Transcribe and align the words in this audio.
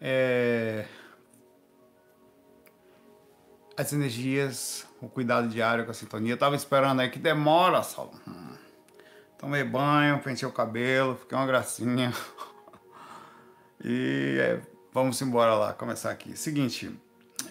É... 0.00 0.84
As 3.76 3.92
energias, 3.92 4.86
o 5.00 5.08
cuidado 5.08 5.48
diário 5.48 5.84
com 5.84 5.90
a 5.90 5.94
sintonia. 5.94 6.32
Eu 6.32 6.38
tava 6.38 6.56
esperando 6.56 7.00
aí 7.00 7.10
que 7.10 7.18
demora, 7.18 7.82
Saulo. 7.82 8.12
Hum. 8.26 8.56
Tomei 9.38 9.62
banho, 9.62 10.18
pentei 10.20 10.48
o 10.48 10.52
cabelo, 10.52 11.16
fiquei 11.16 11.38
uma 11.38 11.46
gracinha. 11.46 12.12
e 13.84 14.36
é, 14.40 14.60
vamos 14.92 15.22
embora 15.22 15.54
lá, 15.54 15.72
começar 15.72 16.10
aqui. 16.10 16.36
Seguinte, 16.36 16.90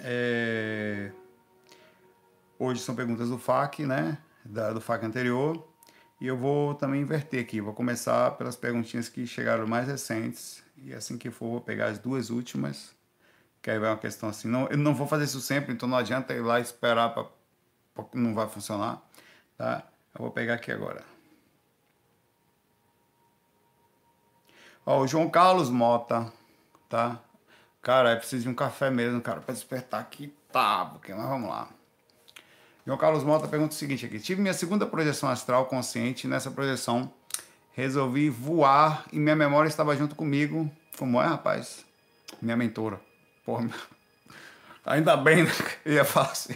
é... 0.02 1.12
hoje 2.60 2.82
são 2.82 2.94
perguntas 2.94 3.30
do 3.30 3.38
FAQ, 3.38 3.86
né? 3.86 4.18
Da, 4.44 4.74
do 4.74 4.82
FAQ 4.82 5.06
anterior. 5.06 5.66
E 6.20 6.28
eu 6.28 6.36
vou 6.36 6.76
também 6.76 7.02
inverter 7.02 7.40
aqui. 7.40 7.62
Vou 7.62 7.74
começar 7.74 8.32
pelas 8.32 8.58
perguntinhas 8.58 9.08
que 9.08 9.26
chegaram 9.26 9.66
mais 9.66 9.88
recentes. 9.88 10.67
E 10.78 10.94
assim 10.94 11.18
que 11.18 11.32
for, 11.32 11.50
vou 11.50 11.62
pegar 11.62 11.88
as 11.88 12.00
duas 12.00 12.30
últimas. 12.30 12.96
Que 13.62 13.72
aí 13.72 13.80
vai 13.80 13.90
uma 13.90 13.98
questão 13.98 14.30
assim. 14.30 14.48
Não, 14.48 14.68
eu 14.68 14.78
não 14.78 14.94
vou 14.94 15.08
fazer 15.08 15.26
isso 15.26 15.42
sempre, 15.42 15.74
então 15.74 15.90
não 15.90 15.98
adianta 15.98 16.34
ir 16.34 16.42
lá 16.42 16.60
esperar 16.60 17.14
para 17.14 17.28
não 18.14 18.34
vai 18.34 18.48
funcionar. 18.48 19.02
Tá? 19.58 19.84
Eu 20.14 20.22
vou 20.22 20.32
pegar 20.32 20.54
aqui 20.54 20.72
agora. 20.72 21.04
Ó, 24.86 25.02
o 25.02 25.08
João 25.08 25.30
Carlos 25.30 25.70
Mota, 25.70 26.32
tá? 26.88 27.20
Cara, 27.82 28.12
é 28.12 28.16
preciso 28.16 28.44
de 28.44 28.50
um 28.50 28.54
café 28.54 28.90
mesmo, 28.90 29.20
cara, 29.22 29.42
para 29.42 29.54
despertar 29.54 30.00
aqui. 30.00 30.34
Tá, 30.52 30.86
porque, 30.86 31.14
mas 31.14 31.28
vamos 31.28 31.50
lá. 31.50 31.68
João 32.86 32.98
Carlos 32.98 33.24
Mota 33.24 33.50
pergunta 33.50 33.74
o 33.74 33.78
seguinte 33.78 34.06
aqui. 34.06 34.18
Tive 34.18 34.42
minha 34.42 34.54
segunda 34.54 34.86
projeção 34.86 35.28
astral 35.30 35.66
consciente. 35.66 36.26
Nessa 36.26 36.50
projeção, 36.50 37.12
resolvi 37.74 38.30
voar 38.30 39.06
e 39.12 39.20
minha 39.20 39.36
memória 39.36 39.68
estava 39.68 39.96
junto 39.96 40.16
comigo. 40.16 40.72
Como 40.98 41.22
é, 41.22 41.26
rapaz? 41.28 41.86
Minha 42.42 42.58
mentora. 42.58 43.00
Porra, 43.46 43.70
ainda 44.86 45.16
bem, 45.16 45.44
né? 45.44 45.52
Ia 45.86 46.04
falar 46.04 46.32
assim. 46.32 46.56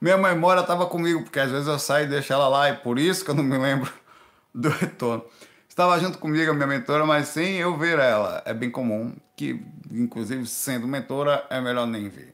Minha 0.00 0.16
memória 0.16 0.60
estava 0.60 0.86
comigo, 0.86 1.22
porque 1.22 1.38
às 1.38 1.50
vezes 1.50 1.68
eu 1.68 1.78
saio 1.78 2.06
e 2.06 2.08
deixo 2.08 2.32
ela 2.32 2.48
lá, 2.48 2.70
e 2.70 2.76
por 2.76 2.98
isso 2.98 3.24
que 3.24 3.30
eu 3.30 3.34
não 3.34 3.44
me 3.44 3.58
lembro 3.58 3.92
do 4.54 4.68
retorno. 4.68 5.24
Estava 5.68 5.98
junto 5.98 6.18
comigo 6.18 6.50
a 6.50 6.54
minha 6.54 6.66
mentora, 6.66 7.04
mas 7.04 7.28
sem 7.28 7.56
eu 7.56 7.76
ver 7.76 7.98
ela. 7.98 8.42
É 8.44 8.54
bem 8.54 8.70
comum 8.70 9.14
que, 9.36 9.60
inclusive, 9.90 10.46
sendo 10.46 10.86
mentora, 10.86 11.44
é 11.50 11.60
melhor 11.60 11.86
nem 11.86 12.08
ver. 12.08 12.32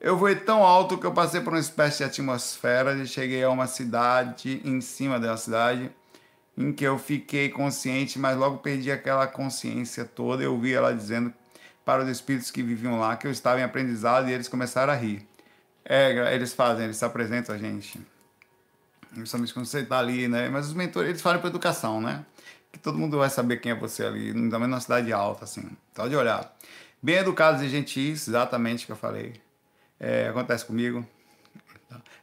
Eu 0.00 0.16
voei 0.16 0.36
tão 0.36 0.62
alto 0.62 0.98
que 0.98 1.06
eu 1.06 1.12
passei 1.12 1.40
por 1.40 1.52
uma 1.52 1.58
espécie 1.58 1.98
de 1.98 2.04
atmosfera 2.04 2.94
e 2.94 3.06
cheguei 3.06 3.42
a 3.42 3.50
uma 3.50 3.66
cidade, 3.66 4.60
em 4.64 4.80
cima 4.80 5.18
da 5.18 5.36
cidade, 5.36 5.90
em 6.56 6.72
que 6.72 6.84
eu 6.84 6.98
fiquei 6.98 7.48
consciente, 7.48 8.18
mas 8.18 8.36
logo 8.36 8.58
perdi 8.58 8.90
aquela 8.90 9.26
consciência 9.26 10.04
toda. 10.04 10.42
Eu 10.42 10.58
vi 10.58 10.72
ela 10.72 10.94
dizendo 10.94 11.32
para 11.84 12.02
os 12.02 12.08
espíritos 12.08 12.50
que 12.50 12.62
viviam 12.62 12.98
lá 12.98 13.16
que 13.16 13.26
eu 13.26 13.30
estava 13.30 13.60
em 13.60 13.62
aprendizado 13.62 14.28
e 14.28 14.32
eles 14.32 14.48
começaram 14.48 14.92
a 14.92 14.96
rir. 14.96 15.26
É, 15.84 16.34
eles 16.34 16.52
fazem, 16.52 16.84
eles 16.84 16.96
se 16.96 17.04
apresentam 17.04 17.54
a 17.54 17.58
gente 17.58 18.00
principalmente 19.16 19.54
quando 19.54 19.66
você 19.66 19.80
está 19.80 19.98
ali, 19.98 20.28
né? 20.28 20.48
Mas 20.48 20.66
os 20.66 20.74
mentores, 20.74 21.08
eles 21.08 21.22
falam 21.22 21.40
para 21.40 21.48
educação, 21.48 22.00
né? 22.00 22.24
Que 22.70 22.78
todo 22.78 22.98
mundo 22.98 23.18
vai 23.18 23.30
saber 23.30 23.58
quem 23.58 23.72
é 23.72 23.74
você 23.74 24.04
ali, 24.04 24.30
ainda 24.30 24.58
mais 24.58 24.70
numa 24.70 24.80
cidade 24.80 25.12
alta, 25.12 25.44
assim. 25.44 25.66
Só 25.94 26.06
de 26.06 26.16
olhar. 26.16 26.54
Bem 27.02 27.16
educados 27.16 27.62
e 27.62 27.68
gentis, 27.68 28.28
exatamente 28.28 28.84
o 28.84 28.86
que 28.86 28.92
eu 28.92 28.96
falei. 28.96 29.40
É, 29.98 30.28
acontece 30.28 30.64
comigo. 30.64 31.06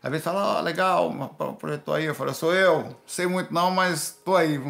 Às 0.03 0.11
vezes 0.11 0.25
fala, 0.25 0.57
ó, 0.57 0.59
oh, 0.59 0.61
legal, 0.61 1.33
projetou 1.57 1.93
aí. 1.93 2.03
Eu 2.03 2.13
falo, 2.13 2.33
sou 2.33 2.53
eu. 2.53 2.93
Sei 3.07 3.25
muito 3.25 3.53
não, 3.53 3.71
mas 3.71 4.19
tô 4.25 4.35
aí? 4.35 4.61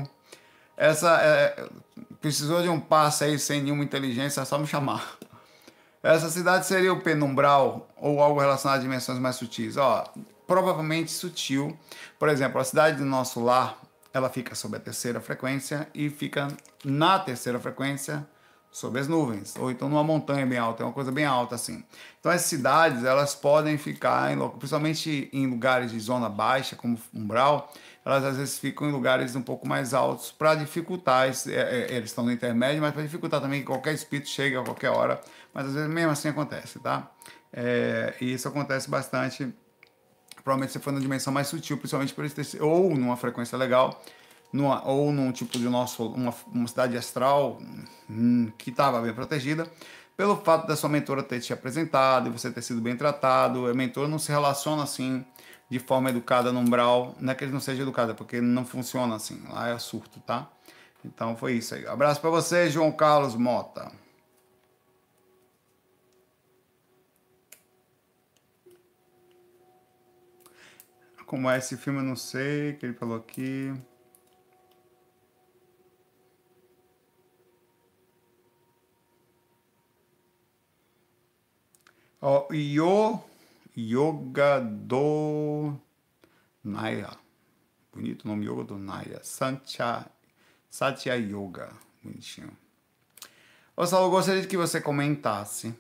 Essa, 0.77 1.19
é, 1.21 1.67
precisou 2.21 2.61
de 2.61 2.69
um 2.69 2.79
passe 2.79 3.23
aí 3.23 3.39
sem 3.39 3.63
nenhuma 3.63 3.83
inteligência, 3.83 4.41
é 4.41 4.45
só 4.45 4.59
me 4.59 4.67
chamar. 4.67 5.17
Essa 6.03 6.29
cidade 6.29 6.67
seria 6.67 6.93
o 6.93 7.01
penumbral 7.01 7.89
ou 7.97 8.21
algo 8.21 8.39
relacionado 8.39 8.77
a 8.77 8.81
dimensões 8.81 9.17
mais 9.17 9.35
sutis. 9.37 9.75
Ó, 9.75 10.03
provavelmente 10.45 11.11
sutil. 11.11 11.75
Por 12.19 12.29
exemplo, 12.29 12.61
a 12.61 12.63
cidade 12.63 12.97
do 12.97 13.05
nosso 13.05 13.43
lar, 13.43 13.79
ela 14.13 14.29
fica 14.29 14.53
sob 14.53 14.77
a 14.77 14.79
terceira 14.79 15.19
frequência 15.19 15.87
e 15.95 16.11
fica 16.11 16.47
na 16.85 17.17
terceira 17.17 17.59
frequência 17.59 18.27
sob 18.73 18.99
as 18.99 19.07
nuvens, 19.07 19.55
ou 19.55 19.69
então 19.69 19.87
numa 19.87 20.03
montanha 20.03 20.43
bem 20.47 20.57
alta, 20.57 20.81
é 20.81 20.85
uma 20.85 20.91
coisa 20.91 21.11
bem 21.11 21.25
alta 21.25 21.53
assim. 21.53 21.83
Então 22.19 22.31
as 22.31 22.41
cidades, 22.41 23.03
elas 23.03 23.35
podem 23.35 23.77
ficar, 23.77 24.33
em, 24.33 24.49
principalmente 24.49 25.29
em 25.31 25.45
lugares 25.45 25.91
de 25.91 25.99
zona 25.99 26.27
baixa, 26.27 26.75
como 26.75 26.99
umbral, 27.13 27.71
elas 28.03 28.25
às 28.25 28.35
vezes 28.35 28.57
ficam 28.57 28.89
em 28.89 28.91
lugares 28.91 29.35
um 29.35 29.43
pouco 29.43 29.67
mais 29.67 29.93
altos 29.93 30.31
para 30.31 30.55
dificultar, 30.55 31.29
é, 31.29 31.51
é, 31.51 31.95
eles 31.95 32.09
estão 32.09 32.25
no 32.25 32.31
intermédio, 32.31 32.81
mas 32.81 32.93
para 32.93 33.03
dificultar 33.03 33.39
também 33.39 33.59
que 33.59 33.67
qualquer 33.67 33.93
espírito 33.93 34.27
chegue 34.27 34.57
a 34.57 34.63
qualquer 34.63 34.89
hora, 34.89 35.21
mas 35.53 35.67
às 35.67 35.73
vezes 35.75 35.89
mesmo 35.89 36.11
assim 36.11 36.29
acontece, 36.29 36.79
tá? 36.79 37.11
É, 37.53 38.15
e 38.19 38.33
isso 38.33 38.47
acontece 38.47 38.89
bastante 38.89 39.53
provavelmente 40.43 40.73
você 40.73 40.79
foi 40.79 40.91
na 40.91 40.99
dimensão 40.99 41.31
mais 41.31 41.47
sutil, 41.47 41.77
principalmente 41.77 42.13
por 42.13 42.25
esse 42.25 42.61
ou 42.61 42.89
numa 42.95 43.15
frequência 43.15 43.57
legal, 43.57 44.03
numa, 44.53 44.87
ou 44.87 45.11
num 45.11 45.31
tipo 45.31 45.57
de 45.57 45.67
nosso 45.67 46.05
uma, 46.05 46.33
uma 46.53 46.67
cidade 46.67 46.95
astral 46.95 47.57
hum, 48.07 48.51
que 48.57 48.69
estava 48.69 49.01
bem 49.01 49.11
protegida, 49.13 49.67
pelo 50.15 50.37
fato 50.37 50.67
da 50.67 50.75
sua 50.75 50.89
mentora 50.89 51.23
ter 51.23 51.39
te 51.39 51.51
apresentado 51.51 52.29
e 52.29 52.31
você 52.31 52.51
ter 52.51 52.61
sido 52.61 52.79
bem 52.79 52.95
tratado. 52.95 53.65
A 53.67 53.73
mentora 53.73 54.07
não 54.07 54.19
se 54.19 54.31
relaciona 54.31 54.83
assim 54.83 55.25
de 55.69 55.79
forma 55.79 56.11
educada 56.11 56.51
no 56.51 56.59
umbral, 56.59 57.15
não 57.19 57.33
é 57.33 57.35
que 57.35 57.43
ele 57.43 57.51
não 57.51 57.59
seja 57.59 57.81
educado, 57.81 58.11
é 58.11 58.13
porque 58.13 58.39
não 58.39 58.63
funciona 58.63 59.15
assim, 59.15 59.41
lá 59.49 59.69
é 59.69 59.79
surto, 59.79 60.19
tá? 60.19 60.47
Então 61.03 61.35
foi 61.35 61.53
isso 61.53 61.73
aí. 61.73 61.87
Abraço 61.87 62.21
para 62.21 62.29
você, 62.29 62.69
João 62.69 62.91
Carlos 62.91 63.35
Mota. 63.35 63.91
Como 71.25 71.49
é 71.49 71.57
esse 71.57 71.75
filme, 71.75 71.99
eu 71.99 72.03
não 72.03 72.15
sei, 72.15 72.73
que 72.73 72.85
ele 72.85 72.93
falou 72.93 73.17
aqui. 73.17 73.73
Ó, 82.25 82.47
Yo, 82.53 83.19
Yoga 83.77 84.61
do 84.61 85.77
Naya. 86.63 87.11
Bonito 87.91 88.25
nome, 88.25 88.45
Yoga 88.45 88.63
do 88.63 88.77
Naya. 88.77 89.19
Satya, 89.21 90.09
Satya 90.69 91.15
Yoga. 91.15 91.73
Bonitinho. 92.01 92.55
Ô, 93.75 93.85
Saulo, 93.85 94.09
gostaria 94.09 94.47
que 94.47 94.55
você 94.55 94.79
comentasse 94.79 95.75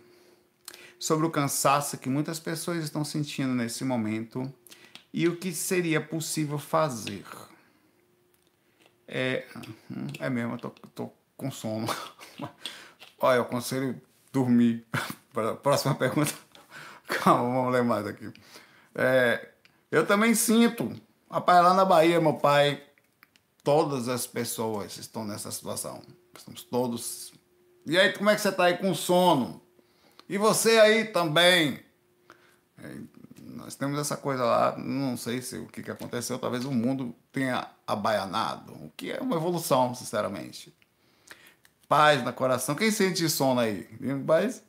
sobre 0.99 1.25
o 1.25 1.31
cansaço 1.31 1.97
que 1.97 2.09
muitas 2.09 2.41
pessoas 2.41 2.83
estão 2.83 3.05
sentindo 3.05 3.55
nesse 3.55 3.85
momento 3.85 4.53
e 5.13 5.29
o 5.29 5.37
que 5.37 5.53
seria 5.53 6.01
possível 6.01 6.59
fazer? 6.59 7.25
É, 9.07 9.47
hum, 9.89 10.07
é 10.19 10.29
mesmo, 10.29 10.55
eu 10.55 10.59
tô, 10.59 10.69
tô 10.93 11.09
com 11.37 11.49
sono. 11.49 11.87
Olha, 13.17 13.37
eu 13.37 13.43
aconselho 13.43 13.97
dormir. 14.33 14.85
Próxima 15.61 15.95
pergunta. 15.95 16.33
Calma, 17.07 17.53
vamos 17.53 17.71
ler 17.71 17.83
mais 17.83 18.05
aqui. 18.05 18.33
É, 18.95 19.49
eu 19.89 20.05
também 20.05 20.35
sinto. 20.35 20.91
Rapaz, 21.29 21.63
lá 21.63 21.73
na 21.73 21.85
Bahia, 21.85 22.19
meu 22.19 22.33
pai, 22.33 22.83
todas 23.63 24.09
as 24.09 24.27
pessoas 24.27 24.97
estão 24.97 25.23
nessa 25.23 25.51
situação. 25.51 26.01
Estamos 26.35 26.63
todos. 26.63 27.31
E 27.85 27.97
aí, 27.97 28.11
como 28.13 28.29
é 28.29 28.35
que 28.35 28.41
você 28.41 28.49
está 28.49 28.65
aí 28.65 28.77
com 28.77 28.93
sono? 28.93 29.61
E 30.27 30.37
você 30.37 30.79
aí 30.79 31.05
também? 31.05 31.79
É, 32.77 32.97
nós 33.41 33.75
temos 33.75 33.99
essa 33.99 34.17
coisa 34.17 34.43
lá, 34.43 34.77
não 34.77 35.15
sei 35.15 35.41
se 35.41 35.57
o 35.57 35.67
que, 35.67 35.83
que 35.83 35.91
aconteceu, 35.91 36.39
talvez 36.39 36.65
o 36.65 36.71
mundo 36.71 37.15
tenha 37.31 37.69
abaianado, 37.85 38.73
o 38.73 38.91
que 38.95 39.11
é 39.11 39.19
uma 39.21 39.35
evolução, 39.35 39.93
sinceramente. 39.93 40.75
Paz 41.93 42.23
no 42.23 42.33
coração. 42.33 42.73
Quem 42.73 42.89
sente 42.89 43.29
sono 43.29 43.59
aí? 43.59 43.87
Mas 44.25 44.63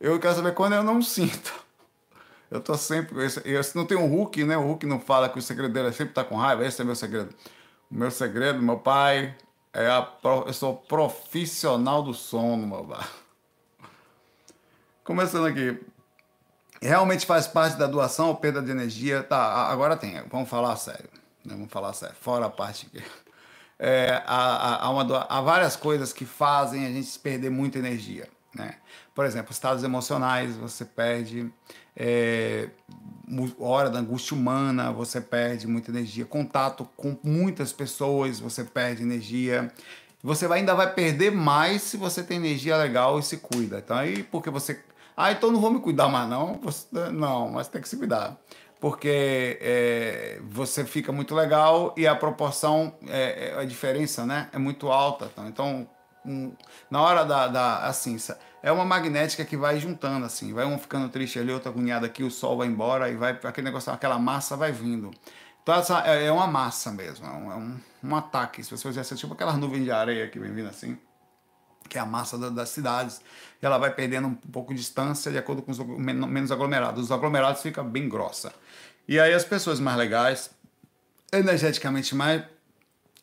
eu 0.00 0.18
quero 0.18 0.34
saber 0.34 0.52
quando 0.52 0.72
eu 0.72 0.82
não 0.82 1.00
sinto. 1.00 1.54
Eu 2.50 2.60
tô 2.60 2.74
sempre. 2.74 3.16
Eu, 3.44 3.60
não 3.76 3.86
tem 3.86 3.96
um 3.96 4.08
Hulk, 4.08 4.42
né? 4.42 4.56
O 4.56 4.62
Hulk 4.62 4.84
não 4.84 4.98
fala 4.98 5.28
que 5.28 5.38
o 5.38 5.42
segredo 5.42 5.72
dele 5.72 5.90
é 5.90 5.92
sempre 5.92 6.12
tá 6.12 6.24
com 6.24 6.34
raiva. 6.34 6.66
Esse 6.66 6.82
é 6.82 6.84
meu 6.84 6.96
segredo. 6.96 7.32
O 7.88 7.94
meu 7.94 8.10
segredo, 8.10 8.60
meu 8.60 8.80
pai, 8.80 9.36
é 9.72 9.86
a, 9.86 10.08
eu 10.44 10.52
sou 10.52 10.74
profissional 10.76 12.02
do 12.02 12.12
sono, 12.12 12.66
meu 12.66 12.84
pai. 12.84 13.06
Começando 15.04 15.46
aqui 15.46 15.80
realmente 16.82 17.26
faz 17.26 17.46
parte 17.46 17.76
da 17.76 17.86
doação 17.86 18.26
ou 18.26 18.34
perda 18.34 18.60
de 18.60 18.72
energia? 18.72 19.22
Tá, 19.22 19.68
agora 19.68 19.96
tem, 19.96 20.20
vamos 20.28 20.48
falar 20.48 20.74
sério. 20.74 21.08
Né? 21.44 21.54
Vamos 21.54 21.70
falar 21.70 21.92
sério, 21.92 22.16
fora 22.20 22.46
a 22.46 22.50
parte 22.50 22.86
que. 22.86 23.04
É, 23.78 24.22
há, 24.26 24.86
há, 24.86 24.90
uma, 24.90 25.26
há 25.28 25.40
várias 25.40 25.76
coisas 25.76 26.12
que 26.12 26.24
fazem 26.24 26.86
a 26.86 26.90
gente 26.90 27.18
perder 27.18 27.50
muita 27.50 27.78
energia. 27.78 28.28
Né? 28.54 28.76
Por 29.14 29.24
exemplo, 29.24 29.52
estados 29.52 29.84
emocionais, 29.84 30.56
você 30.56 30.84
perde. 30.84 31.52
É, 31.94 32.68
hora 33.58 33.90
da 33.90 33.98
angústia 33.98 34.36
humana, 34.36 34.92
você 34.92 35.20
perde 35.20 35.66
muita 35.66 35.90
energia. 35.90 36.24
Contato 36.24 36.88
com 36.96 37.16
muitas 37.22 37.72
pessoas, 37.72 38.38
você 38.38 38.64
perde 38.64 39.02
energia. 39.02 39.72
Você 40.22 40.48
vai, 40.48 40.60
ainda 40.60 40.74
vai 40.74 40.92
perder 40.92 41.30
mais 41.30 41.82
se 41.82 41.96
você 41.96 42.22
tem 42.22 42.38
energia 42.38 42.76
legal 42.76 43.18
e 43.18 43.22
se 43.22 43.36
cuida. 43.38 43.78
Então 43.78 43.96
aí, 43.96 44.22
porque 44.22 44.50
você. 44.50 44.82
Ah, 45.16 45.32
então 45.32 45.50
não 45.50 45.60
vou 45.60 45.70
me 45.70 45.80
cuidar 45.80 46.08
mais, 46.08 46.28
não. 46.28 46.58
Você, 46.62 46.86
não, 47.10 47.50
mas 47.50 47.68
tem 47.68 47.80
que 47.80 47.88
se 47.88 47.96
cuidar. 47.96 48.38
Porque 48.80 49.58
é, 49.60 50.40
você 50.48 50.84
fica 50.84 51.10
muito 51.10 51.34
legal 51.34 51.94
e 51.96 52.06
a 52.06 52.14
proporção, 52.14 52.94
é, 53.08 53.48
é, 53.48 53.58
a 53.58 53.64
diferença, 53.64 54.26
né? 54.26 54.48
É 54.52 54.58
muito 54.58 54.88
alta. 54.88 55.30
Então, 55.32 55.48
então 55.48 55.88
um, 56.24 56.52
na 56.90 57.00
hora 57.00 57.24
da, 57.24 57.48
da. 57.48 57.78
Assim, 57.86 58.16
é 58.62 58.70
uma 58.70 58.84
magnética 58.84 59.44
que 59.44 59.56
vai 59.56 59.78
juntando, 59.78 60.26
assim. 60.26 60.52
Vai 60.52 60.66
um 60.66 60.78
ficando 60.78 61.08
triste 61.08 61.38
ali, 61.38 61.52
outro 61.52 61.70
agoniado 61.70 62.04
aqui, 62.04 62.22
o 62.22 62.30
sol 62.30 62.58
vai 62.58 62.66
embora 62.66 63.08
e 63.08 63.16
vai. 63.16 63.38
Aquele 63.42 63.66
negócio, 63.66 63.92
aquela 63.92 64.18
massa 64.18 64.56
vai 64.56 64.72
vindo. 64.72 65.10
Então 65.66 65.74
essa 65.74 66.06
é, 66.06 66.26
é 66.26 66.32
uma 66.32 66.46
massa 66.46 66.92
mesmo, 66.92 67.26
é 67.26 67.30
um, 67.30 67.52
é 67.52 67.56
um, 67.56 67.80
um 68.04 68.14
ataque. 68.14 68.62
Se 68.62 68.70
você 68.70 68.86
fizesse 68.86 69.16
tipo 69.16 69.34
aquelas 69.34 69.56
nuvens 69.56 69.82
de 69.82 69.90
areia 69.90 70.28
que 70.28 70.38
vem 70.38 70.52
vindo 70.52 70.68
assim, 70.68 70.96
que 71.88 71.98
é 71.98 72.00
a 72.00 72.06
massa 72.06 72.38
da, 72.38 72.50
das 72.50 72.68
cidades, 72.68 73.20
ela 73.60 73.76
vai 73.76 73.90
perdendo 73.92 74.28
um 74.28 74.34
pouco 74.34 74.72
de 74.72 74.78
distância 74.78 75.32
de 75.32 75.38
acordo 75.38 75.62
com 75.62 75.72
os 75.72 75.78
menos 75.78 76.52
aglomerados. 76.52 77.02
Os 77.02 77.10
aglomerados 77.10 77.62
fica 77.62 77.82
bem 77.82 78.08
grossa. 78.08 78.52
E 79.08 79.20
aí 79.20 79.32
as 79.32 79.44
pessoas 79.44 79.78
mais 79.80 79.96
legais, 79.96 80.50
energeticamente 81.32 82.14
mais, 82.14 82.42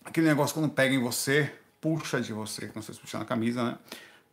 aquele 0.03 0.27
negócio 0.27 0.53
quando 0.53 0.69
pega 0.69 0.93
em 0.93 0.99
você, 0.99 1.51
puxa 1.81 2.21
de 2.21 2.33
você, 2.33 2.67
como 2.67 2.81
vocês 2.81 2.97
puxando 2.97 3.23
a 3.23 3.25
camisa, 3.25 3.63
né? 3.63 3.77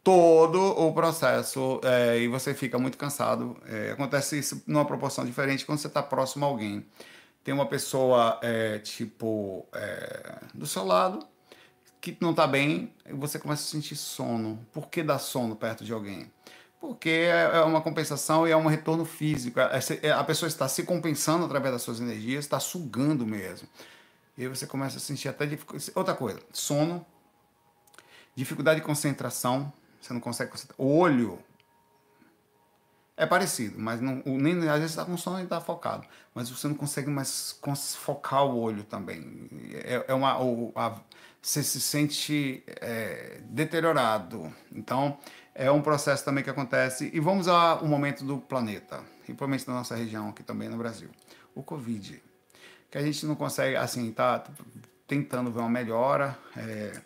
Todo 0.02 0.58
o 0.58 0.94
processo 0.94 1.78
é, 1.84 2.18
e 2.18 2.28
você 2.28 2.54
fica 2.54 2.78
muito 2.78 2.96
cansado. 2.96 3.56
É, 3.66 3.90
acontece 3.90 4.38
isso 4.38 4.62
numa 4.66 4.84
proporção 4.84 5.26
diferente 5.26 5.66
quando 5.66 5.78
você 5.78 5.88
está 5.88 6.02
próximo 6.02 6.46
a 6.46 6.48
alguém 6.48 6.86
tem 7.42 7.54
uma 7.54 7.66
pessoa, 7.66 8.38
é, 8.42 8.78
tipo, 8.78 9.66
do 10.54 10.66
seu 10.66 10.84
lado, 10.84 11.26
que 12.00 12.16
não 12.20 12.30
está 12.30 12.46
bem, 12.46 12.92
e 13.06 13.12
você 13.12 13.38
começa 13.38 13.62
a 13.62 13.66
sentir 13.66 13.96
sono. 13.96 14.66
Por 14.72 14.88
que 14.88 15.02
dá 15.02 15.18
sono 15.18 15.56
perto 15.56 15.84
de 15.84 15.92
alguém? 15.92 16.30
Porque 16.80 17.10
é, 17.10 17.58
é 17.58 17.60
uma 17.62 17.82
compensação 17.82 18.48
e 18.48 18.50
é 18.50 18.56
um 18.56 18.66
retorno 18.66 19.04
físico. 19.04 19.60
É, 19.60 19.78
é, 20.02 20.10
a 20.10 20.24
pessoa 20.24 20.48
está 20.48 20.66
se 20.66 20.82
compensando 20.82 21.44
através 21.44 21.74
das 21.74 21.82
suas 21.82 22.00
energias, 22.00 22.44
está 22.44 22.58
sugando 22.58 23.26
mesmo. 23.26 23.68
E 24.36 24.42
aí 24.42 24.48
você 24.48 24.66
começa 24.66 24.96
a 24.96 25.00
sentir 25.00 25.28
até 25.28 25.44
dificuldade. 25.44 25.92
Outra 25.94 26.14
coisa, 26.14 26.40
sono, 26.52 27.04
dificuldade 28.34 28.80
de 28.80 28.86
concentração, 28.86 29.70
você 30.00 30.14
não 30.14 30.20
consegue 30.20 30.50
concentrar. 30.50 30.74
O 30.78 30.96
olho 30.96 31.38
é 33.14 33.26
parecido, 33.26 33.78
mas 33.78 34.00
não, 34.00 34.22
nem, 34.24 34.56
às 34.66 34.78
vezes 34.78 34.92
está 34.92 35.04
com 35.04 35.14
sono 35.18 35.40
e 35.40 35.42
está 35.42 35.60
focado. 35.60 36.06
Mas 36.34 36.48
você 36.48 36.66
não 36.66 36.74
consegue 36.74 37.10
mais 37.10 37.58
focar 37.98 38.46
o 38.46 38.58
olho 38.58 38.84
também. 38.84 39.46
É, 39.84 40.06
é 40.08 40.14
uma, 40.14 40.38
a, 40.74 40.98
você 41.42 41.62
se 41.62 41.80
sente 41.82 42.62
é, 42.66 43.40
deteriorado. 43.44 44.50
Então, 44.72 45.18
é 45.60 45.70
um 45.70 45.82
processo 45.82 46.24
também 46.24 46.42
que 46.42 46.48
acontece. 46.48 47.10
E 47.12 47.20
vamos 47.20 47.46
ao 47.46 47.84
momento 47.84 48.24
do 48.24 48.38
planeta, 48.38 49.02
principalmente 49.24 49.68
na 49.68 49.74
nossa 49.74 49.94
região, 49.94 50.30
aqui 50.30 50.42
também 50.42 50.70
no 50.70 50.78
Brasil. 50.78 51.10
O 51.54 51.62
Covid. 51.62 52.22
Que 52.90 52.96
a 52.96 53.02
gente 53.02 53.26
não 53.26 53.34
consegue, 53.34 53.76
assim, 53.76 54.10
tá 54.10 54.42
tentando 55.06 55.50
ver 55.50 55.60
uma 55.60 55.68
melhora. 55.68 56.34
É, 56.56 56.98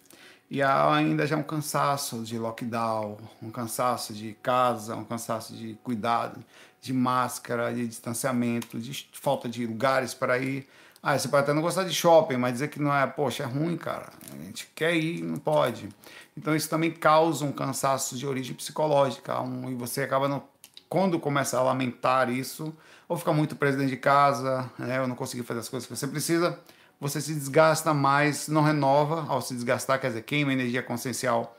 e 0.48 0.62
ainda 0.62 1.26
já 1.26 1.36
um 1.36 1.42
cansaço 1.42 2.22
de 2.22 2.38
lockdown, 2.38 3.18
um 3.42 3.50
cansaço 3.50 4.14
de 4.14 4.34
casa, 4.34 4.94
um 4.94 5.04
cansaço 5.04 5.52
de 5.52 5.74
cuidado, 5.82 6.38
de 6.80 6.92
máscara, 6.92 7.74
de 7.74 7.88
distanciamento, 7.88 8.78
de 8.78 9.08
falta 9.14 9.48
de 9.48 9.66
lugares 9.66 10.14
para 10.14 10.38
ir. 10.38 10.68
Ah, 11.06 11.18
você 11.18 11.28
pode 11.28 11.42
até 11.42 11.52
não 11.52 11.60
gostar 11.60 11.84
de 11.84 11.92
shopping, 11.92 12.38
mas 12.38 12.54
dizer 12.54 12.68
que 12.68 12.80
não 12.80 12.90
é, 12.94 13.06
poxa, 13.06 13.42
é 13.42 13.46
ruim, 13.46 13.76
cara. 13.76 14.10
A 14.32 14.42
gente 14.42 14.70
quer 14.74 14.96
ir, 14.96 15.22
não 15.22 15.36
pode. 15.36 15.90
Então 16.34 16.56
isso 16.56 16.66
também 16.66 16.90
causa 16.90 17.44
um 17.44 17.52
cansaço 17.52 18.16
de 18.16 18.26
origem 18.26 18.54
psicológica. 18.54 19.38
Um, 19.42 19.70
e 19.70 19.74
você 19.74 20.04
acaba, 20.04 20.42
quando 20.88 21.20
começa 21.20 21.58
a 21.58 21.62
lamentar 21.62 22.30
isso, 22.30 22.74
ou 23.06 23.18
fica 23.18 23.34
muito 23.34 23.54
preso 23.54 23.76
dentro 23.76 23.90
de 23.90 23.98
casa, 23.98 24.70
né, 24.78 24.98
ou 24.98 25.06
não 25.06 25.14
conseguir 25.14 25.42
fazer 25.42 25.60
as 25.60 25.68
coisas 25.68 25.86
que 25.86 25.94
você 25.94 26.06
precisa, 26.06 26.58
você 26.98 27.20
se 27.20 27.34
desgasta 27.34 27.92
mais, 27.92 28.48
não 28.48 28.62
renova. 28.62 29.26
Ao 29.28 29.42
se 29.42 29.52
desgastar, 29.52 30.00
quer 30.00 30.08
dizer, 30.08 30.22
queima 30.22 30.54
energia 30.54 30.82
consciencial 30.82 31.54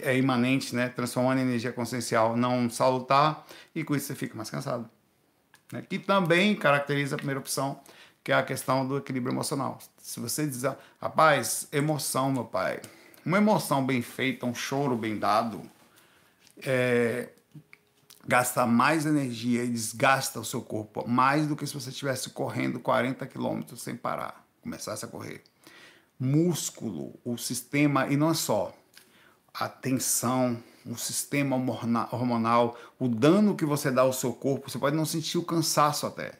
é 0.00 0.16
imanente, 0.16 0.74
né? 0.74 0.88
transformando 0.88 1.40
em 1.40 1.42
energia 1.42 1.72
consciencial 1.72 2.34
não 2.34 2.70
salutar, 2.70 3.44
e 3.74 3.84
com 3.84 3.94
isso 3.94 4.06
você 4.06 4.14
fica 4.14 4.34
mais 4.34 4.48
cansado. 4.48 4.88
Né? 5.72 5.82
Que 5.82 5.98
também 5.98 6.54
caracteriza 6.54 7.16
a 7.16 7.18
primeira 7.18 7.40
opção, 7.40 7.80
que 8.30 8.32
é 8.32 8.36
a 8.36 8.44
questão 8.44 8.86
do 8.86 8.96
equilíbrio 8.96 9.34
emocional. 9.34 9.80
Se 10.00 10.20
você 10.20 10.46
diz, 10.46 10.62
rapaz, 11.00 11.66
emoção, 11.72 12.30
meu 12.30 12.44
pai, 12.44 12.80
uma 13.26 13.38
emoção 13.38 13.84
bem 13.84 14.02
feita, 14.02 14.46
um 14.46 14.54
choro 14.54 14.96
bem 14.96 15.18
dado, 15.18 15.60
é, 16.62 17.30
gasta 18.24 18.64
mais 18.64 19.04
energia 19.04 19.64
e 19.64 19.68
desgasta 19.68 20.38
o 20.38 20.44
seu 20.44 20.62
corpo 20.62 21.04
mais 21.08 21.48
do 21.48 21.56
que 21.56 21.66
se 21.66 21.74
você 21.74 21.90
estivesse 21.90 22.30
correndo 22.30 22.78
40 22.78 23.26
quilômetros 23.26 23.82
sem 23.82 23.96
parar, 23.96 24.46
começasse 24.62 25.04
a 25.04 25.08
correr. 25.08 25.42
Músculo, 26.16 27.18
o 27.24 27.36
sistema, 27.36 28.06
e 28.06 28.16
não 28.16 28.30
é 28.30 28.34
só 28.34 28.72
a 29.52 29.68
tensão, 29.68 30.56
o 30.86 30.94
sistema 30.94 31.56
hormonal, 31.56 32.78
o 32.96 33.08
dano 33.08 33.56
que 33.56 33.64
você 33.64 33.90
dá 33.90 34.02
ao 34.02 34.12
seu 34.12 34.32
corpo, 34.32 34.70
você 34.70 34.78
pode 34.78 34.94
não 34.94 35.04
sentir 35.04 35.36
o 35.36 35.42
cansaço 35.42 36.06
até 36.06 36.39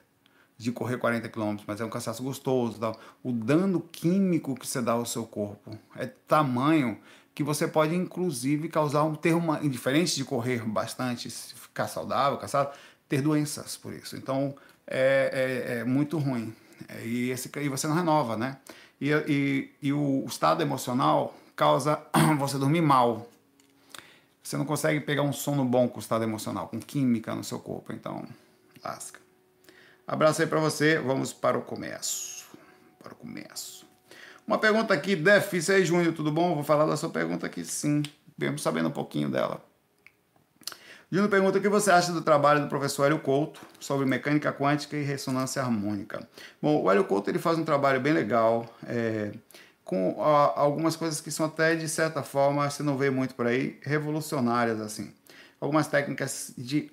de 0.60 0.70
correr 0.70 0.98
40 0.98 1.26
quilômetros, 1.30 1.64
mas 1.66 1.80
é 1.80 1.84
um 1.86 1.88
cansaço 1.88 2.22
gostoso. 2.22 2.78
O 3.24 3.32
dano 3.32 3.80
químico 3.80 4.54
que 4.54 4.66
você 4.66 4.82
dá 4.82 4.92
ao 4.92 5.06
seu 5.06 5.24
corpo 5.24 5.70
é 5.96 6.04
tamanho 6.06 6.98
que 7.34 7.42
você 7.42 7.66
pode 7.66 7.94
inclusive 7.94 8.68
causar 8.68 9.04
um 9.04 9.14
ter 9.14 9.32
uma 9.32 9.64
indiferente 9.64 10.14
de 10.16 10.22
correr 10.22 10.62
bastante, 10.62 11.30
ficar 11.30 11.88
saudável, 11.88 12.36
cansado, 12.36 12.76
ter 13.08 13.22
doenças 13.22 13.78
por 13.78 13.94
isso. 13.94 14.16
Então 14.16 14.54
é, 14.86 15.70
é, 15.72 15.78
é 15.78 15.84
muito 15.84 16.18
ruim 16.18 16.54
é, 16.90 17.06
e 17.06 17.30
esse 17.30 17.50
e 17.56 17.68
você 17.70 17.88
não 17.88 17.94
renova, 17.94 18.36
né? 18.36 18.58
E, 19.00 19.10
e, 19.26 19.70
e 19.80 19.92
o 19.94 20.26
estado 20.28 20.60
emocional 20.60 21.34
causa 21.56 22.02
você 22.38 22.58
dormir 22.58 22.82
mal. 22.82 23.26
Você 24.42 24.58
não 24.58 24.66
consegue 24.66 25.00
pegar 25.00 25.22
um 25.22 25.32
sono 25.32 25.64
bom 25.64 25.88
com 25.88 25.96
o 25.96 26.00
estado 26.00 26.22
emocional, 26.22 26.68
com 26.68 26.78
química 26.78 27.34
no 27.34 27.42
seu 27.42 27.58
corpo, 27.58 27.94
então 27.94 28.26
lasca. 28.84 29.29
Abraço 30.10 30.42
aí 30.42 30.48
para 30.48 30.58
você, 30.58 30.98
vamos 30.98 31.32
para 31.32 31.56
o 31.56 31.62
começo. 31.62 32.44
Para 33.00 33.12
o 33.12 33.14
começo. 33.14 33.86
Uma 34.44 34.58
pergunta 34.58 34.92
aqui, 34.92 35.14
Def, 35.14 35.52
isso 35.52 35.70
aí, 35.70 35.84
Júnior, 35.84 36.12
tudo 36.12 36.32
bom? 36.32 36.52
Vou 36.52 36.64
falar 36.64 36.84
da 36.84 36.96
sua 36.96 37.10
pergunta 37.10 37.46
aqui, 37.46 37.64
sim. 37.64 38.02
Mesmo 38.36 38.58
sabendo 38.58 38.88
um 38.88 38.90
pouquinho 38.92 39.30
dela. 39.30 39.64
Júnior 41.12 41.30
pergunta 41.30 41.58
o 41.58 41.62
que 41.62 41.68
você 41.68 41.92
acha 41.92 42.10
do 42.10 42.22
trabalho 42.22 42.62
do 42.62 42.66
professor 42.66 43.04
Hélio 43.04 43.20
Couto 43.20 43.60
sobre 43.78 44.04
mecânica 44.04 44.52
quântica 44.52 44.96
e 44.96 45.04
ressonância 45.04 45.62
harmônica. 45.62 46.28
Bom, 46.60 46.82
o 46.82 46.90
Hélio 46.90 47.04
Couto 47.04 47.30
ele 47.30 47.38
faz 47.38 47.56
um 47.56 47.64
trabalho 47.64 48.00
bem 48.00 48.12
legal, 48.12 48.66
é, 48.88 49.30
com 49.84 50.20
a, 50.20 50.58
algumas 50.60 50.96
coisas 50.96 51.20
que 51.20 51.30
são 51.30 51.46
até, 51.46 51.76
de 51.76 51.88
certa 51.88 52.24
forma, 52.24 52.68
você 52.68 52.82
não 52.82 52.98
vê 52.98 53.10
muito 53.10 53.36
por 53.36 53.46
aí, 53.46 53.78
revolucionárias, 53.82 54.80
assim. 54.80 55.14
Algumas 55.60 55.86
técnicas 55.86 56.52
de 56.58 56.90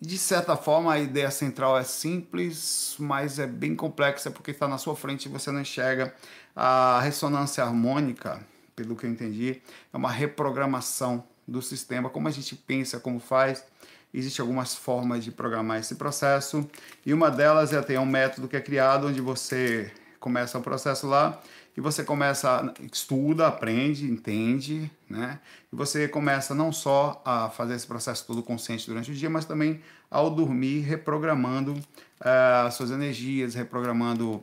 de 0.00 0.18
certa 0.18 0.56
forma, 0.56 0.92
a 0.92 0.98
ideia 0.98 1.30
central 1.30 1.78
é 1.78 1.82
simples, 1.82 2.96
mas 2.98 3.38
é 3.38 3.46
bem 3.46 3.74
complexa 3.74 4.30
porque 4.30 4.50
está 4.50 4.68
na 4.68 4.76
sua 4.76 4.94
frente 4.94 5.26
e 5.26 5.28
você 5.28 5.50
não 5.50 5.60
enxerga. 5.60 6.14
A 6.54 7.00
ressonância 7.00 7.64
harmônica, 7.64 8.40
pelo 8.74 8.94
que 8.94 9.06
eu 9.06 9.10
entendi, 9.10 9.62
é 9.92 9.96
uma 9.96 10.10
reprogramação 10.10 11.24
do 11.48 11.62
sistema, 11.62 12.10
como 12.10 12.28
a 12.28 12.30
gente 12.30 12.54
pensa, 12.54 13.00
como 13.00 13.18
faz. 13.18 13.64
Existem 14.12 14.42
algumas 14.42 14.74
formas 14.74 15.24
de 15.24 15.30
programar 15.30 15.78
esse 15.78 15.94
processo 15.94 16.68
e 17.04 17.12
uma 17.12 17.30
delas 17.30 17.72
é 17.72 17.80
ter 17.82 17.98
um 17.98 18.06
método 18.06 18.48
que 18.48 18.56
é 18.56 18.60
criado 18.60 19.08
onde 19.08 19.20
você 19.20 19.92
começa 20.20 20.58
o 20.58 20.62
processo 20.62 21.06
lá 21.06 21.40
e 21.76 21.80
você 21.80 22.02
começa, 22.02 22.72
estuda, 22.90 23.46
aprende, 23.46 24.06
entende, 24.06 24.90
né? 25.08 25.38
E 25.70 25.76
você 25.76 26.08
começa 26.08 26.54
não 26.54 26.72
só 26.72 27.20
a 27.24 27.50
fazer 27.50 27.74
esse 27.74 27.86
processo 27.86 28.26
todo 28.26 28.42
consciente 28.42 28.86
durante 28.86 29.10
o 29.10 29.14
dia, 29.14 29.28
mas 29.28 29.44
também 29.44 29.82
ao 30.10 30.30
dormir, 30.30 30.80
reprogramando 30.80 31.72
uh, 31.72 32.66
as 32.66 32.74
suas 32.74 32.90
energias, 32.90 33.54
reprogramando 33.54 34.42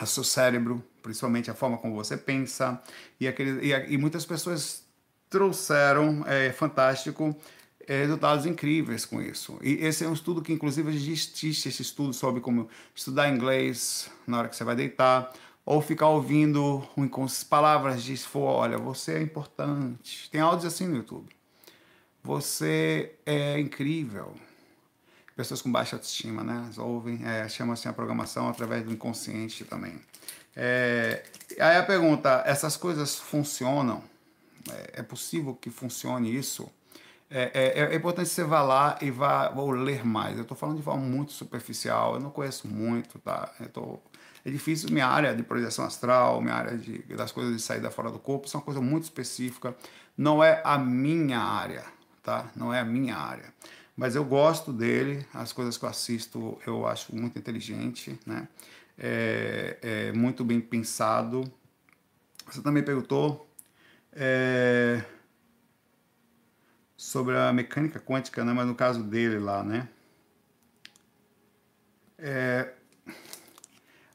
o 0.00 0.06
seu 0.06 0.22
cérebro, 0.22 0.84
principalmente 1.02 1.50
a 1.50 1.54
forma 1.54 1.78
como 1.78 1.94
você 1.94 2.16
pensa. 2.16 2.80
E, 3.18 3.26
aquele, 3.26 3.66
e, 3.66 3.94
e 3.94 3.98
muitas 3.98 4.24
pessoas 4.24 4.84
trouxeram, 5.28 6.24
é 6.26 6.52
fantástico, 6.52 7.36
é, 7.88 8.02
resultados 8.02 8.46
incríveis 8.46 9.04
com 9.04 9.22
isso. 9.22 9.58
E 9.62 9.74
esse 9.84 10.04
é 10.04 10.08
um 10.08 10.12
estudo 10.12 10.42
que, 10.42 10.52
inclusive, 10.52 10.94
existe 10.94 11.48
esse 11.48 11.82
estudo 11.82 12.12
sobre 12.12 12.40
como 12.40 12.68
estudar 12.94 13.28
inglês 13.28 14.10
na 14.26 14.38
hora 14.38 14.48
que 14.48 14.56
você 14.56 14.64
vai 14.64 14.74
deitar, 14.74 15.32
ou 15.66 15.82
ficar 15.82 16.08
ouvindo 16.08 16.78
palavras 17.42 18.04
de 18.04 18.16
for, 18.16 18.46
olha, 18.46 18.78
você 18.78 19.14
é 19.14 19.22
importante. 19.22 20.30
Tem 20.30 20.40
áudios 20.40 20.72
assim 20.72 20.86
no 20.86 20.96
YouTube. 20.96 21.28
Você 22.22 23.16
é 23.26 23.58
incrível. 23.58 24.32
pessoas 25.34 25.60
com 25.60 25.70
baixa 25.70 25.96
autoestima, 25.96 26.44
né? 26.44 26.70
Ouvem, 26.78 27.20
é, 27.24 27.48
assim 27.72 27.88
a 27.88 27.92
programação 27.92 28.48
através 28.48 28.84
do 28.84 28.92
inconsciente 28.92 29.64
também. 29.64 30.00
É, 30.54 31.24
aí 31.58 31.76
a 31.76 31.82
pergunta, 31.82 32.44
essas 32.46 32.76
coisas 32.76 33.16
funcionam? 33.16 34.04
É, 34.70 35.00
é 35.00 35.02
possível 35.02 35.52
que 35.52 35.68
funcione 35.68 36.34
isso? 36.34 36.70
É, 37.28 37.50
é, 37.52 37.92
é, 37.92 37.94
importante 37.96 38.28
você 38.28 38.44
vá 38.44 38.62
lá 38.62 38.98
e 39.02 39.10
vá 39.10 39.50
ou 39.50 39.72
ler 39.72 40.06
mais. 40.06 40.36
Eu 40.36 40.42
estou 40.42 40.56
falando 40.56 40.76
de 40.76 40.82
forma 40.84 41.02
muito 41.02 41.32
superficial, 41.32 42.14
eu 42.14 42.20
não 42.20 42.30
conheço 42.30 42.68
muito, 42.68 43.18
tá? 43.18 43.52
Tô, 43.72 43.98
é 44.46 44.50
difícil, 44.50 44.92
minha 44.92 45.08
área 45.08 45.34
de 45.34 45.42
projeção 45.42 45.84
astral, 45.84 46.40
minha 46.40 46.54
área 46.54 46.78
de, 46.78 46.98
das 47.16 47.32
coisas 47.32 47.56
de 47.56 47.60
saída 47.60 47.90
fora 47.90 48.12
do 48.12 48.18
corpo, 48.20 48.46
isso 48.46 48.56
é 48.56 48.60
uma 48.60 48.64
coisa 48.64 48.80
muito 48.80 49.02
específica. 49.02 49.76
Não 50.16 50.42
é 50.42 50.62
a 50.64 50.78
minha 50.78 51.40
área, 51.40 51.84
tá? 52.22 52.48
Não 52.54 52.72
é 52.72 52.78
a 52.78 52.84
minha 52.84 53.16
área. 53.16 53.52
Mas 53.96 54.14
eu 54.14 54.24
gosto 54.24 54.72
dele, 54.72 55.26
as 55.34 55.52
coisas 55.52 55.76
que 55.76 55.84
eu 55.84 55.88
assisto 55.88 56.60
eu 56.64 56.86
acho 56.86 57.12
muito 57.12 57.36
inteligente, 57.36 58.16
né? 58.24 58.46
É, 58.96 59.78
é 59.82 60.12
muito 60.12 60.44
bem 60.44 60.60
pensado. 60.60 61.42
Você 62.48 62.62
também 62.62 62.84
perguntou 62.84 63.50
é, 64.12 65.04
sobre 66.96 67.36
a 67.36 67.52
mecânica 67.52 67.98
quântica, 67.98 68.44
né? 68.44 68.52
Mas 68.52 68.68
no 68.68 68.76
caso 68.76 69.02
dele 69.02 69.40
lá, 69.40 69.64
né? 69.64 69.88
É, 72.16 72.75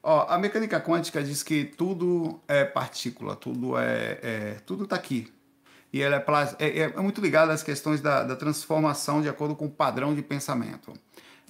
ó, 0.03 0.25
a 0.27 0.37
mecânica 0.37 0.79
quântica 0.79 1.23
diz 1.23 1.43
que 1.43 1.65
tudo 1.65 2.39
é 2.47 2.65
partícula, 2.65 3.35
tudo 3.35 3.77
é, 3.77 4.19
é 4.21 4.57
tudo 4.65 4.83
está 4.85 4.95
aqui, 4.95 5.31
e 5.93 6.01
ela 6.01 6.15
é, 6.59 6.65
é, 6.65 6.79
é, 6.79 7.01
muito 7.01 7.19
ligada 7.19 7.51
às 7.51 7.61
questões 7.61 7.99
da, 7.99 8.23
da, 8.23 8.35
transformação 8.35 9.21
de 9.21 9.27
acordo 9.27 9.55
com 9.55 9.65
o 9.65 9.69
padrão 9.69 10.15
de 10.15 10.21
pensamento. 10.21 10.93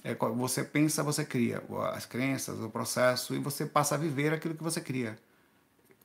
É, 0.02 0.14
você 0.14 0.64
pensa, 0.64 1.02
você 1.02 1.24
cria 1.24 1.62
as 1.92 2.06
crenças, 2.06 2.58
o 2.58 2.68
processo, 2.68 3.34
e 3.34 3.38
você 3.38 3.64
passa 3.64 3.94
a 3.94 3.98
viver 3.98 4.32
aquilo 4.32 4.54
que 4.54 4.62
você 4.62 4.80
cria. 4.80 5.16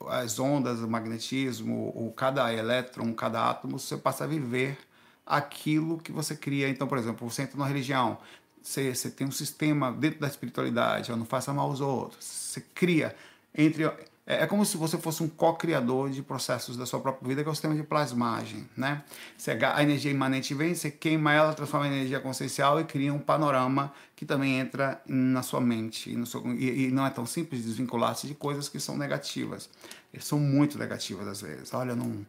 As 0.08 0.40
ondas, 0.40 0.80
o 0.82 0.88
magnetismo, 0.88 1.92
o, 1.96 2.14
cada 2.16 2.54
elétron, 2.54 3.12
cada 3.16 3.50
átomo, 3.50 3.80
você 3.80 3.98
passa 3.98 4.26
a 4.26 4.28
viver 4.28 4.78
aquilo 5.26 5.98
que 5.98 6.12
você 6.12 6.36
cria. 6.36 6.70
Então, 6.70 6.88
por 6.88 7.00
exemplo, 7.00 7.28
você 7.28 7.42
entra 7.42 7.58
numa 7.58 7.68
religião, 7.68 8.20
você, 8.68 8.94
você 8.94 9.10
tem 9.10 9.26
um 9.26 9.32
sistema 9.32 9.92
dentro 9.92 10.20
da 10.20 10.28
espiritualidade, 10.28 11.10
não 11.12 11.26
faça 11.26 11.54
mal 11.54 11.70
aos 11.70 11.80
outros. 11.80 12.26
Você 12.26 12.62
cria 12.76 13.16
entre 13.56 13.86
é, 13.86 14.44
é 14.44 14.46
como 14.46 14.66
se 14.66 14.76
você 14.76 14.98
fosse 14.98 15.24
um 15.24 15.30
co-criador 15.30 16.10
de 16.10 16.22
processos 16.22 16.76
da 16.76 16.86
sua 16.86 17.00
própria 17.00 17.30
vida, 17.30 17.42
que 17.42 17.48
é 17.48 17.52
o 17.52 17.56
sistema 17.56 17.74
de 17.74 17.82
plasmagem. 17.82 18.70
Né? 18.76 19.02
Você, 19.38 19.52
a 19.52 19.82
energia 19.82 20.12
imanente 20.12 20.54
vem, 20.54 20.76
você 20.76 20.92
queima 20.92 21.32
ela, 21.32 21.54
transforma 21.54 21.88
em 21.88 21.94
energia 21.94 22.20
consciencial 22.20 22.80
e 22.82 22.84
cria 22.84 23.14
um 23.14 23.20
panorama 23.20 23.94
que 24.18 24.26
também 24.26 24.60
entra 24.60 25.02
na 25.08 25.42
sua 25.42 25.62
mente. 25.62 26.14
E, 26.14 26.26
seu, 26.26 26.46
e, 26.54 26.88
e 26.88 26.92
não 26.92 27.06
é 27.06 27.10
tão 27.10 27.26
simples 27.26 27.64
desvincular-se 27.64 28.28
de 28.28 28.36
coisas 28.36 28.68
que 28.68 28.82
são 28.82 28.98
negativas. 28.98 29.70
Eles 30.14 30.26
são 30.26 30.40
muito 30.40 30.78
negativas 30.78 31.26
às 31.26 31.40
vezes. 31.40 31.74
Olha, 31.74 31.96
não, 31.96 32.28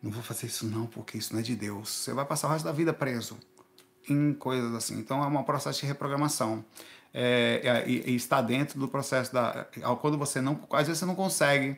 não 0.00 0.12
vou 0.12 0.22
fazer 0.22 0.46
isso 0.46 0.66
não, 0.66 0.86
porque 0.86 1.18
isso 1.18 1.32
não 1.32 1.40
é 1.40 1.42
de 1.42 1.56
Deus. 1.56 1.88
Você 1.88 2.12
vai 2.12 2.24
passar 2.24 2.46
o 2.46 2.52
resto 2.52 2.64
da 2.64 2.72
vida 2.72 2.92
preso 2.92 3.36
em 4.12 4.34
coisas 4.34 4.74
assim. 4.74 4.98
Então 4.98 5.22
é 5.22 5.26
um 5.26 5.42
processo 5.42 5.80
de 5.80 5.86
reprogramação 5.86 6.64
é, 7.12 7.60
é, 7.62 7.88
e, 7.88 8.10
e 8.12 8.14
está 8.14 8.40
dentro 8.40 8.78
do 8.78 8.88
processo 8.88 9.32
da. 9.32 9.66
Quando 10.00 10.16
você 10.16 10.40
não. 10.40 10.60
Às 10.72 10.86
vezes 10.86 11.00
você 11.00 11.06
não 11.06 11.14
consegue, 11.14 11.76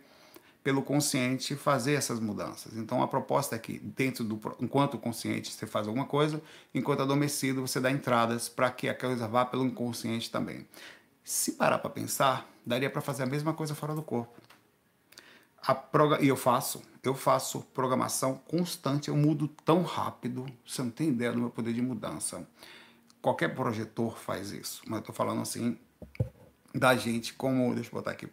pelo 0.62 0.83
consciente, 0.83 1.55
fazer 1.57 1.95
essas 1.95 2.21
mudanças. 2.21 2.77
Então 2.77 3.03
a 3.03 3.09
proposta 3.09 3.57
é 3.57 3.59
que, 3.59 3.79
dentro 3.79 4.25
do. 4.25 4.41
Enquanto 4.61 4.99
consciente 4.99 5.53
você 5.53 5.67
faz 5.67 5.87
alguma 5.87 6.07
coisa, 6.07 6.43
enquanto 6.75 7.03
adormecido 7.03 7.67
você 7.67 7.81
dá 7.81 7.91
entradas 7.91 8.49
para 8.49 8.71
que 8.71 8.89
a 8.89 8.95
coisa 8.95 9.27
vá 9.27 9.45
pelo 9.45 9.65
inconsciente 9.65 10.31
também. 10.31 10.67
Se 11.25 11.53
parar 11.53 11.79
para 11.79 11.91
pensar, 11.91 12.49
daria 12.67 12.91
para 12.91 13.01
fazer 13.01 13.23
a 13.23 13.27
mesma 13.27 13.55
coisa 13.55 13.75
fora 13.75 13.95
do 13.95 14.03
corpo. 14.03 14.41
A. 15.66 15.76
E 16.21 16.28
eu 16.28 16.37
faço, 16.37 16.83
eu 17.02 17.14
faço 17.14 17.61
programação 17.75 18.40
constante, 18.49 19.09
eu 19.09 19.16
mudo 19.16 19.49
tão 19.64 19.83
rápido, 19.83 20.47
você 20.66 20.83
não 20.83 20.90
tem 20.90 21.09
ideia 21.09 21.33
do 21.33 21.38
meu 21.38 21.50
poder 21.50 21.73
de 21.73 21.83
mudança. 21.83 22.47
Qualquer 23.21 23.54
projetor 23.54 24.19
faz 24.19 24.50
isso, 24.50 24.83
mas 24.87 24.99
eu 24.99 25.04
tô 25.07 25.12
falando 25.12 25.40
assim 25.40 25.78
da 26.75 26.97
gente 26.97 27.35
como, 27.35 27.75
deixa 27.75 27.90
eu 27.90 27.95
botar 27.95 28.12
aqui, 28.12 28.28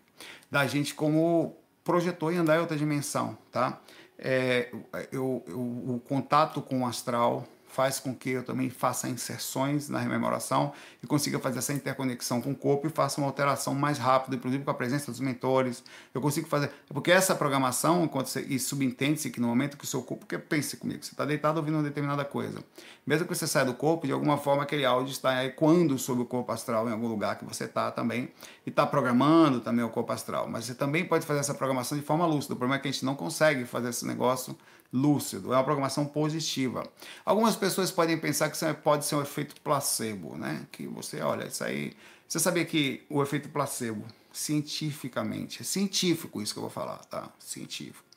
da 0.50 0.66
gente 0.66 0.96
como 0.96 1.56
projetor 1.84 2.34
e 2.34 2.38
andar 2.38 2.58
em 2.58 2.62
outra 2.62 2.78
dimensão, 2.78 3.38
tá? 3.52 3.80
É, 4.18 4.72
eu, 5.12 5.44
eu, 5.48 5.60
o 5.60 6.02
contato 6.08 6.62
com 6.62 6.82
o 6.82 6.86
astral 6.86 7.48
faz 7.70 8.00
com 8.00 8.14
que 8.14 8.32
eu 8.32 8.44
também 8.44 8.70
faça 8.70 9.08
inserções 9.08 9.88
na 9.90 10.00
rememoração 10.00 10.74
e 11.02 11.08
consiga 11.08 11.40
fazer 11.40 11.60
essa 11.60 11.72
interconexão 11.72 12.42
com 12.42 12.52
o 12.52 12.56
corpo 12.56 12.88
e 12.88 12.90
faça 12.90 13.22
uma 13.22 13.28
alteração 13.28 13.76
mais 13.76 13.98
rápida, 13.98 14.36
inclusive 14.36 14.64
com 14.64 14.72
a 14.72 14.74
presença 14.74 15.12
dos 15.12 15.20
mentores. 15.20 15.84
Eu 16.14 16.20
consigo 16.20 16.48
fazer. 16.48 16.72
Porque 16.88 17.12
essa 17.12 17.36
programação, 17.36 18.04
enquanto 18.04 18.28
você, 18.28 18.42
e 18.42 18.60
subentende-se 18.60 19.30
que 19.30 19.40
no 19.40 19.48
momento 19.48 19.78
que 19.78 19.84
o 19.84 19.88
seu 19.88 20.02
corpo. 20.02 20.26
Porque 20.26 20.38
pense 20.38 20.78
comigo, 20.78 21.04
você 21.04 21.12
está 21.12 21.24
deitado 21.24 21.58
ouvindo 21.58 21.76
uma 21.76 21.84
determinada 21.84 22.26
coisa. 22.26 22.64
Mesmo 23.06 23.28
que 23.28 23.36
você 23.36 23.46
saia 23.46 23.66
do 23.66 23.74
corpo, 23.74 24.08
de 24.08 24.14
alguma 24.14 24.38
forma 24.38 24.64
aquele 24.64 24.84
áudio 24.84 25.12
está 25.12 25.46
ecoando 25.46 25.98
sobre 26.00 26.24
o 26.24 26.26
corpo 26.26 26.52
astral 26.52 26.90
em 26.90 26.92
algum 26.92 27.08
lugar 27.08 27.38
que 27.38 27.46
você 27.46 27.66
está 27.66 27.92
também. 27.92 28.32
E 28.66 28.70
está 28.70 28.86
programando 28.86 29.60
também 29.60 29.86
o 29.86 29.90
corpo 29.90 30.12
astral. 30.12 30.48
Mas 30.50 30.66
você 30.66 30.74
também 30.74 31.06
pode 31.06 31.26
fazer 31.26 31.40
essa 31.40 31.54
programação 31.54 31.98
de 31.98 32.04
forma 32.04 32.26
lúcida. 32.26 32.56
O 32.56 32.58
problema 32.58 32.80
é 32.80 32.82
que 32.82 32.88
a 32.88 32.92
gente 32.92 33.06
não 33.06 33.16
consegue 33.16 33.64
fazer 33.66 33.90
esse 33.90 34.08
negócio 34.08 34.58
lúcido, 34.92 35.54
é 35.54 35.58
uma 35.58 35.64
programação 35.64 36.06
positiva. 36.06 36.88
Algumas 37.24 37.56
pessoas 37.56 37.92
podem 37.92 38.18
pensar 38.18 38.50
que 38.50 38.56
isso 38.56 38.66
pode 38.84 39.06
ser 39.06 39.16
um 39.16 39.22
efeito 39.22 39.60
placebo, 39.62 40.36
né? 40.36 40.66
Que 40.72 40.88
você, 40.88 41.22
olha, 41.22 41.48
isso 41.48 41.64
aí. 41.64 41.94
Você 42.28 42.40
sabia 42.40 42.66
que 42.66 43.06
o 43.10 43.22
efeito 43.22 43.50
placebo, 43.50 44.06
cientificamente, 44.32 45.62
é 45.62 45.66
científico 45.66 46.42
isso 46.42 46.54
que 46.54 46.60
eu 46.60 46.64
vou 46.64 46.70
falar, 46.70 46.98
tá? 47.06 47.30
Científico. 47.40 48.08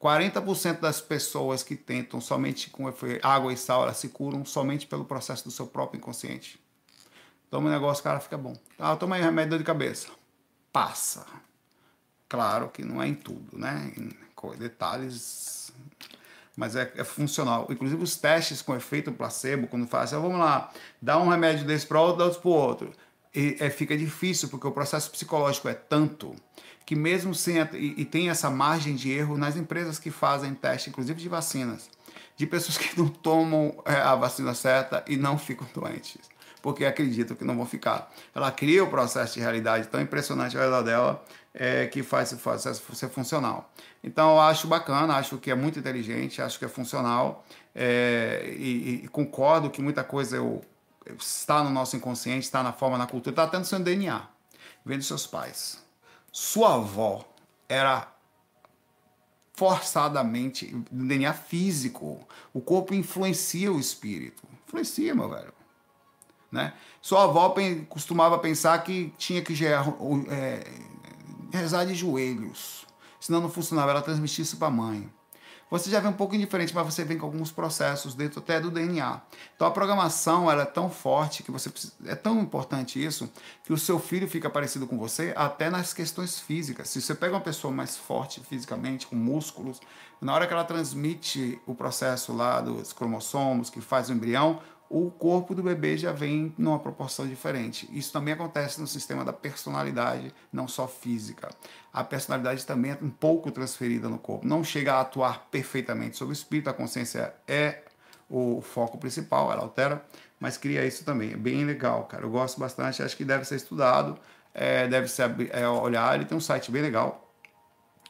40% 0.00 0.80
das 0.80 1.00
pessoas 1.00 1.62
que 1.62 1.74
tentam 1.74 2.20
somente 2.20 2.70
com 2.70 2.84
água 3.22 3.52
e 3.52 3.56
sal, 3.56 3.82
elas 3.82 3.96
se 3.96 4.08
curam 4.08 4.44
somente 4.44 4.86
pelo 4.86 5.04
processo 5.04 5.44
do 5.44 5.50
seu 5.50 5.66
próprio 5.66 5.98
inconsciente. 5.98 6.60
Toma 7.50 7.68
um 7.68 7.72
negócio, 7.72 8.04
cara, 8.04 8.20
fica 8.20 8.36
bom. 8.36 8.54
Ah, 8.78 8.94
toma 8.96 9.16
aí 9.16 9.22
remédio 9.22 9.56
de 9.56 9.64
cabeça. 9.64 10.08
Passa. 10.72 11.24
Claro 12.28 12.68
que 12.68 12.84
não 12.84 13.02
é 13.02 13.08
em 13.08 13.14
tudo, 13.14 13.56
né? 13.58 13.92
Em 13.96 14.10
detalhes 14.58 15.55
mas 16.56 16.74
é, 16.74 16.90
é, 16.96 17.04
funcional. 17.04 17.66
Inclusive 17.70 18.02
os 18.02 18.16
testes 18.16 18.62
com 18.62 18.74
efeito 18.74 19.12
placebo, 19.12 19.66
quando 19.66 19.86
faz, 19.86 20.12
assim, 20.12 20.22
vamos 20.22 20.38
lá, 20.38 20.72
dá 21.00 21.18
um 21.18 21.28
remédio 21.28 21.66
desse 21.66 21.86
para 21.86 22.00
outro, 22.00 22.18
dá 22.18 22.24
outro 22.24 22.40
para 22.40 22.50
outro. 22.50 22.92
E, 23.34 23.56
é, 23.60 23.68
fica 23.68 23.96
difícil, 23.96 24.48
porque 24.48 24.66
o 24.66 24.72
processo 24.72 25.10
psicológico 25.10 25.68
é 25.68 25.74
tanto 25.74 26.34
que 26.86 26.94
mesmo 26.94 27.34
sem, 27.34 27.56
e, 27.74 27.94
e 28.00 28.04
tem 28.04 28.30
essa 28.30 28.48
margem 28.48 28.94
de 28.94 29.10
erro 29.10 29.36
nas 29.36 29.56
empresas 29.56 29.98
que 29.98 30.10
fazem 30.10 30.54
teste, 30.54 30.88
inclusive 30.88 31.20
de 31.20 31.28
vacinas, 31.28 31.90
de 32.36 32.46
pessoas 32.46 32.78
que 32.78 32.96
não 32.98 33.08
tomam 33.08 33.82
é, 33.84 33.94
a 33.94 34.14
vacina 34.14 34.54
certa 34.54 35.04
e 35.06 35.16
não 35.16 35.36
ficam 35.36 35.66
doentes 35.74 36.18
porque 36.66 36.84
acreditam 36.84 37.36
que 37.36 37.44
não 37.44 37.56
vão 37.56 37.64
ficar. 37.64 38.12
Ela 38.34 38.50
cria 38.50 38.82
o 38.82 38.90
processo 38.90 39.34
de 39.34 39.40
realidade 39.40 39.86
tão 39.86 40.00
impressionante 40.00 40.56
ao 40.56 40.64
redor 40.64 40.82
dela 40.82 41.24
é, 41.54 41.86
que 41.86 42.02
faz 42.02 42.32
esse 42.32 42.42
processo 42.42 42.82
ser 42.92 43.08
funcional. 43.08 43.70
Então 44.02 44.32
eu 44.32 44.40
acho 44.40 44.66
bacana, 44.66 45.14
acho 45.14 45.38
que 45.38 45.48
é 45.48 45.54
muito 45.54 45.78
inteligente, 45.78 46.42
acho 46.42 46.58
que 46.58 46.64
é 46.64 46.68
funcional 46.68 47.46
é, 47.72 48.52
e, 48.58 49.04
e, 49.04 49.08
concordo 49.10 49.70
que 49.70 49.80
muita 49.80 50.02
coisa 50.02 50.38
eu, 50.38 50.60
está 51.16 51.62
no 51.62 51.70
nosso 51.70 51.96
inconsciente, 51.96 52.46
está 52.46 52.64
na 52.64 52.72
forma, 52.72 52.98
na 52.98 53.06
cultura, 53.06 53.30
está 53.30 53.44
até 53.44 53.60
no 53.60 53.64
seu 53.64 53.78
DNA, 53.78 54.26
vem 54.84 54.98
dos 54.98 55.06
seus 55.06 55.24
pais. 55.24 55.80
Sua 56.32 56.74
avó 56.74 57.24
era 57.68 58.12
forçadamente 59.52 60.74
DNA 60.90 61.32
físico. 61.32 62.26
O 62.52 62.60
corpo 62.60 62.92
influencia 62.92 63.72
o 63.72 63.78
espírito. 63.78 64.42
Influencia, 64.66 65.14
meu 65.14 65.30
velho. 65.30 65.54
Né? 66.56 66.72
Sua 67.02 67.24
avó 67.24 67.54
costumava 67.88 68.38
pensar 68.38 68.82
que 68.82 69.12
tinha 69.18 69.42
que 69.42 69.54
é, 69.64 70.64
rezar 71.52 71.84
de 71.84 71.94
joelhos, 71.94 72.86
senão 73.20 73.42
não 73.42 73.50
funcionava. 73.50 73.90
Ela 73.90 74.00
transmitia 74.00 74.42
isso 74.42 74.56
para 74.56 74.68
a 74.68 74.70
mãe. 74.70 75.08
Você 75.68 75.90
já 75.90 75.98
vê 75.98 76.06
um 76.06 76.12
pouco 76.12 76.34
indiferente, 76.34 76.72
mas 76.72 76.86
você 76.86 77.04
vem 77.04 77.18
com 77.18 77.26
alguns 77.26 77.50
processos 77.50 78.14
dentro 78.14 78.38
até 78.38 78.60
do 78.60 78.70
DNA. 78.70 79.20
Então 79.54 79.66
a 79.66 79.70
programação 79.70 80.50
ela 80.50 80.62
é 80.62 80.66
tão 80.66 80.88
forte 80.88 81.42
que 81.42 81.50
você 81.50 81.68
precisa, 81.68 81.92
é 82.06 82.14
tão 82.14 82.40
importante 82.40 83.04
isso 83.04 83.28
que 83.64 83.72
o 83.72 83.76
seu 83.76 83.98
filho 83.98 84.28
fica 84.28 84.48
parecido 84.48 84.86
com 84.86 84.96
você 84.96 85.34
até 85.36 85.68
nas 85.68 85.92
questões 85.92 86.38
físicas. 86.38 86.88
Se 86.88 87.02
você 87.02 87.16
pega 87.16 87.34
uma 87.34 87.40
pessoa 87.40 87.72
mais 87.72 87.96
forte 87.96 88.40
fisicamente, 88.48 89.08
com 89.08 89.16
músculos, 89.16 89.80
na 90.20 90.32
hora 90.32 90.46
que 90.46 90.52
ela 90.52 90.64
transmite 90.64 91.60
o 91.66 91.74
processo 91.74 92.32
lá 92.32 92.60
dos 92.60 92.92
cromossomos 92.92 93.68
que 93.68 93.80
faz 93.80 94.08
o 94.08 94.12
embrião, 94.12 94.60
o 94.88 95.10
corpo 95.10 95.54
do 95.54 95.62
bebê 95.62 95.96
já 95.96 96.12
vem 96.12 96.54
numa 96.56 96.78
proporção 96.78 97.26
diferente. 97.26 97.88
Isso 97.92 98.12
também 98.12 98.34
acontece 98.34 98.80
no 98.80 98.86
sistema 98.86 99.24
da 99.24 99.32
personalidade, 99.32 100.32
não 100.52 100.68
só 100.68 100.86
física. 100.86 101.48
A 101.92 102.04
personalidade 102.04 102.64
também 102.64 102.92
é 102.92 102.98
um 103.02 103.10
pouco 103.10 103.50
transferida 103.50 104.08
no 104.08 104.18
corpo. 104.18 104.46
Não 104.46 104.62
chega 104.62 104.94
a 104.94 105.00
atuar 105.00 105.48
perfeitamente 105.50 106.16
sobre 106.16 106.32
o 106.32 106.36
espírito, 106.36 106.70
a 106.70 106.72
consciência 106.72 107.34
é 107.48 107.82
o 108.28 108.60
foco 108.60 108.98
principal, 108.98 109.52
ela 109.52 109.62
altera, 109.62 110.04
mas 110.38 110.56
cria 110.56 110.84
isso 110.84 111.04
também. 111.04 111.32
É 111.32 111.36
bem 111.36 111.64
legal, 111.64 112.04
cara. 112.04 112.24
Eu 112.24 112.30
gosto 112.30 112.58
bastante, 112.60 113.02
acho 113.02 113.16
que 113.16 113.24
deve 113.24 113.44
ser 113.44 113.56
estudado, 113.56 114.18
é, 114.54 114.86
deve 114.86 115.08
ser 115.08 115.34
é, 115.50 115.68
olhar. 115.68 116.14
Ele 116.14 116.24
tem 116.24 116.36
um 116.36 116.40
site 116.40 116.70
bem 116.70 116.82
legal, 116.82 117.25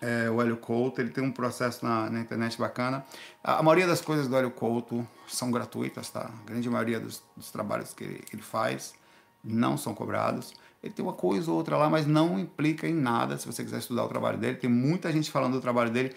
é, 0.01 0.29
o 0.31 0.41
Hélio 0.41 0.57
Couto, 0.57 1.01
ele 1.01 1.11
tem 1.11 1.25
um 1.25 1.33
processo 1.33 1.85
na, 1.85 2.11
na, 2.11 2.21
internet 2.21 2.59
bacana. 2.59 3.05
A, 3.43 3.59
a 3.59 3.63
maioria 3.63 3.87
das 3.87 4.01
coisas 4.01 4.29
do 4.29 4.37
Hélio 4.37 4.51
Couto 4.51 5.07
são 5.27 5.51
gratuitas, 5.51 6.11
tá? 6.11 6.31
A 6.43 6.47
grande 6.47 6.69
maioria 6.69 7.01
dos, 7.01 7.23
dos 7.37 7.51
trabalhos 7.51 7.95
que 7.95 8.05
ele, 8.05 8.25
ele, 8.33 8.43
faz 8.43 8.95
não 9.43 9.79
são 9.79 9.95
cobrados. 9.95 10.53
Ele 10.83 10.93
tem 10.93 11.05
uma 11.05 11.15
coisa 11.15 11.51
ou 11.51 11.57
outra 11.57 11.77
lá, 11.77 11.89
mas 11.89 12.07
não 12.07 12.39
implica 12.39 12.87
em 12.87 12.95
nada 12.95 13.39
se 13.39 13.47
você 13.47 13.65
quiser 13.65 13.79
estudar 13.79 14.05
o 14.05 14.09
trabalho 14.09 14.39
dele. 14.39 14.57
Tem 14.57 14.69
muita 14.69 15.11
gente 15.11 15.31
falando 15.31 15.55
do 15.55 15.61
trabalho 15.61 15.91
dele, 15.91 16.15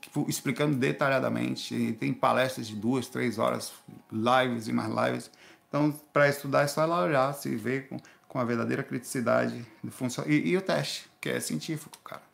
tipo, 0.00 0.26
explicando 0.28 0.76
detalhadamente. 0.76 1.74
Ele 1.74 1.92
tem 1.94 2.12
palestras 2.12 2.66
de 2.66 2.76
duas, 2.76 3.08
três 3.08 3.38
horas, 3.38 3.72
lives 4.12 4.68
e 4.68 4.72
mais 4.72 4.88
lives. 4.88 5.30
Então, 5.68 5.92
para 6.12 6.28
estudar, 6.28 6.62
é 6.62 6.66
só 6.66 6.84
lá 6.84 7.02
olhar, 7.02 7.32
se 7.32 7.54
ver 7.56 7.88
com, 7.88 7.98
com 8.28 8.38
a 8.38 8.44
verdadeira 8.44 8.82
criticidade 8.82 9.64
do 9.82 9.90
funcionamento. 9.90 10.46
E, 10.46 10.50
e 10.50 10.56
o 10.56 10.62
teste, 10.62 11.08
que 11.20 11.30
é 11.30 11.40
científico, 11.40 11.98
cara 12.04 12.27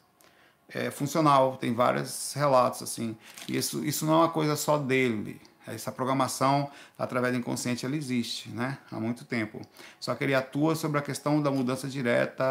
é, 0.74 0.90
funcional, 0.90 1.56
tem 1.56 1.72
vários 1.72 2.34
relatos 2.34 2.82
assim. 2.82 3.16
Isso, 3.48 3.84
isso 3.84 4.04
não 4.04 4.14
é 4.14 4.16
uma 4.18 4.28
coisa 4.30 4.56
só 4.56 4.76
dele. 4.76 5.40
Essa 5.66 5.90
programação 5.90 6.70
através 6.98 7.32
do 7.32 7.38
inconsciente 7.38 7.86
ela 7.86 7.96
existe, 7.96 8.50
né? 8.50 8.76
Há 8.90 9.00
muito 9.00 9.24
tempo. 9.24 9.62
Só 9.98 10.14
que 10.14 10.24
ele 10.24 10.34
atua 10.34 10.74
sobre 10.74 10.98
a 10.98 11.02
questão 11.02 11.40
da 11.40 11.50
mudança 11.50 11.88
direta 11.88 12.44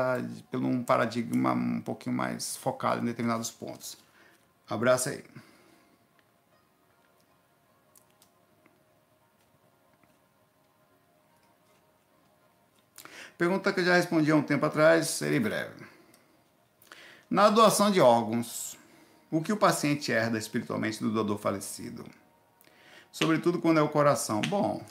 pelo 0.49 0.67
um 0.67 0.81
paradigma 0.83 1.53
um 1.53 1.81
pouquinho 1.81 2.15
mais 2.15 2.55
focado 2.57 3.01
em 3.01 3.05
determinados 3.05 3.51
pontos. 3.51 3.97
Abraço 4.67 5.09
aí. 5.09 5.23
Pergunta 13.37 13.73
que 13.73 13.81
eu 13.81 13.85
já 13.85 13.95
respondi 13.95 14.31
há 14.31 14.35
um 14.35 14.41
tempo 14.41 14.65
atrás, 14.65 15.07
serei 15.07 15.39
breve. 15.39 15.92
Na 17.33 17.49
doação 17.49 17.89
de 17.89 17.99
órgãos, 17.99 18.77
o 19.31 19.41
que 19.41 19.51
o 19.51 19.57
paciente 19.57 20.11
herda 20.11 20.37
espiritualmente 20.37 20.99
do 20.99 21.11
doador 21.11 21.39
falecido? 21.39 22.05
Sobretudo 23.11 23.59
quando 23.59 23.79
é 23.79 23.81
o 23.81 23.89
coração. 23.89 24.39
Bom, 24.41 24.85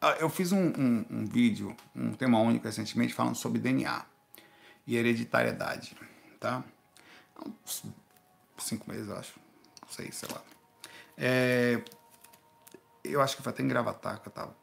ah, 0.00 0.12
eu 0.20 0.30
fiz 0.30 0.52
um, 0.52 0.68
um, 0.68 1.04
um 1.10 1.26
vídeo, 1.26 1.76
um 1.96 2.12
tema 2.12 2.38
único 2.38 2.64
recentemente, 2.64 3.12
falando 3.12 3.34
sobre 3.34 3.58
DNA 3.58 4.04
e 4.86 4.96
hereditariedade, 4.96 5.96
tá? 6.38 6.62
Cinco 8.56 8.88
meses, 8.88 9.08
eu 9.08 9.16
acho. 9.16 9.32
Não 9.82 9.88
sei, 9.88 10.12
sei 10.12 10.28
lá. 10.32 10.40
É, 11.18 11.82
eu 13.02 13.20
acho 13.20 13.36
que 13.36 13.42
foi 13.42 13.52
até 13.52 13.64
em 13.64 13.68
Gravatar 13.68 14.20
que 14.20 14.28
eu 14.28 14.32
tava. 14.32 14.56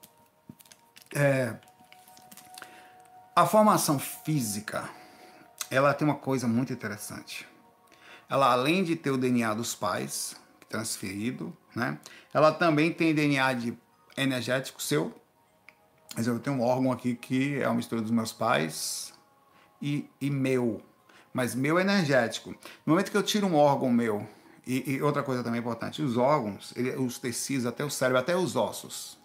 É, 1.14 1.58
a 3.36 3.46
formação 3.46 4.00
física 4.00 4.90
ela 5.70 5.94
tem 5.94 6.08
uma 6.08 6.16
coisa 6.16 6.48
muito 6.48 6.74
interessante. 6.74 7.48
Ela, 8.30 8.52
além 8.52 8.84
de 8.84 8.96
ter 8.96 9.12
o 9.12 9.18
DNA 9.18 9.54
dos 9.54 9.76
pais, 9.76 10.36
transferido, 10.68 11.56
né? 11.76 12.00
Ela 12.34 12.52
também 12.52 12.94
tem 12.94 13.14
DNA 13.14 13.54
de 13.54 13.78
energético 14.16 14.82
seu. 14.82 15.14
Mas 16.16 16.28
eu 16.28 16.40
tenho 16.40 16.58
um 16.58 16.62
órgão 16.62 16.92
aqui 16.92 17.16
que 17.16 17.60
é 17.62 17.68
uma 17.68 17.76
mistura 17.76 18.02
dos 18.02 18.12
meus 18.12 18.32
pais 18.32 19.14
e, 19.82 20.10
e 20.20 20.30
meu. 20.30 20.82
Mas 21.34 21.54
meu 21.56 21.78
é 21.78 21.82
energético. 21.82 22.52
No 22.86 22.94
momento 22.94 23.12
que 23.12 23.18
eu 23.18 23.24
tiro 23.24 23.48
um 23.48 23.56
órgão 23.56 23.92
meu, 23.92 24.28
e, 24.66 24.96
e 24.96 25.02
outra 25.02 25.24
coisa 25.24 25.44
também 25.44 25.60
importante, 25.60 26.02
os 26.02 26.18
órgãos, 26.18 26.74
ele, 26.76 26.92
os 26.96 27.18
tecidos, 27.18 27.66
até 27.66 27.84
o 27.84 27.90
cérebro, 27.90 28.20
até 28.20 28.36
os 28.36 28.56
ossos, 28.56 29.18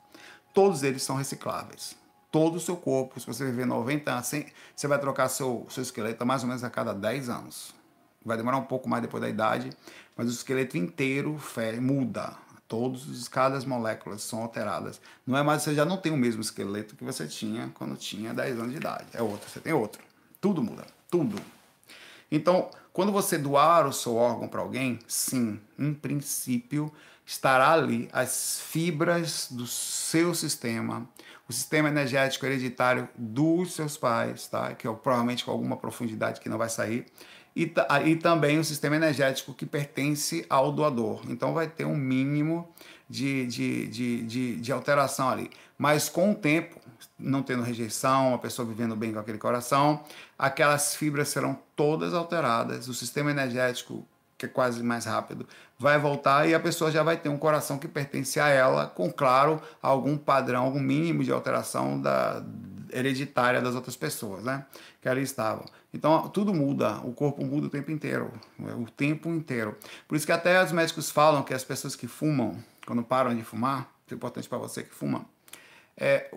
todos 0.53 0.83
eles 0.83 1.03
são 1.03 1.17
recicláveis 1.17 1.97
todo 2.35 2.57
o 2.57 2.61
seu 2.61 2.77
corpo. 2.77 3.21
Se 3.21 3.29
você 3.29 3.45
viver 3.45 3.65
90 3.65 4.11
anos, 4.11 4.33
você 4.75 4.89
vai 4.89 4.99
trocar 4.99 5.29
seu, 5.29 5.65
seu 5.71 5.85
esqueleto 5.85 6.27
mais 6.27 6.43
ou 6.43 6.49
menos 6.49 6.65
a 6.65 6.69
cada 6.69 6.93
10 6.93 7.29
anos. 7.29 7.73
Vai 8.25 8.37
demorar 8.37 8.57
um 8.57 8.65
pouco 8.65 8.89
mais 8.89 9.01
depois 9.01 9.21
da 9.21 9.29
idade, 9.29 9.71
mas 10.17 10.27
o 10.27 10.31
esqueleto 10.33 10.77
inteiro 10.77 11.41
muda. 11.81 12.35
Todos, 12.67 13.29
cada 13.29 13.57
as 13.57 13.65
moléculas 13.65 14.23
são 14.23 14.43
alteradas. 14.43 15.01
Não 15.25 15.39
é 15.39 15.45
mais, 15.45 15.63
você 15.63 15.77
já 15.77 15.85
não 15.85 15.97
tem 15.97 16.11
o 16.11 16.17
mesmo 16.17 16.41
esqueleto 16.41 16.97
que 16.97 17.05
você 17.05 17.29
tinha 17.29 17.71
quando 17.73 17.97
tinha 17.97 18.35
10 18.35 18.59
anos 18.59 18.73
de 18.73 18.79
idade. 18.79 19.07
É 19.13 19.23
outro, 19.23 19.49
você 19.49 19.61
tem 19.61 19.73
outro. 19.73 20.03
Tudo 20.41 20.61
muda, 20.61 20.85
tudo. 21.09 21.41
Então, 22.33 22.69
quando 22.93 23.13
você 23.13 23.39
doar 23.39 23.87
o 23.87 23.93
seu 23.93 24.17
órgão 24.17 24.49
para 24.49 24.61
alguém, 24.61 24.99
sim, 25.07 25.61
em 25.79 25.95
princípio, 25.95 26.93
estará 27.25 27.71
ali 27.71 28.09
as 28.13 28.59
fibras 28.61 29.47
do 29.53 29.69
seu 29.69 30.35
sistema, 30.35 31.09
o 31.49 31.53
sistema 31.53 31.89
energético 31.89 32.47
hereditário 32.47 33.09
dos 33.17 33.75
seus 33.75 33.97
pais, 33.97 34.47
tá? 34.47 34.75
que 34.75 34.87
é 34.87 34.93
provavelmente 34.93 35.45
com 35.45 35.51
alguma 35.51 35.77
profundidade 35.77 36.41
que 36.41 36.49
não 36.49 36.59
vai 36.59 36.69
sair, 36.69 37.07
e, 37.57 37.73
e 38.07 38.17
também 38.17 38.59
o 38.59 38.65
sistema 38.65 38.97
energético 38.97 39.55
que 39.55 39.65
pertence 39.65 40.45
ao 40.49 40.73
doador. 40.73 41.23
Então 41.29 41.55
vai 41.55 41.69
ter 41.69 41.85
um 41.85 41.97
mínimo 41.97 42.69
de, 43.09 43.47
de, 43.47 43.87
de, 43.87 44.23
de, 44.25 44.57
de 44.57 44.73
alteração 44.73 45.29
ali. 45.29 45.51
Mas 45.79 46.09
com 46.09 46.33
o 46.33 46.35
tempo, 46.35 46.81
não 47.19 47.43
tendo 47.43 47.63
rejeição, 47.63 48.35
a 48.35 48.39
pessoa 48.39 48.67
vivendo 48.67 48.97
bem 48.97 49.13
com 49.13 49.19
aquele 49.19 49.39
coração, 49.39 50.03
aquelas 50.39 50.97
fibras 50.97 51.29
serão 51.29 51.59
todas 51.77 52.13
alteradas, 52.15 52.89
o 52.89 52.95
sistema 52.95 53.31
energético 53.31 54.07
que 54.45 54.47
é 54.47 54.49
quase 54.49 54.83
mais 54.83 55.07
rápido, 55.07 55.47
vai 55.79 55.99
voltar 55.99 56.47
e 56.49 56.55
a 56.55 56.61
pessoa 56.61 56.91
já 56.91 57.03
vai 57.03 57.17
ter 57.17 57.29
um 57.29 57.39
coração 57.39 57.79
que 57.79 57.89
pertence 57.89 58.39
a 58.39 58.49
ela, 58.49 58.87
com 58.87 59.11
claro 59.11 59.61
algum 59.81 60.17
padrão, 60.17 60.65
algum 60.65 60.81
mínimo 60.81 61.25
de 61.25 61.33
alteração 61.33 62.01
da 62.01 62.45
hereditária 62.93 63.61
das 63.61 63.75
outras 63.75 63.97
pessoas, 63.97 64.45
né? 64.45 64.67
Que 65.01 65.09
ali 65.09 65.23
estavam. 65.23 65.65
Então 65.93 66.29
tudo 66.29 66.53
muda, 66.53 66.99
o 66.99 67.13
corpo 67.13 67.45
muda 67.45 67.67
o 67.67 67.71
tempo 67.71 67.91
inteiro, 67.91 68.31
o 68.59 68.91
tempo 68.91 69.29
inteiro. 69.31 69.77
Por 70.07 70.17
isso 70.17 70.27
que 70.27 70.33
até 70.33 70.63
os 70.63 70.73
médicos 70.73 71.11
falam 71.11 71.43
que 71.43 71.55
as 71.55 71.65
pessoas 71.65 71.97
que 71.97 72.07
fumam, 72.07 72.57
quando 72.87 73.03
param 73.03 73.35
de 73.35 73.43
fumar, 73.43 73.91
é 74.11 74.15
importante 74.15 74.49
para 74.49 74.59
você 74.59 74.83
que 74.83 74.95
fuma, 74.95 75.25
é, 75.97 76.31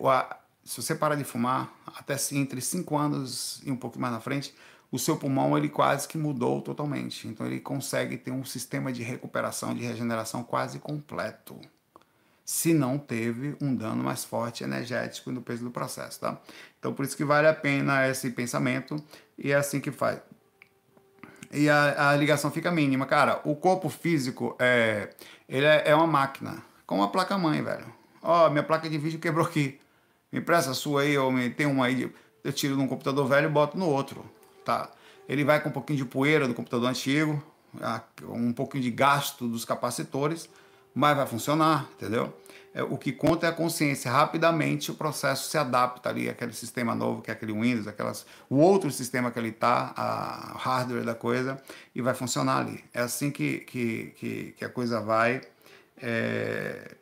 se 0.63 0.81
você 0.81 0.95
para 0.95 1.15
de 1.15 1.23
fumar, 1.23 1.73
até 1.85 2.15
entre 2.31 2.61
5 2.61 2.97
anos 2.97 3.61
e 3.65 3.71
um 3.71 3.75
pouco 3.75 3.99
mais 3.99 4.13
na 4.13 4.19
frente, 4.19 4.53
o 4.91 4.97
seu 4.97 5.17
pulmão 5.17 5.58
ele 5.58 5.69
quase 5.69 6.08
que 6.08 6.17
mudou 6.17 6.62
totalmente. 6.62 7.28
Então 7.28 7.45
ele 7.45 7.60
consegue 7.60 8.17
ter 8.17 8.32
um 8.32 8.45
sistema 8.45 8.91
de 8.91 9.04
recuperação, 9.04 9.73
de 9.73 9.84
regeneração 9.84 10.43
quase 10.43 10.80
completo. 10.80 11.60
Se 12.45 12.73
não 12.73 12.97
teve 12.97 13.58
um 13.62 13.76
dano 13.76 14.04
mais 14.04 14.23
forte 14.23 14.63
energético 14.63 15.32
no 15.32 15.41
peso 15.41 15.65
do 15.65 15.71
processo, 15.71 16.21
tá? 16.21 16.39
Então 16.80 16.93
por 16.93 17.04
isso 17.04 17.17
que 17.17 17.26
vale 17.26 17.47
a 17.47 17.54
pena 17.54 18.08
esse 18.08 18.30
pensamento 18.32 18.95
e 19.38 19.52
é 19.52 19.56
assim 19.56 19.82
que 19.82 19.91
faz. 19.91 20.21
E 21.52 21.69
a, 21.69 22.10
a 22.10 22.15
ligação 22.15 22.50
fica 22.50 22.71
mínima, 22.71 23.06
cara. 23.06 23.41
O 23.43 23.56
corpo 23.56 23.89
físico 23.89 24.56
é, 24.60 25.10
ele 25.47 25.65
é, 25.65 25.89
é 25.89 25.95
uma 25.95 26.08
máquina, 26.08 26.63
como 26.86 27.04
a 27.04 27.10
placa 27.10 27.38
mãe, 27.38 27.62
velho. 27.62 27.93
Ó, 28.21 28.47
oh, 28.47 28.50
minha 28.50 28.63
placa 28.63 28.89
de 28.89 28.97
vídeo 28.97 29.19
quebrou 29.19 29.45
aqui. 29.45 29.80
Me 30.32 30.39
empresta 30.39 30.71
a 30.71 30.73
sua 30.73 31.02
aí, 31.02 31.17
ou 31.17 31.32
me 31.32 31.50
tem 31.50 31.65
uma 31.65 31.86
aí. 31.86 32.13
Eu 32.43 32.52
tiro 32.52 32.76
de 32.76 32.82
um 32.82 32.88
computador 32.88 33.28
velho 33.28 33.47
e 33.47 33.52
boto 33.52 33.78
no 33.78 33.88
outro 33.88 34.26
tá? 34.67 34.91
Ele 35.30 35.45
vai 35.45 35.62
com 35.62 35.69
um 35.69 35.71
pouquinho 35.71 35.97
de 35.97 36.06
poeira 36.06 36.45
do 36.45 36.53
computador 36.53 36.89
antigo, 36.89 37.41
um 38.23 38.51
pouquinho 38.51 38.84
de 38.84 38.91
gasto 38.91 39.47
dos 39.47 39.63
capacitores, 39.63 40.49
mas 40.93 41.15
vai 41.15 41.25
funcionar, 41.25 41.88
entendeu? 41.95 42.34
É, 42.73 42.84
o 42.84 42.97
que 42.97 43.13
conta 43.13 43.45
é 43.45 43.49
a 43.49 43.53
consciência. 43.53 44.12
Rapidamente 44.12 44.91
o 44.91 44.95
processo 44.95 45.49
se 45.49 45.58
adapta 45.58 46.10
ali 46.10 46.30
àquele 46.30 46.53
sistema 46.53 46.93
novo, 46.93 47.21
que 47.21 47.32
é 47.32 47.34
aquele 47.34 47.53
Windows, 47.53 47.88
aquelas, 47.88 48.25
o 48.49 48.58
outro 48.58 48.91
sistema 48.91 49.32
que 49.32 49.39
ele 49.39 49.49
está, 49.49 49.93
a 49.95 50.58
hardware 50.58 51.06
da 51.06 51.15
coisa, 51.15 51.62
e 51.95 52.01
vai 52.01 52.13
funcionar 52.13 52.60
ali. 52.60 52.84
É 52.93 53.01
assim 53.01 53.32
que, 53.32 53.60
que, 53.60 54.13
que, 54.17 54.53
que 54.58 54.65
a 54.65 54.69
coisa 54.69 54.99
vai. 54.99 55.41
É, 56.01 56.95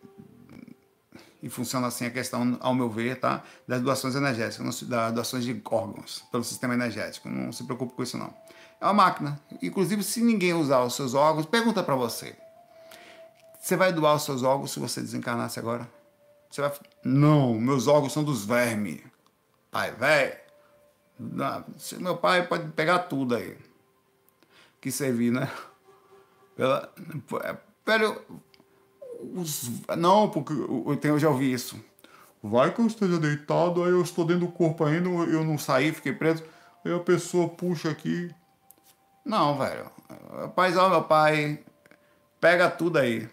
e 1.45 1.49
funciona 1.49 1.85
assim 1.85 2.07
a 2.07 2.09
questão, 2.09 2.57
ao 2.59 2.73
meu 2.73 2.89
ver, 2.89 3.19
tá? 3.19 3.43
das 3.67 3.79
doações 3.79 4.15
energéticas, 4.15 4.81
das 4.81 5.13
doações 5.13 5.43
de 5.43 5.61
órgãos 5.69 6.23
pelo 6.31 6.43
sistema 6.43 6.73
energético. 6.73 7.29
Não 7.29 7.51
se 7.51 7.63
preocupe 7.65 7.93
com 7.93 8.01
isso 8.01 8.17
não. 8.17 8.33
É 8.81 8.85
uma 8.85 8.93
máquina. 8.93 9.39
Inclusive, 9.61 10.01
se 10.01 10.21
ninguém 10.21 10.55
usar 10.55 10.81
os 10.81 10.95
seus 10.95 11.13
órgãos, 11.13 11.45
pergunta 11.45 11.83
para 11.83 11.93
você. 11.93 12.35
Você 13.61 13.75
vai 13.75 13.93
doar 13.93 14.15
os 14.15 14.23
seus 14.23 14.41
órgãos 14.41 14.71
se 14.71 14.79
você 14.79 15.01
desencarnasse 15.01 15.59
agora? 15.59 15.87
Você 16.49 16.61
vai... 16.61 16.73
Não, 17.03 17.53
meus 17.53 17.85
órgãos 17.85 18.13
são 18.13 18.23
dos 18.23 18.43
vermes. 18.43 19.03
Pai, 19.69 19.91
velho. 19.91 20.35
Meu 21.99 22.17
pai 22.17 22.47
pode 22.47 22.71
pegar 22.71 22.99
tudo 22.99 23.35
aí. 23.35 23.55
Que 24.81 24.91
servir, 24.91 25.31
né? 25.31 25.47
Pela... 26.57 26.91
Velho, 27.85 28.19
os, 29.35 29.69
não, 29.97 30.29
porque 30.29 30.53
eu, 31.07 31.19
já 31.19 31.29
ouvi 31.29 31.51
isso. 31.51 31.79
Vai 32.41 32.73
que 32.73 32.79
eu 32.79 32.87
esteja 32.87 33.17
deitado, 33.17 33.83
aí 33.83 33.91
eu 33.91 34.01
estou 34.01 34.25
dentro 34.25 34.45
do 34.45 34.51
corpo 34.51 34.83
ainda, 34.83 35.09
eu 35.09 35.43
não 35.43 35.57
saí, 35.57 35.91
fiquei 35.91 36.13
preso. 36.13 36.43
Aí 36.83 36.93
a 36.93 36.99
pessoa 36.99 37.49
puxa 37.49 37.89
aqui. 37.89 38.29
Não, 39.25 39.57
velho. 39.57 39.89
Paizão, 40.55 40.89
meu 40.89 41.03
pai, 41.03 41.59
pega 42.39 42.69
tudo 42.69 42.99
aí. 42.99 43.27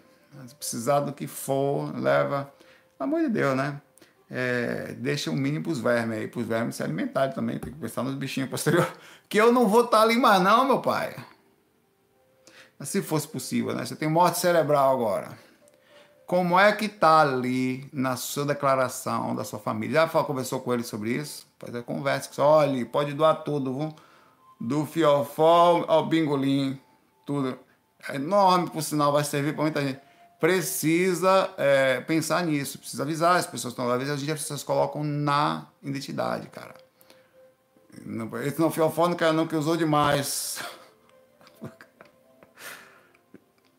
Se 0.47 0.55
precisar 0.55 1.01
do 1.01 1.13
que 1.13 1.27
for, 1.27 1.95
leva. 1.95 2.53
Pelo 2.97 3.11
amor 3.11 3.21
de 3.21 3.29
Deus, 3.29 3.55
né? 3.55 3.81
É, 4.31 4.95
deixa 4.97 5.31
o 5.31 5.35
mínimo 5.35 5.65
pros 5.65 5.79
vermes 5.79 6.19
aí, 6.19 6.27
pros 6.27 6.47
vermes 6.47 6.77
se 6.77 6.83
alimentarem 6.83 7.35
também. 7.35 7.59
Tem 7.59 7.71
que 7.71 7.79
pensar 7.79 8.03
nos 8.03 8.15
bichinhos 8.15 8.49
posteriores. 8.49 8.91
Que 9.29 9.41
eu 9.41 9.51
não 9.51 9.67
vou 9.67 9.85
estar 9.85 9.99
tá 9.99 10.03
ali 10.03 10.19
mais, 10.19 10.43
não, 10.43 10.67
meu 10.67 10.81
pai. 10.81 11.17
Mas 12.79 12.91
se 12.91 13.01
fosse 13.01 13.27
possível, 13.27 13.75
né? 13.75 13.87
Você 13.87 13.97
tem 13.97 14.09
morte 14.09 14.39
cerebral 14.39 14.93
agora. 14.93 15.39
Como 16.33 16.59
é 16.59 16.73
que 16.73 16.89
tá 16.89 17.21
ali 17.21 17.87
na 17.93 18.17
sua 18.17 18.47
declaração 18.47 19.37
da 19.37 19.45
sua 19.45 19.59
família? 19.59 20.09
Já 20.11 20.25
conversou 20.25 20.61
com 20.61 20.73
ele 20.73 20.83
sobre 20.83 21.11
isso? 21.11 21.47
Pois 21.59 21.75
é, 21.75 21.83
conversa. 21.83 22.43
Olha, 22.43 22.87
pode 22.87 23.13
doar 23.13 23.45
tudo, 23.45 23.79
viu? 23.79 23.95
do 24.59 24.87
fiofó 24.87 25.85
ao 25.87 26.07
bingolim, 26.07 26.81
tudo. 27.27 27.59
É 28.09 28.15
enorme, 28.15 28.71
por 28.71 28.83
sinal, 28.83 29.13
vai 29.13 29.23
servir 29.25 29.53
para 29.53 29.61
muita 29.61 29.83
gente. 29.83 30.01
Precisa 30.41 31.51
é, 31.59 32.01
pensar 32.01 32.43
nisso, 32.47 32.79
precisa 32.79 33.03
avisar 33.03 33.37
as 33.37 33.47
pessoas. 33.47 33.75
Então, 33.75 33.91
às 33.91 33.99
vezes 33.99 34.15
as 34.15 34.41
pessoas 34.41 34.63
colocam 34.63 35.05
na 35.05 35.67
identidade, 35.83 36.49
cara. 36.49 36.75
Esse 38.43 38.59
não 38.59 38.71
fiofó 38.71 39.07
não 39.07 39.17
quer 39.17 39.35
não 39.35 39.47
que 39.47 39.55
usou 39.55 39.77
demais. 39.77 40.61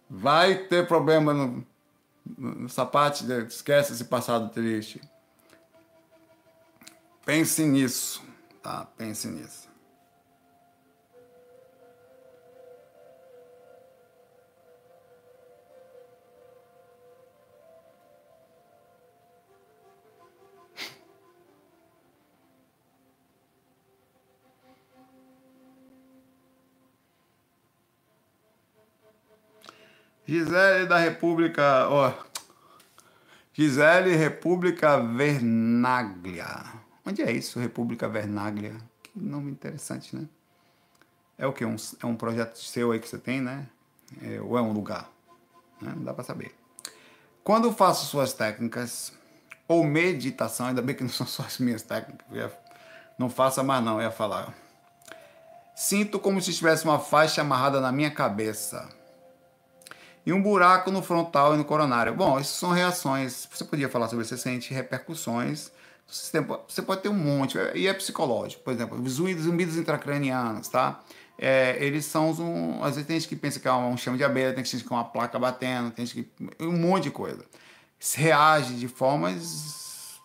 Vai 0.08 0.54
ter 0.54 0.88
problema 0.88 1.34
no, 1.34 1.66
no 2.26 2.70
sapato, 2.70 3.26
esquece 3.48 3.94
esse 3.94 4.06
passado 4.06 4.50
triste. 4.50 5.02
Pense 7.26 7.64
nisso, 7.64 8.22
tá? 8.62 8.86
Pense 8.98 9.28
nisso. 9.28 9.63
Gisele 30.26 30.86
da 30.86 30.98
República. 30.98 31.88
Ó. 31.90 32.14
Gisele 33.54 34.16
República 34.16 34.98
Vernaglia. 35.00 36.48
Onde 37.06 37.22
é 37.22 37.32
isso, 37.32 37.60
República 37.60 38.08
Vernaglia? 38.08 38.76
Que 39.02 39.20
nome 39.20 39.52
interessante, 39.52 40.16
né? 40.16 40.26
É 41.38 41.46
o 41.46 41.52
que? 41.52 41.66
Um, 41.66 41.76
é 42.02 42.06
um 42.06 42.16
projeto 42.16 42.58
seu 42.58 42.92
aí 42.92 43.00
que 43.00 43.08
você 43.08 43.18
tem, 43.18 43.42
né? 43.42 43.68
É, 44.22 44.40
ou 44.40 44.58
é 44.58 44.62
um 44.62 44.72
lugar? 44.72 45.10
Né? 45.82 45.92
Não 45.96 46.04
dá 46.04 46.14
para 46.14 46.24
saber. 46.24 46.56
Quando 47.44 47.74
faço 47.74 48.06
suas 48.06 48.32
técnicas 48.32 49.12
ou 49.68 49.84
meditação, 49.84 50.68
ainda 50.68 50.82
bem 50.82 50.96
que 50.96 51.04
não 51.04 51.10
são 51.10 51.28
só 51.28 51.44
as 51.44 51.58
minhas 51.58 51.82
técnicas, 51.82 52.26
não 53.20 53.30
faça 53.30 53.62
mais 53.62 53.84
não, 53.84 53.98
eu 53.98 54.04
ia 54.04 54.12
falar. 54.12 54.54
Sinto 55.76 56.18
como 56.18 56.42
se 56.42 56.54
tivesse 56.54 56.86
uma 56.86 57.00
faixa 57.00 57.42
amarrada 57.42 57.82
na 57.82 57.92
minha 57.92 58.12
cabeça 58.12 59.03
e 60.26 60.32
um 60.32 60.42
buraco 60.42 60.90
no 60.92 61.02
frontal 61.02 61.54
e 61.54 61.58
no 61.58 61.66
coronário. 61.66 62.14
Bom, 62.14 62.40
isso 62.40 62.58
são 62.58 62.72
reações. 62.72 63.48
Você 63.52 63.64
podia 63.66 63.90
falar 63.90 64.08
sobre 64.08 64.24
isso, 64.24 64.36
você 64.36 64.42
sente 64.42 64.74
repercussões. 64.74 65.72
Você 66.08 66.82
pode 66.82 67.02
ter 67.02 67.10
um 67.10 67.14
monte, 67.14 67.58
e 67.74 67.88
é 67.88 67.94
psicológico. 67.94 68.64
Por 68.64 68.74
exemplo, 68.74 69.02
os 69.02 69.14
zumbidos 69.14 69.78
intracranianos, 69.78 70.68
tá? 70.68 71.02
É, 71.38 71.78
eles 71.84 72.06
são 72.06 72.32
um, 72.32 72.84
às 72.84 72.96
vezes 72.96 73.08
tem 73.08 73.20
gente 73.20 73.28
que 73.28 73.36
pensa 73.36 73.60
que 73.60 73.68
é 73.68 73.74
um 73.74 73.98
chama 73.98 74.18
de 74.18 74.24
abelha, 74.24 74.54
tem 74.54 74.64
gente 74.64 74.84
que 74.84 74.94
é 74.94 74.96
uma 74.96 75.06
placa 75.06 75.40
batendo, 75.40 75.92
tem 75.92 76.06
gente 76.06 76.24
que 76.24 76.64
um 76.64 76.78
monte 76.78 77.06
de 77.06 77.12
coisa. 77.12 77.44
Se 78.00 78.20
reage 78.20 78.76
de 78.76 78.88
formas 78.88 80.20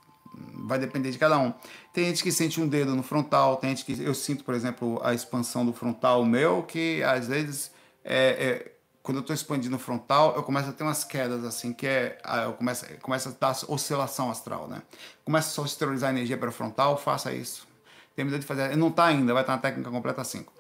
vai 0.67 0.79
depender 0.79 1.11
de 1.11 1.19
cada 1.19 1.39
um. 1.39 1.53
Tem 1.93 2.05
gente 2.07 2.23
que 2.23 2.31
sente 2.31 2.61
um 2.61 2.69
dedo 2.69 2.95
no 2.95 3.03
frontal, 3.03 3.57
tem 3.57 3.71
gente 3.71 3.85
que 3.85 4.03
eu 4.03 4.15
sinto, 4.15 4.45
por 4.45 4.55
exemplo, 4.55 5.01
a 5.03 5.15
expansão 5.15 5.65
do 5.65 5.73
frontal 5.73 6.25
meu 6.25 6.63
que 6.63 7.03
às 7.03 7.29
vezes 7.29 7.71
é, 8.05 8.29
é 8.29 8.78
quando 9.09 9.17
eu 9.17 9.21
estou 9.23 9.33
expandindo 9.33 9.79
frontal, 9.79 10.37
eu 10.37 10.43
começo 10.43 10.69
a 10.69 10.73
ter 10.75 10.85
umas 10.85 11.03
quedas 11.03 11.43
assim, 11.43 11.73
que 11.73 11.87
é. 11.87 12.19
Ah, 12.23 12.43
eu 12.43 12.53
começo, 12.53 12.85
começo 13.01 13.31
a 13.31 13.33
dar 13.41 13.57
oscilação 13.67 14.31
astral, 14.31 14.69
né? 14.69 14.83
Começa 15.25 15.49
só 15.49 15.65
a 15.65 16.11
energia 16.11 16.37
para 16.37 16.51
o 16.51 16.53
frontal, 16.53 16.95
faça 16.99 17.33
isso. 17.33 17.67
Tem 18.15 18.23
medo 18.23 18.39
de 18.39 18.45
fazer. 18.45 18.77
Não 18.77 18.89
está 18.89 19.07
ainda, 19.07 19.33
vai 19.33 19.43
estar 19.43 19.55
na 19.55 19.63
técnica 19.63 19.91
completa 19.91 20.23
5. 20.23 20.53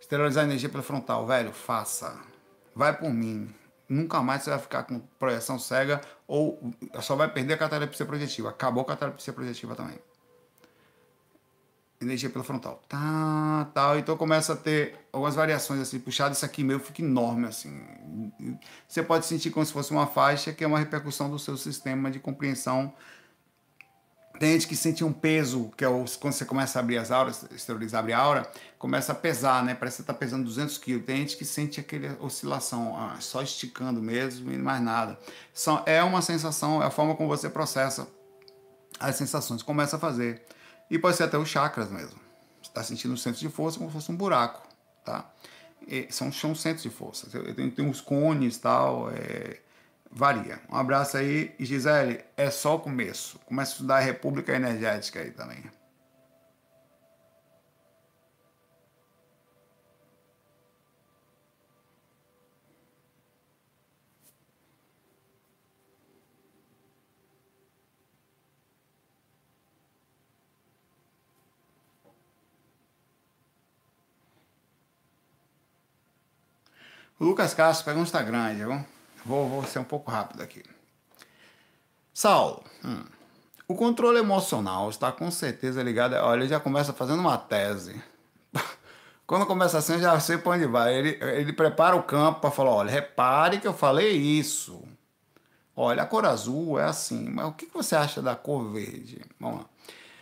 Esterilizar 0.00 0.44
a 0.44 0.46
energia 0.46 0.68
pelo 0.68 0.84
frontal, 0.84 1.26
velho, 1.26 1.50
faça. 1.50 2.16
Vai 2.72 2.96
por 2.96 3.12
mim. 3.12 3.52
Nunca 3.88 4.22
mais 4.22 4.44
você 4.44 4.50
vai 4.50 4.60
ficar 4.60 4.84
com 4.84 5.00
projeção 5.18 5.58
cega 5.58 6.00
ou 6.28 6.60
só 7.00 7.16
vai 7.16 7.28
perder 7.28 7.54
a 7.54 7.58
catalepsia 7.58 8.06
projetiva. 8.06 8.50
Acabou 8.50 8.84
a 8.84 8.86
catalepsia 8.86 9.32
projetiva 9.32 9.74
também 9.74 9.98
energia 12.06 12.30
pela 12.30 12.44
frontal. 12.44 12.82
Tá, 12.88 13.68
tal. 13.74 13.98
Então 13.98 14.16
começa 14.16 14.52
a 14.52 14.56
ter 14.56 14.94
algumas 15.12 15.34
variações 15.34 15.80
assim, 15.80 15.98
puxado 15.98 16.34
isso 16.34 16.44
aqui 16.44 16.64
meu 16.64 16.80
fica 16.80 17.02
enorme 17.02 17.46
assim. 17.46 17.80
Você 18.88 19.02
pode 19.02 19.26
sentir 19.26 19.50
como 19.50 19.64
se 19.66 19.72
fosse 19.72 19.90
uma 19.90 20.06
faixa 20.06 20.52
que 20.52 20.64
é 20.64 20.66
uma 20.66 20.78
repercussão 20.78 21.30
do 21.30 21.38
seu 21.38 21.56
sistema 21.56 22.10
de 22.10 22.18
compreensão. 22.18 22.92
Tem 24.38 24.52
gente 24.52 24.66
que 24.68 24.76
sente 24.76 25.02
um 25.02 25.12
peso, 25.12 25.70
que 25.76 25.84
é 25.84 25.88
quando 26.20 26.34
você 26.34 26.44
começa 26.44 26.78
a 26.78 26.82
abrir 26.82 26.98
as 26.98 27.10
auras, 27.10 27.46
esterilizar, 27.52 28.04
a 28.06 28.18
aura, 28.18 28.50
começa 28.78 29.12
a 29.12 29.14
pesar, 29.14 29.64
né? 29.64 29.74
Parece 29.74 29.96
que 29.96 29.96
você 29.96 30.02
está 30.02 30.14
pesando 30.14 30.44
200 30.44 30.76
quilos. 30.76 31.06
Tem 31.06 31.16
gente 31.16 31.38
que 31.38 31.44
sente 31.44 31.80
aquela 31.80 32.18
oscilação, 32.20 32.94
ah, 32.98 33.16
só 33.18 33.40
esticando 33.40 34.02
mesmo 34.02 34.52
e 34.52 34.58
mais 34.58 34.82
nada. 34.82 35.18
É 35.86 36.02
uma 36.02 36.20
sensação, 36.20 36.82
é 36.82 36.86
a 36.86 36.90
forma 36.90 37.14
como 37.14 37.28
você 37.28 37.48
processa 37.48 38.06
as 39.00 39.16
sensações. 39.16 39.62
Começa 39.62 39.96
a 39.96 39.98
fazer. 39.98 40.42
E 40.90 40.98
pode 40.98 41.16
ser 41.16 41.24
até 41.24 41.38
os 41.38 41.48
chakras 41.48 41.90
mesmo. 41.90 42.18
Você 42.62 42.70
está 42.70 42.82
sentindo 42.82 43.14
o 43.14 43.16
centro 43.16 43.40
de 43.40 43.48
força 43.48 43.78
como 43.78 43.90
se 43.90 43.94
fosse 43.94 44.10
um 44.10 44.16
buraco, 44.16 44.66
tá? 45.04 45.30
E 45.86 46.08
são, 46.10 46.32
são 46.32 46.54
centros 46.54 46.82
de 46.82 46.90
força. 46.90 47.28
Tem, 47.54 47.70
tem 47.70 47.84
uns 47.84 48.00
cones 48.00 48.56
e 48.56 48.60
tal, 48.60 49.10
é, 49.10 49.60
varia. 50.10 50.60
Um 50.70 50.76
abraço 50.76 51.16
aí. 51.16 51.54
E 51.58 51.64
Gisele, 51.64 52.24
é 52.36 52.50
só 52.50 52.76
o 52.76 52.80
começo. 52.80 53.38
Começa 53.46 53.72
a 53.72 53.74
estudar 53.74 53.96
a 53.96 54.00
República 54.00 54.54
Energética 54.54 55.20
aí 55.20 55.30
também. 55.30 55.64
Lucas 77.18 77.54
Castro, 77.54 77.84
pergunta 77.84 78.22
grande, 78.22 78.64
viu? 78.64 78.84
Vou, 79.24 79.48
vou 79.48 79.64
ser 79.64 79.78
um 79.78 79.84
pouco 79.84 80.10
rápido 80.10 80.42
aqui. 80.42 80.62
Saulo, 82.12 82.62
hum, 82.84 83.04
o 83.68 83.74
controle 83.74 84.18
emocional 84.18 84.88
está 84.90 85.10
com 85.10 85.30
certeza 85.30 85.82
ligado. 85.82 86.14
Olha, 86.14 86.40
ele 86.40 86.48
já 86.48 86.60
começa 86.60 86.92
fazendo 86.92 87.20
uma 87.20 87.36
tese. 87.36 88.00
Quando 89.26 89.46
começa 89.46 89.78
assim, 89.78 89.94
eu 89.94 90.00
já 90.00 90.20
sei 90.20 90.38
para 90.38 90.52
onde 90.52 90.66
vai. 90.66 90.94
Ele, 90.94 91.18
ele 91.20 91.52
prepara 91.52 91.96
o 91.96 92.02
campo 92.02 92.40
para 92.40 92.50
falar: 92.50 92.70
olha, 92.70 92.90
repare 92.90 93.60
que 93.60 93.66
eu 93.66 93.74
falei 93.74 94.12
isso. 94.12 94.82
Olha, 95.74 96.04
a 96.04 96.06
cor 96.06 96.24
azul 96.24 96.78
é 96.78 96.84
assim, 96.84 97.28
mas 97.28 97.46
o 97.46 97.52
que 97.52 97.66
você 97.66 97.96
acha 97.96 98.22
da 98.22 98.34
cor 98.34 98.72
verde? 98.72 99.20
Vamos 99.38 99.60
lá. 99.60 99.66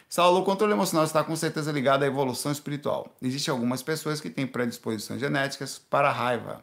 Saulo, 0.08 0.40
o 0.40 0.44
controle 0.44 0.72
emocional 0.72 1.04
está 1.04 1.22
com 1.22 1.36
certeza 1.36 1.70
ligado 1.70 2.02
à 2.02 2.06
evolução 2.06 2.50
espiritual. 2.50 3.08
Existem 3.20 3.52
algumas 3.52 3.82
pessoas 3.82 4.20
que 4.20 4.30
têm 4.30 4.46
predisposições 4.46 5.20
genéticas 5.20 5.78
para 5.78 6.08
a 6.08 6.12
raiva, 6.12 6.62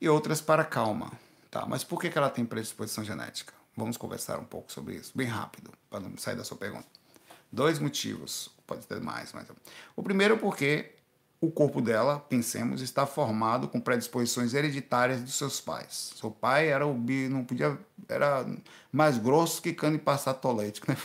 e 0.00 0.08
outras 0.08 0.40
para 0.40 0.64
calma. 0.64 1.12
Tá, 1.50 1.66
mas 1.66 1.82
por 1.82 2.00
que, 2.00 2.08
que 2.08 2.16
ela 2.16 2.30
tem 2.30 2.44
predisposição 2.44 3.04
genética? 3.04 3.52
Vamos 3.76 3.96
conversar 3.96 4.38
um 4.38 4.44
pouco 4.44 4.72
sobre 4.72 4.94
isso, 4.94 5.12
bem 5.14 5.26
rápido, 5.26 5.72
para 5.88 6.00
não 6.00 6.16
sair 6.16 6.36
da 6.36 6.44
sua 6.44 6.56
pergunta. 6.56 6.86
Dois 7.50 7.78
motivos, 7.78 8.50
pode 8.66 8.86
ter 8.86 9.00
mais, 9.00 9.32
mas. 9.32 9.48
O 9.96 10.02
primeiro, 10.02 10.38
porque 10.38 10.92
o 11.40 11.50
corpo 11.50 11.80
dela, 11.80 12.20
pensemos, 12.20 12.82
está 12.82 13.06
formado 13.06 13.66
com 13.66 13.80
predisposições 13.80 14.54
hereditárias 14.54 15.22
dos 15.22 15.34
seus 15.34 15.60
pais. 15.60 16.12
Seu 16.16 16.30
pai 16.30 16.68
era 16.68 16.86
o 16.86 16.94
bi, 16.94 17.28
não 17.28 17.44
podia, 17.44 17.76
era 18.08 18.46
mais 18.92 19.18
grosso 19.18 19.60
que 19.62 19.72
cano 19.72 19.96
de 19.96 20.04
passar 20.04 20.34
tolete, 20.34 20.82
né? 20.86 20.96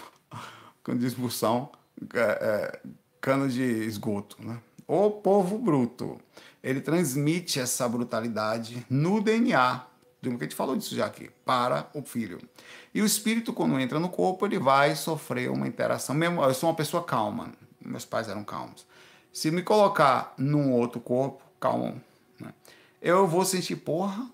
cano 0.83 0.99
de 0.99 1.07
expulsão, 1.07 1.71
é, 2.13 2.19
é, 2.19 2.79
cano 3.21 3.49
de 3.49 3.63
esgoto, 3.63 4.37
né? 4.39 4.59
O 4.87 5.09
povo 5.09 5.57
bruto 5.57 6.19
ele 6.65 6.81
transmite 6.81 7.59
essa 7.59 7.87
brutalidade 7.87 8.83
no 8.89 9.21
DNA, 9.21 9.85
que 10.19 10.27
a 10.27 10.31
gente 10.31 10.55
falou 10.55 10.75
disso 10.75 10.95
já 10.95 11.05
aqui, 11.05 11.29
para 11.45 11.87
o 11.93 12.01
filho. 12.01 12.39
E 12.91 13.03
o 13.03 13.05
espírito, 13.05 13.53
quando 13.53 13.79
entra 13.79 13.99
no 13.99 14.09
corpo, 14.09 14.47
ele 14.47 14.57
vai 14.57 14.95
sofrer 14.95 15.51
uma 15.51 15.67
interação. 15.67 16.17
Eu 16.23 16.53
sou 16.55 16.67
uma 16.67 16.75
pessoa 16.75 17.03
calma, 17.03 17.51
meus 17.79 18.03
pais 18.03 18.27
eram 18.27 18.43
calmos. 18.43 18.87
Se 19.31 19.51
me 19.51 19.61
colocar 19.61 20.33
num 20.39 20.71
outro 20.71 20.99
corpo, 20.99 21.43
calmo, 21.59 22.01
né, 22.39 22.51
eu 22.99 23.27
vou 23.27 23.45
sentir, 23.45 23.75
porra, 23.75 24.27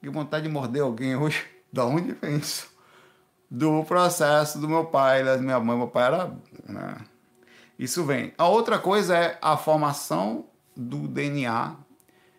Que 0.00 0.10
vontade 0.10 0.48
de 0.48 0.52
morder 0.52 0.82
alguém 0.82 1.14
hoje. 1.16 1.46
Da 1.70 1.84
onde 1.84 2.12
vem 2.12 2.38
isso? 2.38 2.66
Do 3.50 3.84
processo 3.84 4.58
do 4.58 4.66
meu 4.66 4.86
pai, 4.86 5.22
da 5.22 5.36
minha 5.36 5.60
mãe. 5.60 5.76
Meu 5.76 5.86
pai 5.86 6.06
era. 6.06 6.32
Né? 6.66 6.96
Isso 7.78 8.02
vem. 8.04 8.32
A 8.38 8.48
outra 8.48 8.78
coisa 8.78 9.14
é 9.14 9.38
a 9.42 9.54
formação 9.54 10.46
do 10.78 11.08
DNA 11.08 11.76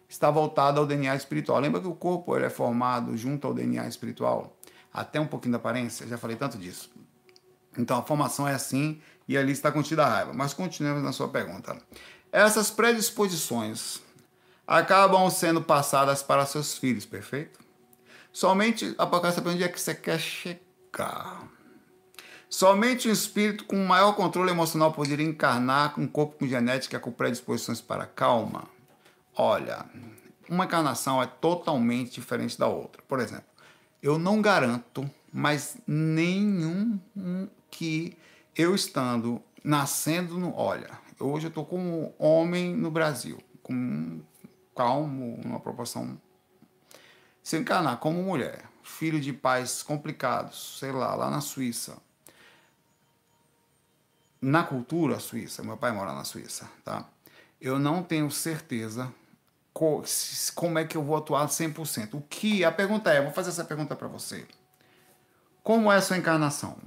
está 0.08 0.32
voltada 0.32 0.80
ao 0.80 0.86
DNA 0.86 1.14
espiritual. 1.16 1.60
Lembra 1.60 1.82
que 1.82 1.88
o 1.88 1.94
corpo 1.94 2.36
ele 2.36 2.46
é 2.46 2.50
formado 2.50 3.16
junto 3.18 3.46
ao 3.46 3.54
DNA 3.54 3.86
espiritual? 3.88 4.58
Até 4.94 5.20
um 5.20 5.28
pouquinho 5.28 5.52
da 5.52 5.58
aparência, 5.58 6.08
já 6.08 6.18
falei 6.18 6.38
tanto 6.38 6.58
disso. 6.58 6.90
Então 7.78 8.00
a 8.00 8.02
formação 8.02 8.48
é 8.48 8.54
assim 8.54 9.02
e 9.28 9.38
ali 9.38 9.52
está 9.52 9.72
contida 9.72 10.06
a 10.06 10.10
raiva. 10.10 10.34
Mas 10.34 10.54
continuemos 10.54 11.04
na 11.04 11.12
sua 11.12 11.28
pergunta. 11.28 11.78
Essas 12.32 12.72
predisposições 12.72 14.02
acabam 14.66 15.30
sendo 15.30 15.62
passadas 15.62 16.24
para 16.24 16.46
seus 16.46 16.78
filhos, 16.78 17.06
perfeito? 17.06 17.60
Somente, 18.32 18.96
Apocalipse, 18.98 19.42
onde 19.46 19.64
é 19.64 19.68
que 19.68 19.80
você 19.80 19.94
quer 19.94 20.20
chegar? 20.20 21.48
Somente 22.50 23.08
um 23.08 23.12
espírito 23.12 23.64
com 23.64 23.76
maior 23.86 24.14
controle 24.14 24.50
emocional 24.50 24.92
poderia 24.92 25.26
encarnar 25.26 26.00
um 26.00 26.08
corpo 26.08 26.40
com 26.40 26.48
genética 26.48 27.00
com 27.00 27.12
predisposições 27.12 27.80
para 27.80 28.08
calma? 28.08 28.68
Olha, 29.36 29.86
uma 30.50 30.66
encarnação 30.66 31.22
é 31.22 31.28
totalmente 31.28 32.14
diferente 32.14 32.58
da 32.58 32.66
outra. 32.68 33.04
Por 33.08 33.20
exemplo, 33.20 33.46
eu 34.02 34.18
não 34.18 34.42
garanto, 34.42 35.08
mas 35.32 35.78
nenhum 35.86 37.00
que 37.70 38.18
eu 38.56 38.74
estando 38.74 39.40
nascendo 39.64 40.40
no. 40.40 40.52
Olha, 40.56 40.90
hoje 41.20 41.46
eu 41.46 41.50
estou 41.50 41.64
como 41.64 42.16
homem 42.18 42.76
no 42.76 42.90
Brasil, 42.90 43.38
com 43.62 43.74
um 43.74 44.24
calmo, 44.76 45.40
uma 45.46 45.60
proporção. 45.60 46.20
Se 47.44 47.58
encarnar 47.58 47.98
como 47.98 48.24
mulher, 48.24 48.66
filho 48.82 49.20
de 49.20 49.34
pais 49.34 49.84
complicados, 49.84 50.78
sei 50.80 50.92
lá, 50.92 51.14
lá 51.14 51.30
na 51.30 51.42
Suíça, 51.42 51.98
na 54.42 54.64
cultura 54.64 55.20
suíça, 55.20 55.64
meu 55.64 55.78
pai 55.78 55.92
mora 55.92 56.14
na 56.14 56.24
Suíça, 56.24 56.70
tá? 56.84 57.08
Eu 57.60 57.78
não 57.78 58.02
tenho 58.02 58.32
certeza 58.32 59.14
como 60.56 60.80
é 60.80 60.86
que 60.86 60.98
eu 60.98 61.04
vou 61.04 61.16
atuar 61.16 61.48
100%. 61.48 62.14
O 62.14 62.22
que? 62.22 62.64
A 62.64 62.72
pergunta 62.72 63.12
é, 63.12 63.22
vou 63.22 63.32
fazer 63.32 63.50
essa 63.50 63.64
pergunta 63.64 63.96
para 63.96 64.08
você. 64.08 64.46
Como 65.62 65.92
é 65.92 65.98
a 65.98 66.02
sua 66.02 66.18
encarnação? 66.18 66.78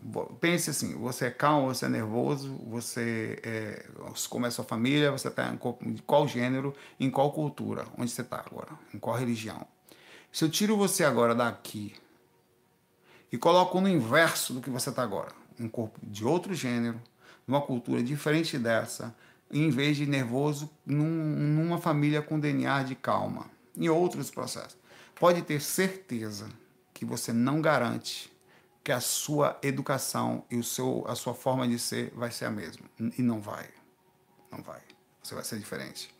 Pense 0.40 0.70
assim, 0.70 0.94
você 0.94 1.26
é 1.26 1.30
calmo, 1.30 1.72
você 1.72 1.86
é 1.86 1.88
nervoso, 1.88 2.54
você 2.66 3.38
é, 3.42 3.86
como 4.28 4.44
é 4.44 4.48
a 4.48 4.50
sua 4.50 4.64
família, 4.64 5.10
você 5.10 5.28
está 5.28 5.48
em 5.82 5.96
qual 5.98 6.26
gênero, 6.26 6.74
em 6.98 7.10
qual 7.10 7.32
cultura, 7.32 7.86
onde 7.96 8.10
você 8.10 8.22
está 8.22 8.42
agora, 8.44 8.72
em 8.92 8.98
qual 8.98 9.16
religião. 9.16 9.66
Se 10.32 10.44
eu 10.44 10.50
tiro 10.50 10.76
você 10.76 11.04
agora 11.04 11.34
daqui 11.34 11.94
e 13.30 13.38
coloco 13.38 13.80
no 13.80 13.88
inverso 13.88 14.54
do 14.54 14.60
que 14.60 14.70
você 14.70 14.90
está 14.90 15.02
agora, 15.02 15.32
um 15.60 15.68
corpo 15.68 16.00
de 16.02 16.24
outro 16.24 16.54
gênero, 16.54 17.00
numa 17.46 17.60
cultura 17.60 18.02
diferente 18.02 18.58
dessa, 18.58 19.14
em 19.50 19.70
vez 19.70 19.96
de 19.96 20.06
nervoso, 20.06 20.70
num, 20.84 21.04
numa 21.04 21.78
família 21.78 22.22
com 22.22 22.40
DNA 22.40 22.82
de 22.84 22.94
calma, 22.94 23.50
em 23.76 23.88
outros 23.88 24.30
processos. 24.30 24.76
Pode 25.14 25.42
ter 25.42 25.60
certeza 25.60 26.48
que 26.94 27.04
você 27.04 27.32
não 27.32 27.60
garante 27.60 28.32
que 28.82 28.90
a 28.90 29.00
sua 29.00 29.58
educação 29.62 30.44
e 30.50 30.56
o 30.56 30.64
seu, 30.64 31.04
a 31.06 31.14
sua 31.14 31.34
forma 31.34 31.68
de 31.68 31.78
ser 31.78 32.12
vai 32.16 32.30
ser 32.30 32.46
a 32.46 32.50
mesma. 32.50 32.84
E 32.98 33.22
não 33.22 33.40
vai. 33.40 33.68
Não 34.50 34.62
vai. 34.62 34.80
Você 35.22 35.34
vai 35.34 35.44
ser 35.44 35.58
diferente. 35.58 36.12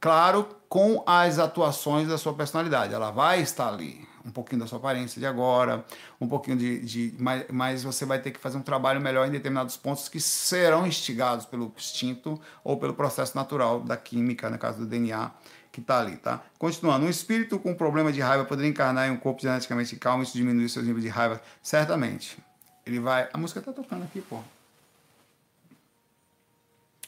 Claro, 0.00 0.56
com 0.68 1.02
as 1.06 1.38
atuações 1.38 2.08
da 2.08 2.18
sua 2.18 2.34
personalidade. 2.34 2.92
Ela 2.92 3.10
vai 3.10 3.40
estar 3.40 3.68
ali 3.68 4.06
um 4.24 4.30
pouquinho 4.30 4.60
da 4.60 4.66
sua 4.66 4.78
aparência 4.78 5.20
de 5.20 5.26
agora, 5.26 5.84
um 6.20 6.26
pouquinho 6.26 6.56
de. 6.56 6.80
de 6.80 7.14
mas, 7.18 7.44
mas 7.50 7.82
você 7.82 8.04
vai 8.04 8.18
ter 8.18 8.30
que 8.30 8.40
fazer 8.40 8.56
um 8.56 8.62
trabalho 8.62 9.00
melhor 9.00 9.28
em 9.28 9.30
determinados 9.30 9.76
pontos 9.76 10.08
que 10.08 10.20
serão 10.20 10.86
instigados 10.86 11.44
pelo 11.44 11.72
instinto 11.76 12.40
ou 12.62 12.78
pelo 12.78 12.94
processo 12.94 13.36
natural 13.36 13.80
da 13.80 13.96
química, 13.96 14.48
no 14.48 14.58
caso 14.58 14.78
do 14.78 14.86
DNA, 14.86 15.30
que 15.70 15.80
está 15.80 16.00
ali, 16.00 16.16
tá? 16.16 16.42
Continuando, 16.58 17.04
um 17.04 17.10
espírito 17.10 17.58
com 17.58 17.74
problema 17.74 18.12
de 18.12 18.20
raiva 18.20 18.44
poderia 18.44 18.70
encarnar 18.70 19.08
em 19.08 19.10
um 19.10 19.16
corpo 19.16 19.42
geneticamente 19.42 19.96
calmo 19.96 20.22
e 20.22 20.26
isso 20.26 20.36
diminuir 20.36 20.68
seus 20.68 20.86
níveis 20.86 21.04
de 21.04 21.10
raiva? 21.10 21.42
Certamente. 21.62 22.38
Ele 22.86 23.00
vai. 23.00 23.28
A 23.32 23.38
música 23.38 23.60
está 23.60 23.72
tocando 23.72 24.04
aqui, 24.04 24.20
pô. 24.20 24.40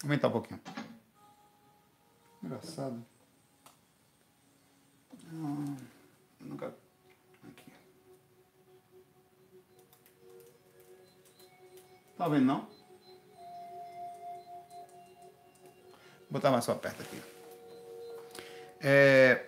Aumentar 0.03 0.29
um 0.29 0.33
pouquinho. 0.33 0.61
Engraçado. 2.43 3.03
Ah, 5.29 5.77
nunca. 6.41 6.86
Tá 12.17 12.29
vendo 12.29 12.47
não? 12.47 12.61
Vou 16.21 16.41
botar 16.41 16.51
mais 16.51 16.65
só 16.65 16.75
perto 16.75 17.03
aqui. 17.03 17.23
É... 18.81 19.45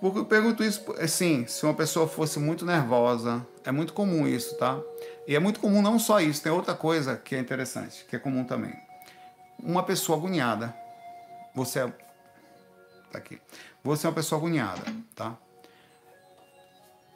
Porque 0.00 0.18
eu 0.18 0.26
pergunto 0.26 0.62
isso, 0.62 0.84
assim, 1.00 1.46
se 1.46 1.64
uma 1.64 1.74
pessoa 1.74 2.06
fosse 2.06 2.38
muito 2.38 2.66
nervosa, 2.66 3.46
é 3.64 3.72
muito 3.72 3.92
comum 3.94 4.26
isso, 4.26 4.56
tá? 4.56 4.78
E 5.26 5.34
é 5.34 5.38
muito 5.38 5.58
comum 5.58 5.80
não 5.80 5.98
só 5.98 6.20
isso, 6.20 6.42
tem 6.42 6.52
outra 6.52 6.74
coisa 6.74 7.16
que 7.16 7.34
é 7.34 7.38
interessante, 7.38 8.04
que 8.04 8.14
é 8.14 8.18
comum 8.18 8.44
também. 8.44 8.74
Uma 9.58 9.82
pessoa 9.82 10.18
agoniada, 10.18 10.74
você 11.54 11.80
é... 11.80 11.92
Tá 13.10 13.18
aqui. 13.18 13.40
Você 13.82 14.06
é 14.06 14.10
uma 14.10 14.14
pessoa 14.14 14.38
agoniada, 14.38 14.82
tá? 15.14 15.36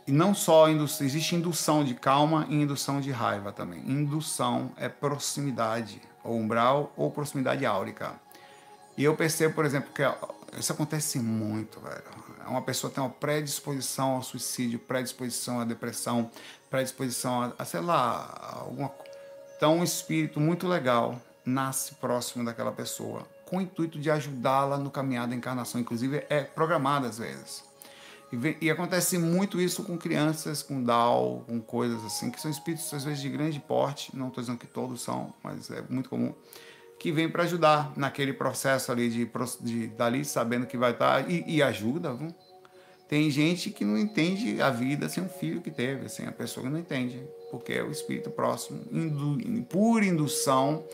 E 0.06 0.12
não 0.12 0.34
só 0.34 0.68
indução, 0.68 1.06
existe 1.06 1.34
indução 1.36 1.84
de 1.84 1.94
calma 1.94 2.46
e 2.48 2.54
indução 2.54 3.00
de 3.00 3.10
raiva 3.10 3.52
também. 3.52 3.80
Indução 3.80 4.72
é 4.76 4.88
proximidade, 4.88 6.00
ou 6.24 6.36
umbral, 6.36 6.92
ou 6.96 7.10
proximidade 7.10 7.64
áurica. 7.64 8.14
E 8.96 9.04
eu 9.04 9.14
percebo, 9.16 9.54
por 9.54 9.64
exemplo, 9.64 9.90
que 9.94 10.02
isso 10.58 10.72
acontece 10.72 11.18
muito, 11.18 11.80
velho. 11.80 12.02
Uma 12.46 12.62
pessoa 12.62 12.92
tem 12.92 13.02
uma 13.02 13.10
predisposição 13.10 14.16
ao 14.16 14.22
suicídio, 14.22 14.78
predisposição 14.78 15.60
à 15.60 15.64
depressão, 15.64 16.30
predisposição 16.68 17.42
a, 17.42 17.52
a 17.58 17.64
sei 17.64 17.80
lá, 17.80 18.58
alguma 18.60 18.92
Então, 19.56 19.78
um 19.78 19.84
espírito 19.84 20.40
muito 20.40 20.66
legal 20.66 21.20
nasce 21.44 21.94
próximo 21.94 22.44
daquela 22.44 22.72
pessoa, 22.72 23.26
com 23.46 23.58
o 23.58 23.60
intuito 23.60 23.98
de 23.98 24.10
ajudá-la 24.10 24.76
no 24.76 24.90
caminhar 24.90 25.28
da 25.28 25.34
encarnação. 25.36 25.80
Inclusive, 25.80 26.24
é 26.28 26.42
programado 26.42 27.06
às 27.06 27.18
vezes. 27.18 27.69
E, 28.32 28.66
e, 28.66 28.70
acontece 28.70 29.18
muito 29.18 29.60
isso 29.60 29.82
com 29.82 29.98
crianças, 29.98 30.62
com 30.62 30.82
Down, 30.82 31.40
com 31.48 31.60
coisas 31.60 32.04
assim, 32.04 32.30
que 32.30 32.40
são 32.40 32.50
espíritos 32.50 32.92
às 32.94 33.04
vezes 33.04 33.20
de 33.20 33.28
grande 33.28 33.58
porte, 33.58 34.16
não 34.16 34.28
estou 34.28 34.40
dizendo 34.40 34.58
que 34.58 34.68
todos 34.68 35.02
são, 35.02 35.34
mas 35.42 35.68
é 35.70 35.82
muito 35.88 36.08
comum, 36.08 36.32
que 37.00 37.10
vem 37.10 37.28
para 37.28 37.42
ajudar 37.42 37.92
naquele 37.96 38.32
processo 38.32 38.92
ali 38.92 39.10
de, 39.10 39.28
de 39.60 39.86
dali 39.88 40.24
sabendo 40.24 40.66
que 40.66 40.76
vai 40.76 40.92
estar 40.92 41.24
tá, 41.24 41.28
e, 41.28 41.56
e, 41.56 41.62
ajuda. 41.62 42.14
Viu? 42.14 42.32
Tem 43.08 43.28
gente 43.30 43.70
que 43.70 43.84
não 43.84 43.98
entende 43.98 44.62
a 44.62 44.70
vida 44.70 45.08
sem 45.08 45.24
um 45.24 45.28
filho 45.28 45.60
que 45.60 45.70
teve, 45.70 46.06
assim, 46.06 46.24
a 46.24 46.30
pessoa 46.30 46.64
que 46.64 46.72
não 46.72 46.78
entende, 46.78 47.20
porque 47.50 47.72
é 47.72 47.82
o 47.82 47.90
espírito 47.90 48.30
próximo, 48.30 48.84
indu, 48.92 49.64
por 49.64 50.04
indução, 50.04 50.84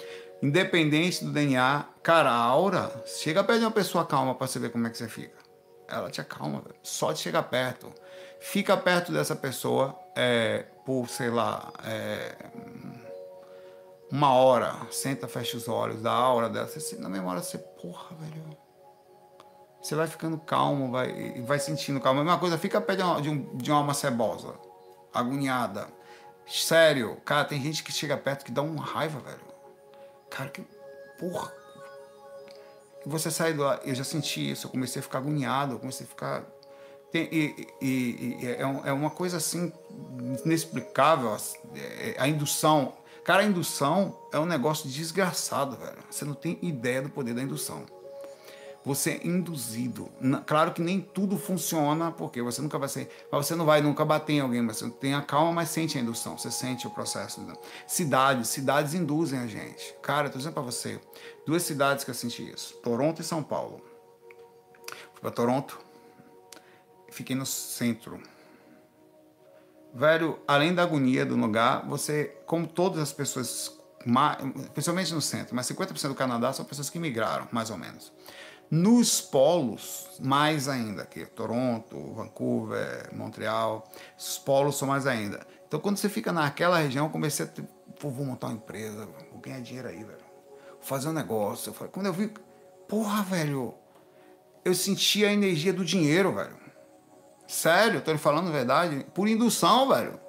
independente 0.43 1.23
do 1.23 1.31
DNA. 1.31 1.85
Cara, 2.03 2.31
a 2.31 2.37
aura, 2.37 3.05
chega 3.05 3.45
perto 3.45 3.59
de 3.59 3.67
uma 3.67 3.71
pessoa 3.71 4.07
calma 4.07 4.35
para 4.35 4.47
você 4.47 4.59
ver 4.59 4.71
como 4.71 4.87
é 4.87 4.91
que 4.91 4.97
você 4.97 5.09
fica 5.09 5.46
ela 5.89 6.11
te 6.11 6.21
acalma, 6.21 6.63
só 6.83 7.13
de 7.13 7.19
chegar 7.21 7.43
perto. 7.45 7.93
Fica 8.41 8.77
perto 8.77 9.13
dessa 9.13 9.35
pessoa 9.35 9.99
é, 10.15 10.65
por, 10.85 11.09
sei 11.09 11.31
lá, 11.31 11.73
é, 11.85 12.35
uma 14.11 14.33
hora, 14.33 14.75
senta, 14.91 15.27
fecha 15.27 15.57
os 15.57 15.69
olhos, 15.69 16.03
dá 16.03 16.13
a 16.13 16.17
aura 16.17 16.49
dela. 16.49 16.67
Você, 16.67 16.97
na 16.97 17.09
memória 17.09 17.43
você, 17.43 17.59
porra, 17.59 18.15
velho. 18.17 18.57
Você 19.81 19.95
vai 19.95 20.07
ficando 20.07 20.39
calmo, 20.39 20.91
vai, 20.91 21.41
vai 21.43 21.59
sentindo 21.59 22.01
calmo. 22.01 22.21
A 22.21 22.25
mesma 22.25 22.39
coisa, 22.39 22.59
fica 22.59 22.81
perto 22.81 22.99
de 22.99 23.05
uma, 23.05 23.23
de, 23.23 23.31
um, 23.31 23.57
de 23.57 23.71
uma 23.71 23.79
alma 23.79 23.95
cebosa, 23.95 24.55
agoniada. 25.13 25.89
Sério, 26.47 27.17
cara, 27.25 27.45
tem 27.45 27.61
gente 27.61 27.83
que 27.83 27.93
chega 27.93 28.17
perto 28.17 28.45
que 28.45 28.53
dá 28.53 28.63
uma 28.63 28.85
raiva, 28.85 29.19
velho. 29.21 29.47
Cara, 30.31 30.51
que 30.51 30.63
porra 31.19 31.66
você 33.07 33.31
sai 33.31 33.53
do 33.53 33.63
eu 33.63 33.95
já 33.95 34.05
senti 34.05 34.51
isso, 34.51 34.67
eu 34.67 34.71
comecei 34.71 35.01
a 35.01 35.03
ficar 35.03 35.19
agoniado, 35.19 35.75
eu 35.75 35.79
comecei 35.79 36.05
a 36.05 36.09
ficar 36.09 36.45
tem, 37.11 37.29
e, 37.31 37.69
e, 37.81 38.39
e 38.43 38.47
é, 38.47 38.61
é, 38.61 38.93
uma 38.93 39.11
coisa 39.11 39.37
assim 39.37 39.73
inexplicável 40.45 41.37
é, 41.75 42.17
a 42.19 42.29
indução. 42.29 42.95
Cara 43.25 43.43
a 43.43 43.45
indução 43.45 44.17
é 44.33 44.39
um 44.39 44.47
negócio 44.47 44.89
desgraçado 44.89 45.77
velho. 45.77 45.99
Você 46.11 46.25
não 46.25 46.35
tem 46.35 46.59
ideia 46.63 47.03
do 47.03 47.09
poder 47.09 47.35
da 47.35 47.43
indução 47.43 47.87
você 48.87 49.21
é 49.23 49.27
induzido. 49.27 50.09
Claro 50.47 50.73
que 50.73 50.81
nem 50.81 51.01
tudo 51.01 51.37
funciona, 51.37 52.11
porque 52.13 52.41
você 52.41 52.63
nunca 52.63 52.79
vai 52.79 52.89
ser. 52.89 53.11
Você 53.31 53.55
não 53.55 53.67
vai 53.67 53.83
nunca 53.83 54.05
bater 54.05 54.35
em 54.35 54.41
alguém, 54.41 54.67
você 54.67 54.89
tem 54.89 55.13
a 55.13 55.21
calma, 55.21 55.53
mas 55.53 55.69
sente 55.69 55.99
a 55.99 56.01
indução, 56.01 56.39
você 56.39 56.51
sente 56.51 56.87
o 56.87 56.91
processo. 56.91 57.45
Cidades, 57.87 58.49
cidades 58.49 58.95
induzem 58.95 59.41
a 59.41 59.47
gente. 59.47 59.95
Cara, 60.01 60.29
eu 60.29 60.33
tô 60.33 60.39
dizendo 60.39 60.55
para 60.55 60.63
você, 60.63 61.01
duas 61.45 61.63
cidades 61.63 62.05
que 62.05 62.11
eu 62.11 62.15
senti 62.15 62.49
isso: 62.51 62.75
Toronto 62.77 63.21
e 63.21 63.25
São 63.25 63.43
Paulo. 63.43 63.83
Fui 65.13 65.21
para 65.21 65.31
Toronto 65.31 65.85
fiquei 67.17 67.35
no 67.35 67.47
centro. 67.47 68.21
Velho, 69.95 70.39
além 70.47 70.75
da 70.75 70.83
agonia 70.83 71.25
do 71.25 71.35
lugar, 71.37 71.87
você, 71.87 72.37
como 72.45 72.67
todas 72.67 73.01
as 73.01 73.13
pessoas, 73.13 73.73
principalmente 74.75 75.15
no 75.15 75.23
centro, 75.23 75.57
mas 75.57 75.67
50% 75.67 76.09
do 76.09 76.15
Canadá 76.15 76.53
são 76.53 76.65
pessoas 76.65 76.91
que 76.91 76.99
migraram, 76.99 77.49
mais 77.51 77.71
ou 77.71 77.79
menos. 77.79 78.13
Nos 78.71 79.21
polos, 79.21 80.09
mais 80.19 80.69
ainda, 80.69 81.03
aqui, 81.03 81.25
Toronto, 81.25 82.15
Vancouver, 82.15 83.15
Montreal, 83.15 83.89
os 84.19 84.39
polos 84.39 84.77
são 84.77 84.89
mais 84.89 85.07
ainda. 85.07 85.47
Então, 85.67 85.79
quando 85.79 85.97
você 85.97 86.09
fica 86.09 86.33
naquela 86.33 86.79
região, 86.79 87.07
eu 87.07 87.11
comecei 87.11 87.47
a 87.47 87.49
Pô, 87.99 88.11
vou 88.11 88.27
montar 88.27 88.49
uma 88.49 88.57
empresa, 88.57 89.09
vou 89.31 89.41
ganhar 89.41 89.61
dinheiro 89.61 89.89
aí, 89.89 90.05
velho. 90.05 90.19
Vou 90.73 90.83
fazer 90.83 91.09
um 91.09 91.13
negócio. 91.13 91.73
Quando 91.91 92.07
eu 92.07 92.13
vi, 92.13 92.31
porra, 92.87 93.23
velho, 93.23 93.75
eu 94.65 94.75
senti 94.75 95.25
a 95.25 95.33
energia 95.33 95.73
do 95.73 95.85
dinheiro, 95.85 96.35
velho. 96.35 96.57
Sério, 97.49 97.99
eu 97.99 98.01
tô 98.03 98.13
lhe 98.13 98.19
falando 98.19 98.49
a 98.49 98.53
verdade. 98.53 99.07
Por 99.15 99.29
indução, 99.29 99.89
velho. 99.89 100.21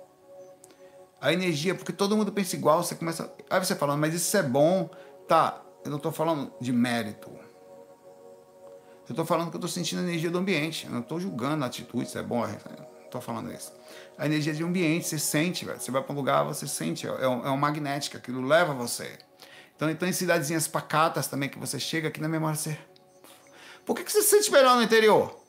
A 1.19 1.33
energia, 1.33 1.75
porque 1.75 1.91
todo 1.91 2.15
mundo 2.15 2.31
pensa 2.31 2.55
igual, 2.55 2.83
você 2.83 2.95
começa. 2.95 3.33
Aí 3.49 3.59
você 3.59 3.75
falando, 3.75 3.99
mas 3.99 4.13
isso 4.13 4.37
é 4.37 4.43
bom. 4.43 4.89
Tá, 5.27 5.61
eu 5.83 5.91
não 5.91 5.99
tô 5.99 6.11
falando 6.11 6.53
de 6.61 6.71
mérito. 6.71 7.36
Eu 9.09 9.15
tô 9.15 9.25
falando 9.25 9.49
que 9.49 9.55
eu 9.55 9.61
tô 9.61 9.67
sentindo 9.67 9.99
a 9.99 10.03
energia 10.03 10.29
do 10.29 10.37
ambiente. 10.37 10.85
Eu 10.85 10.91
não 10.91 11.01
tô 11.01 11.19
julgando 11.19 11.63
a 11.63 11.67
atitude, 11.67 12.09
se 12.09 12.17
é 12.17 12.23
bom. 12.23 12.45
Não 12.45 13.09
tô 13.09 13.21
falando 13.21 13.51
isso. 13.53 13.71
A 14.17 14.25
energia 14.25 14.53
de 14.53 14.63
ambiente, 14.63 15.07
você 15.07 15.17
sente, 15.17 15.63
velho. 15.63 15.79
Você 15.79 15.91
vai 15.91 16.03
para 16.03 16.13
um 16.13 16.15
lugar, 16.15 16.43
você 16.43 16.67
sente. 16.67 17.07
É, 17.07 17.09
é 17.09 17.27
uma 17.27 17.55
magnética, 17.55 18.17
aquilo 18.17 18.45
leva 18.45 18.73
você. 18.73 19.17
Então, 19.75 19.89
então 19.89 20.07
em 20.07 20.11
cidadezinhas 20.11 20.67
pacatas 20.67 21.27
também, 21.27 21.47
que 21.47 21.57
você 21.57 21.79
chega 21.79 22.09
aqui 22.09 22.19
na 22.19 22.27
memória, 22.27 22.55
você. 22.55 22.77
Por 23.85 23.95
que, 23.95 24.03
que 24.03 24.11
você 24.11 24.21
se 24.21 24.29
sente 24.29 24.51
melhor 24.51 24.75
no 24.75 24.83
interior? 24.83 25.39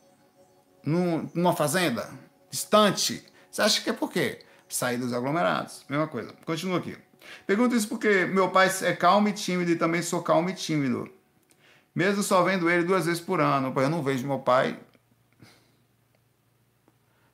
Num, 0.85 1.29
numa 1.35 1.57
fazenda? 1.57 2.09
Distante? 2.49 3.25
Você 3.51 3.63
acha 3.63 3.81
que 3.81 3.91
é 3.91 3.93
por 3.93 4.13
quê? 4.13 4.41
Sair 4.69 4.99
dos 4.99 5.13
aglomerados. 5.13 5.85
Mesma 5.89 6.07
coisa. 6.07 6.33
Continua 6.45 6.79
aqui. 6.79 6.97
Pergunto 7.47 7.75
isso 7.75 7.89
porque 7.89 8.27
meu 8.27 8.51
pai 8.51 8.71
é 8.83 8.93
calmo 8.93 9.29
e 9.29 9.33
tímido 9.33 9.71
e 9.73 9.77
também 9.77 10.03
sou 10.03 10.23
calmo 10.23 10.49
e 10.49 10.55
tímido. 10.55 11.11
Mesmo 11.99 12.23
só 12.23 12.45
vendo 12.45 12.71
ele 12.71 12.85
duas 12.85 13.07
vezes 13.07 13.21
por 13.21 13.41
ano. 13.41 13.73
Eu 13.75 13.91
não 13.91 14.05
vejo 14.05 14.25
meu 14.25 14.39
pai 14.39 14.79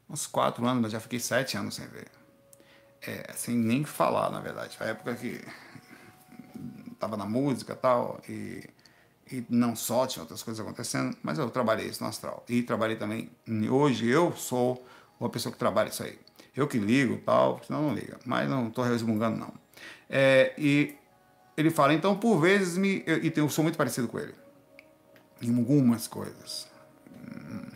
uns 0.09 0.27
quatro 0.27 0.65
anos, 0.65 0.81
mas 0.81 0.93
já 0.93 0.99
fiquei 0.99 1.21
sete 1.21 1.59
anos 1.59 1.75
sem 1.75 1.87
ver. 1.87 2.07
É, 3.03 3.31
sem 3.35 3.55
nem 3.55 3.85
falar, 3.85 4.31
na 4.31 4.41
verdade. 4.41 4.75
Foi 4.75 4.87
a 4.87 4.91
época 4.91 5.17
que 5.17 5.39
tava 6.99 7.15
na 7.15 7.27
música 7.27 7.77
tal, 7.77 8.19
e 8.27 8.67
e 9.31 9.45
não 9.51 9.77
só, 9.77 10.07
tinha 10.07 10.23
outras 10.23 10.43
coisas 10.43 10.65
acontecendo, 10.65 11.15
mas 11.23 11.39
eu 11.39 11.51
trabalhei 11.51 11.87
isso 11.87 12.03
no 12.03 12.09
astral. 12.09 12.43
E 12.49 12.63
trabalhei 12.63 12.97
também, 12.97 13.31
hoje 13.71 14.09
eu 14.09 14.35
sou 14.35 14.83
uma 15.21 15.29
pessoa 15.29 15.53
que 15.53 15.59
trabalha 15.59 15.91
isso 15.91 16.03
aí. 16.03 16.19
Eu 16.57 16.67
que 16.67 16.79
ligo 16.79 17.19
tal, 17.19 17.61
senão 17.67 17.83
não 17.83 17.95
liga, 17.95 18.19
mas 18.25 18.49
não 18.49 18.69
estou 18.69 18.83
resmungando 18.83 19.37
não. 19.37 19.53
É, 20.09 20.55
e 20.57 20.95
ele 21.55 21.69
fala, 21.69 21.93
então 21.93 22.17
por 22.17 22.41
vezes 22.41 22.79
me. 22.79 23.03
Eu, 23.07 23.23
e 23.23 23.31
eu 23.37 23.51
sou 23.51 23.63
muito 23.63 23.77
parecido 23.77 24.09
com 24.09 24.19
ele. 24.19 24.44
Em 25.45 25.59
algumas 25.59 26.07
coisas. 26.07 26.67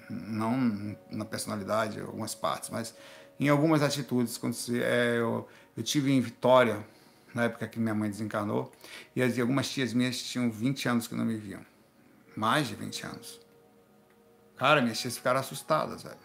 Não 0.09 0.97
na 1.11 1.25
personalidade, 1.25 2.01
algumas 2.01 2.35
partes, 2.35 2.71
mas 2.71 2.95
em 3.39 3.49
algumas 3.49 3.83
atitudes. 3.83 4.39
Quando 4.39 4.55
se, 4.55 4.83
é, 4.83 5.17
eu, 5.19 5.47
eu 5.77 5.83
tive 5.83 6.13
em 6.13 6.21
Vitória, 6.21 6.85
na 7.35 7.45
época 7.45 7.69
que 7.69 7.79
minha 7.79 7.95
mãe 7.95 8.11
desencarnou, 8.11 8.73
e 9.15 9.23
algumas 9.41 9.69
tias 9.69 9.93
minhas 9.93 10.23
tinham 10.23 10.51
20 10.51 10.89
anos 10.89 11.07
que 11.07 11.15
não 11.15 11.25
me 11.25 11.37
viam. 11.37 11.61
Mais 12.37 12.69
de 12.69 12.75
20 12.75 13.07
anos. 13.07 13.41
Cara, 14.57 14.81
minhas 14.81 14.99
tias 14.99 15.17
ficaram 15.17 15.41
assustadas, 15.41 16.03
velho. 16.03 16.17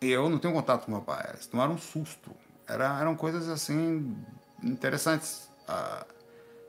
Eu 0.00 0.30
não 0.30 0.38
tenho 0.38 0.54
contato 0.54 0.84
com 0.84 0.92
meu 0.92 1.00
pai, 1.00 1.24
elas 1.28 1.46
tomaram 1.46 1.74
um 1.74 1.78
susto. 1.78 2.30
Era, 2.66 3.00
eram 3.00 3.16
coisas 3.16 3.48
assim 3.48 4.16
interessantes. 4.62 5.50
Ah, 5.66 6.06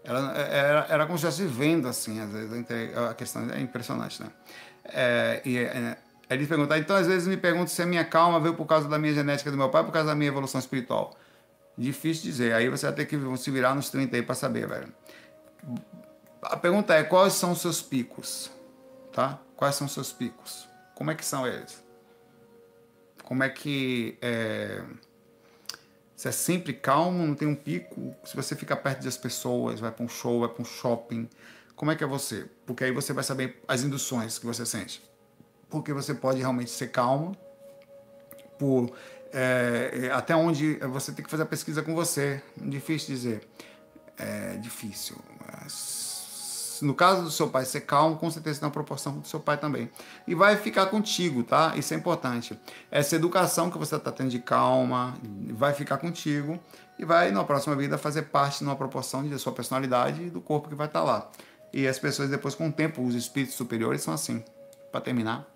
era, 0.10 0.32
era, 0.38 0.86
era 0.90 1.06
como 1.06 1.18
se 1.18 1.28
estivesse 1.28 1.54
vendo, 1.54 1.88
assim, 1.88 2.20
às 2.20 2.32
vezes, 2.32 2.66
a 3.10 3.14
questão 3.14 3.50
é 3.52 3.62
impressionante, 3.62 4.22
né? 4.22 4.30
É, 4.86 5.42
e 5.46 5.58
é, 5.58 5.98
ele 6.30 6.46
perguntar, 6.46 6.78
então 6.78 6.96
às 6.96 7.08
vezes 7.08 7.28
me 7.28 7.38
pergunto 7.38 7.72
se 7.72 7.82
a 7.82 7.86
minha 7.86 8.06
calma 8.06 8.40
veio 8.40 8.54
por 8.54 8.66
causa 8.66 8.88
da 8.88 9.00
minha 9.00 9.14
genética 9.14 9.50
do 9.50 9.58
meu 9.58 9.70
pai 9.70 9.84
por 9.84 9.92
causa 9.92 10.10
da 10.10 10.16
minha 10.16 10.30
evolução 10.30 10.60
espiritual. 10.60 11.18
Difícil 11.78 12.24
dizer. 12.24 12.54
Aí 12.54 12.70
você 12.70 12.86
vai 12.86 12.96
ter 12.96 13.06
que 13.06 13.18
se 13.38 13.52
virar 13.52 13.74
nos 13.74 13.90
30 13.90 14.16
aí 14.16 14.22
para 14.22 14.36
saber, 14.36 14.68
velho. 14.68 14.94
A 16.42 16.58
pergunta 16.58 16.94
é: 16.94 17.04
quais 17.04 17.34
são 17.34 17.52
os 17.52 17.62
seus 17.62 17.82
picos? 17.82 18.52
Tá? 19.14 19.40
Quais 19.56 19.76
são 19.76 19.88
os 19.88 19.94
seus 19.94 20.12
picos? 20.12 20.68
Como 20.94 21.10
é 21.10 21.16
que 21.16 21.26
são 21.26 21.48
eles? 21.48 21.82
Como 23.24 23.44
é 23.44 23.50
que. 23.50 24.18
É... 24.22 24.84
Você 26.20 26.28
é 26.28 26.32
sempre 26.34 26.74
calmo, 26.74 27.26
não 27.26 27.34
tem 27.34 27.48
um 27.48 27.56
pico? 27.56 28.14
Se 28.26 28.36
você 28.36 28.54
fica 28.54 28.76
perto 28.76 29.06
das 29.06 29.16
pessoas, 29.16 29.80
vai 29.80 29.90
para 29.90 30.04
um 30.04 30.10
show, 30.10 30.42
vai 30.42 30.50
para 30.50 30.62
um 30.62 30.66
shopping, 30.66 31.30
como 31.78 31.92
é 31.92 31.96
que 31.96 32.04
é 32.04 32.08
você? 32.08 32.46
Porque 32.66 32.84
aí 32.84 32.92
você 32.92 33.14
vai 33.14 33.24
saber 33.24 33.64
as 33.66 33.84
induções 33.84 34.38
que 34.38 34.46
você 34.46 34.66
sente. 34.66 35.02
Porque 35.70 35.94
você 35.94 36.14
pode 36.14 36.40
realmente 36.40 36.72
ser 36.72 36.90
calmo 36.90 37.38
por 38.58 38.92
é, 39.32 39.92
é, 39.94 40.12
até 40.12 40.36
onde 40.36 40.74
você 40.90 41.14
tem 41.14 41.24
que 41.24 41.32
fazer 41.32 41.44
a 41.44 41.46
pesquisa 41.46 41.82
com 41.82 41.96
você. 41.96 42.44
Difícil 42.58 43.16
dizer. 43.16 43.48
É 44.18 44.58
difícil. 44.58 45.16
Mas, 45.40 46.09
no 46.82 46.94
caso 46.94 47.24
do 47.24 47.32
seu 47.32 47.50
pai 47.50 47.66
ser 47.66 47.82
calmo, 47.82 48.18
com 48.18 48.30
certeza 48.30 48.62
na 48.62 48.70
proporção 48.70 49.20
do 49.20 49.28
seu 49.28 49.40
pai 49.40 49.58
também. 49.58 49.90
E 50.28 50.36
vai 50.36 50.56
ficar 50.58 50.88
contigo, 50.88 51.44
tá? 51.44 51.74
Isso 51.76 51.94
é 51.94 51.98
importante. 51.98 52.60
Essa 52.92 53.16
educação 53.16 53.70
que 53.70 53.78
você 53.78 53.96
está 53.96 54.12
tendo 54.12 54.30
de 54.30 54.40
calma 54.40 55.18
vai 55.52 55.74
ficar 55.74 55.98
contigo 55.98 56.60
e 56.98 57.06
vai, 57.06 57.32
na 57.32 57.44
próxima 57.44 57.76
vida, 57.76 57.98
fazer 57.98 58.24
parte 58.24 58.64
numa 58.64 58.76
proporção 58.76 59.24
de 59.28 59.38
sua 59.40 59.54
personalidade 59.54 60.24
e 60.24 60.30
do 60.30 60.42
corpo 60.42 60.70
que 60.70 60.76
vai 60.76 60.88
estar 60.88 61.00
tá 61.00 61.06
lá. 61.06 61.32
E 61.72 61.88
as 61.88 62.00
pessoas, 62.00 62.30
depois, 62.30 62.56
com 62.56 62.68
o 62.68 62.72
tempo, 62.72 63.02
os 63.02 63.16
espíritos 63.16 63.56
superiores 63.56 64.02
são 64.02 64.14
assim. 64.14 64.44
Para 64.92 65.02
terminar, 65.02 65.48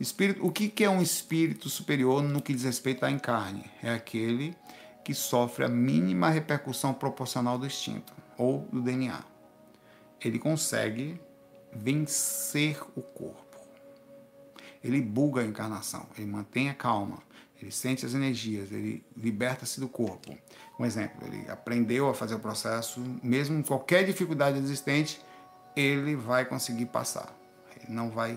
Espírito, 0.00 0.46
o 0.46 0.50
que, 0.50 0.70
que 0.70 0.82
é 0.82 0.88
um 0.88 1.02
espírito 1.02 1.68
superior 1.68 2.22
no 2.22 2.40
que 2.40 2.54
diz 2.54 2.64
respeito 2.64 3.04
à 3.04 3.10
encarne? 3.10 3.70
É 3.82 3.92
aquele 3.92 4.56
que 5.04 5.12
sofre 5.12 5.62
a 5.62 5.68
mínima 5.68 6.30
repercussão 6.30 6.94
proporcional 6.94 7.58
do 7.58 7.66
instinto 7.66 8.14
ou 8.38 8.66
do 8.72 8.80
DNA. 8.80 9.29
Ele 10.22 10.38
consegue 10.38 11.20
vencer 11.72 12.80
o 12.96 13.02
corpo. 13.02 13.58
Ele 14.82 15.00
buga 15.00 15.42
a 15.42 15.44
encarnação, 15.44 16.06
ele 16.16 16.26
mantém 16.26 16.70
a 16.70 16.74
calma, 16.74 17.18
ele 17.60 17.70
sente 17.70 18.06
as 18.06 18.14
energias, 18.14 18.72
ele 18.72 19.04
liberta-se 19.16 19.78
do 19.78 19.88
corpo. 19.88 20.36
Um 20.78 20.86
exemplo, 20.86 21.26
ele 21.26 21.48
aprendeu 21.50 22.08
a 22.08 22.14
fazer 22.14 22.34
o 22.34 22.38
processo, 22.38 23.00
mesmo 23.22 23.56
com 23.56 23.68
qualquer 23.68 24.04
dificuldade 24.04 24.58
existente, 24.58 25.20
ele 25.76 26.16
vai 26.16 26.46
conseguir 26.46 26.86
passar. 26.86 27.36
Ele 27.82 27.94
não 27.94 28.10
vai 28.10 28.36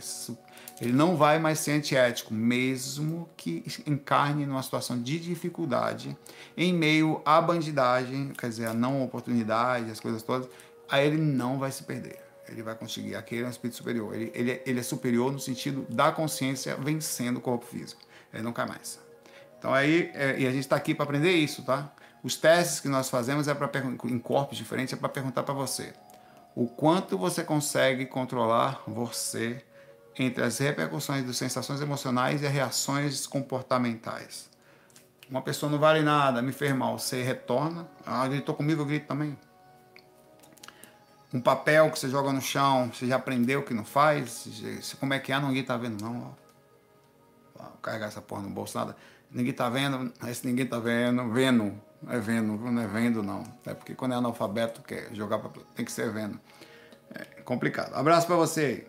ele 0.82 0.91
não 0.91 1.15
vai 1.15 1.39
mais 1.39 1.60
ser 1.60 1.72
antiético, 1.72 2.34
mesmo 2.34 3.30
que 3.38 3.63
encarne 3.86 4.46
numa 4.46 4.62
situação 4.62 5.02
de 5.02 5.19
dificuldade, 5.19 6.17
em 6.58 6.74
meio 6.74 7.22
à 7.26 7.39
bandidagem, 7.39 8.30
quer 8.30 8.50
dizer, 8.50 8.65
a 8.65 8.74
não 8.74 9.04
oportunidade, 9.04 9.91
as 9.91 10.00
coisas 10.00 10.24
todas, 10.24 10.50
aí 10.93 11.08
ele 11.08 11.17
não 11.17 11.58
vai 11.58 11.71
se 11.71 11.84
perder. 11.84 12.19
Ele 12.47 12.62
vai 12.62 12.75
conseguir. 12.75 13.15
Aquele 13.15 13.43
é 13.43 13.47
um 13.47 13.49
espírito 13.49 13.77
superior. 13.77 14.13
Ele, 14.13 14.32
ele, 14.36 14.62
ele 14.65 14.79
é 14.79 14.84
superior 14.84 15.32
no 15.32 15.39
sentido 15.39 15.86
da 15.89 16.12
consciência 16.12 16.75
vencendo 16.75 17.38
o 17.38 17.41
corpo 17.41 17.65
físico. 17.65 18.01
Ele 18.34 18.43
não 18.43 18.53
cai 18.53 18.67
mais. 18.67 18.99
Então 19.58 19.73
aí, 19.73 20.12
é, 20.13 20.39
e 20.39 20.45
a 20.45 20.51
gente 20.51 20.60
está 20.60 20.75
aqui 20.75 20.93
para 20.93 21.06
aprender 21.06 21.32
isso, 21.32 21.63
tá? 21.63 21.91
Os 22.21 22.36
testes 22.36 22.79
que 22.79 22.88
nós 22.88 23.10
fazemos 23.10 23.47
é 23.47 23.53
para 23.53 23.69
em 24.06 24.19
corpos 24.19 24.58
diferentes 24.58 24.93
é 24.93 24.97
para 24.97 25.10
perguntar 25.10 25.43
para 25.43 25.53
você 25.53 25.93
o 26.56 26.67
quanto 26.67 27.17
você 27.17 27.43
consegue 27.43 28.06
controlar 28.06 28.84
você 28.86 29.63
entre 30.17 30.43
as 30.43 30.60
repercussões 30.60 31.25
das 31.25 31.38
sensações 31.38 31.82
emocionais 31.82 32.43
e 32.43 32.45
as 32.45 32.53
reações 32.53 33.25
comportamentais. 33.25 34.49
Uma 35.27 35.41
pessoa 35.41 35.71
não 35.71 35.79
vale 35.79 36.03
nada, 36.03 36.41
me 36.41 36.51
fez 36.51 36.75
mal, 36.75 36.99
você 36.99 37.23
retorna. 37.23 37.88
Ah, 38.06 38.27
gritou 38.27 38.53
comigo, 38.53 38.82
eu 38.82 38.86
grito 38.86 39.08
também. 39.08 39.36
Um 41.34 41.41
papel 41.41 41.89
que 41.89 41.98
você 41.98 42.08
joga 42.10 42.32
no 42.32 42.41
chão, 42.41 42.92
você 42.94 43.08
já 43.08 43.15
aprendeu 43.15 43.63
que 43.63 43.73
não 43.73 43.84
faz. 43.84 44.48
Como 45.00 45.15
é 45.15 45.19
que 45.19 45.34
é? 45.34 45.40
Ninguém 45.40 45.63
tá 45.63 45.75
vendo, 45.75 46.00
não. 46.00 46.36
Vou 47.56 47.67
carregar 47.81 48.08
essa 48.08 48.21
porra 48.21 48.44
no 48.44 48.50
bolso, 48.52 48.77
nada. 48.77 48.96
Ninguém 49.31 49.52
tá 49.52 49.67
vendo, 49.67 50.13
esse 50.27 50.46
ninguém 50.46 50.67
tá 50.67 50.77
vendo, 50.77 51.27
vendo. 51.31 51.73
É 52.08 52.19
vendo, 52.19 52.56
não 52.58 52.81
é 52.81 52.86
vendo, 52.86 53.23
não. 53.23 53.44
É 53.65 53.73
porque 53.73 53.96
quando 53.96 54.12
é 54.12 54.15
analfabeto, 54.15 54.81
quer 54.84 55.10
jogar 55.15 55.40
pra... 55.40 55.50
tem 55.73 55.84
que 55.84 55.92
ser 55.92 56.12
vendo. 56.12 56.40
É 57.10 57.42
complicado. 57.42 57.96
Abraço 57.96 58.27
para 58.27 58.36
você. 58.36 58.86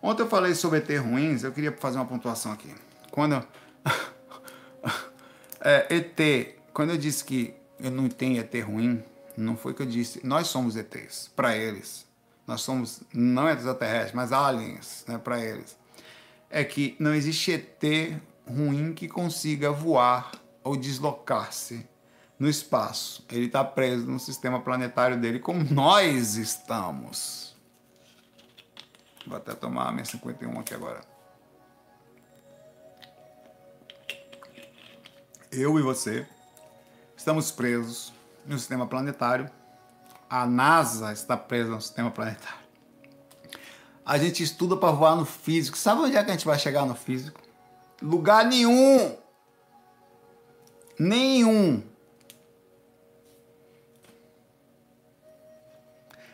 Ontem 0.00 0.22
eu 0.22 0.28
falei 0.28 0.54
sobre 0.54 0.78
ET 0.78 0.88
ruins, 1.00 1.42
eu 1.42 1.50
queria 1.50 1.72
fazer 1.72 1.98
uma 1.98 2.06
pontuação 2.06 2.52
aqui. 2.52 2.72
Quando. 3.10 3.44
É, 5.68 5.86
ET, 5.90 6.56
quando 6.72 6.90
eu 6.90 6.96
disse 6.96 7.22
que 7.22 7.54
eu 7.78 7.90
não 7.90 8.08
tenho 8.08 8.40
ET 8.40 8.54
ruim, 8.64 9.04
Não 9.36 9.56
foi 9.56 9.72
que 9.72 9.82
eu 9.82 9.86
disse. 9.86 10.26
Nós 10.26 10.48
somos 10.48 10.74
ETs, 10.74 11.30
para 11.36 11.56
eles. 11.56 12.04
Nós 12.44 12.62
somos, 12.62 13.02
não 13.12 13.48
extraterrestres, 13.48 14.12
mas 14.12 14.32
aliens, 14.32 15.04
né, 15.06 15.16
para 15.16 15.38
eles. 15.38 15.78
É 16.50 16.64
que 16.64 16.96
não 16.98 17.14
existe 17.14 17.52
ET 17.52 18.20
ruim 18.48 18.94
que 18.94 19.06
consiga 19.06 19.70
voar 19.70 20.32
ou 20.64 20.74
deslocar-se 20.74 21.86
no 22.38 22.48
espaço. 22.48 23.24
Ele 23.30 23.46
está 23.46 23.62
preso 23.62 24.06
no 24.06 24.18
sistema 24.18 24.60
planetário 24.60 25.20
dele, 25.20 25.38
como 25.38 25.62
nós 25.62 26.34
estamos. 26.36 27.54
Vou 29.26 29.36
até 29.36 29.54
tomar 29.54 29.88
a 29.88 29.92
minha 29.92 30.04
51 30.04 30.58
aqui 30.58 30.74
agora. 30.74 31.17
Eu 35.50 35.78
e 35.78 35.82
você 35.82 36.26
estamos 37.16 37.50
presos 37.50 38.12
no 38.44 38.58
sistema 38.58 38.86
planetário. 38.86 39.50
A 40.28 40.44
NASA 40.44 41.10
está 41.10 41.38
presa 41.38 41.70
no 41.70 41.80
sistema 41.80 42.10
planetário. 42.10 42.68
A 44.04 44.18
gente 44.18 44.42
estuda 44.42 44.76
para 44.76 44.92
voar 44.92 45.16
no 45.16 45.24
físico. 45.24 45.78
Sabe 45.78 46.02
onde 46.02 46.16
é 46.16 46.22
que 46.22 46.30
a 46.30 46.34
gente 46.34 46.44
vai 46.44 46.58
chegar 46.58 46.84
no 46.84 46.94
físico? 46.94 47.40
Lugar 48.02 48.44
nenhum. 48.44 49.16
Nenhum. 50.98 51.82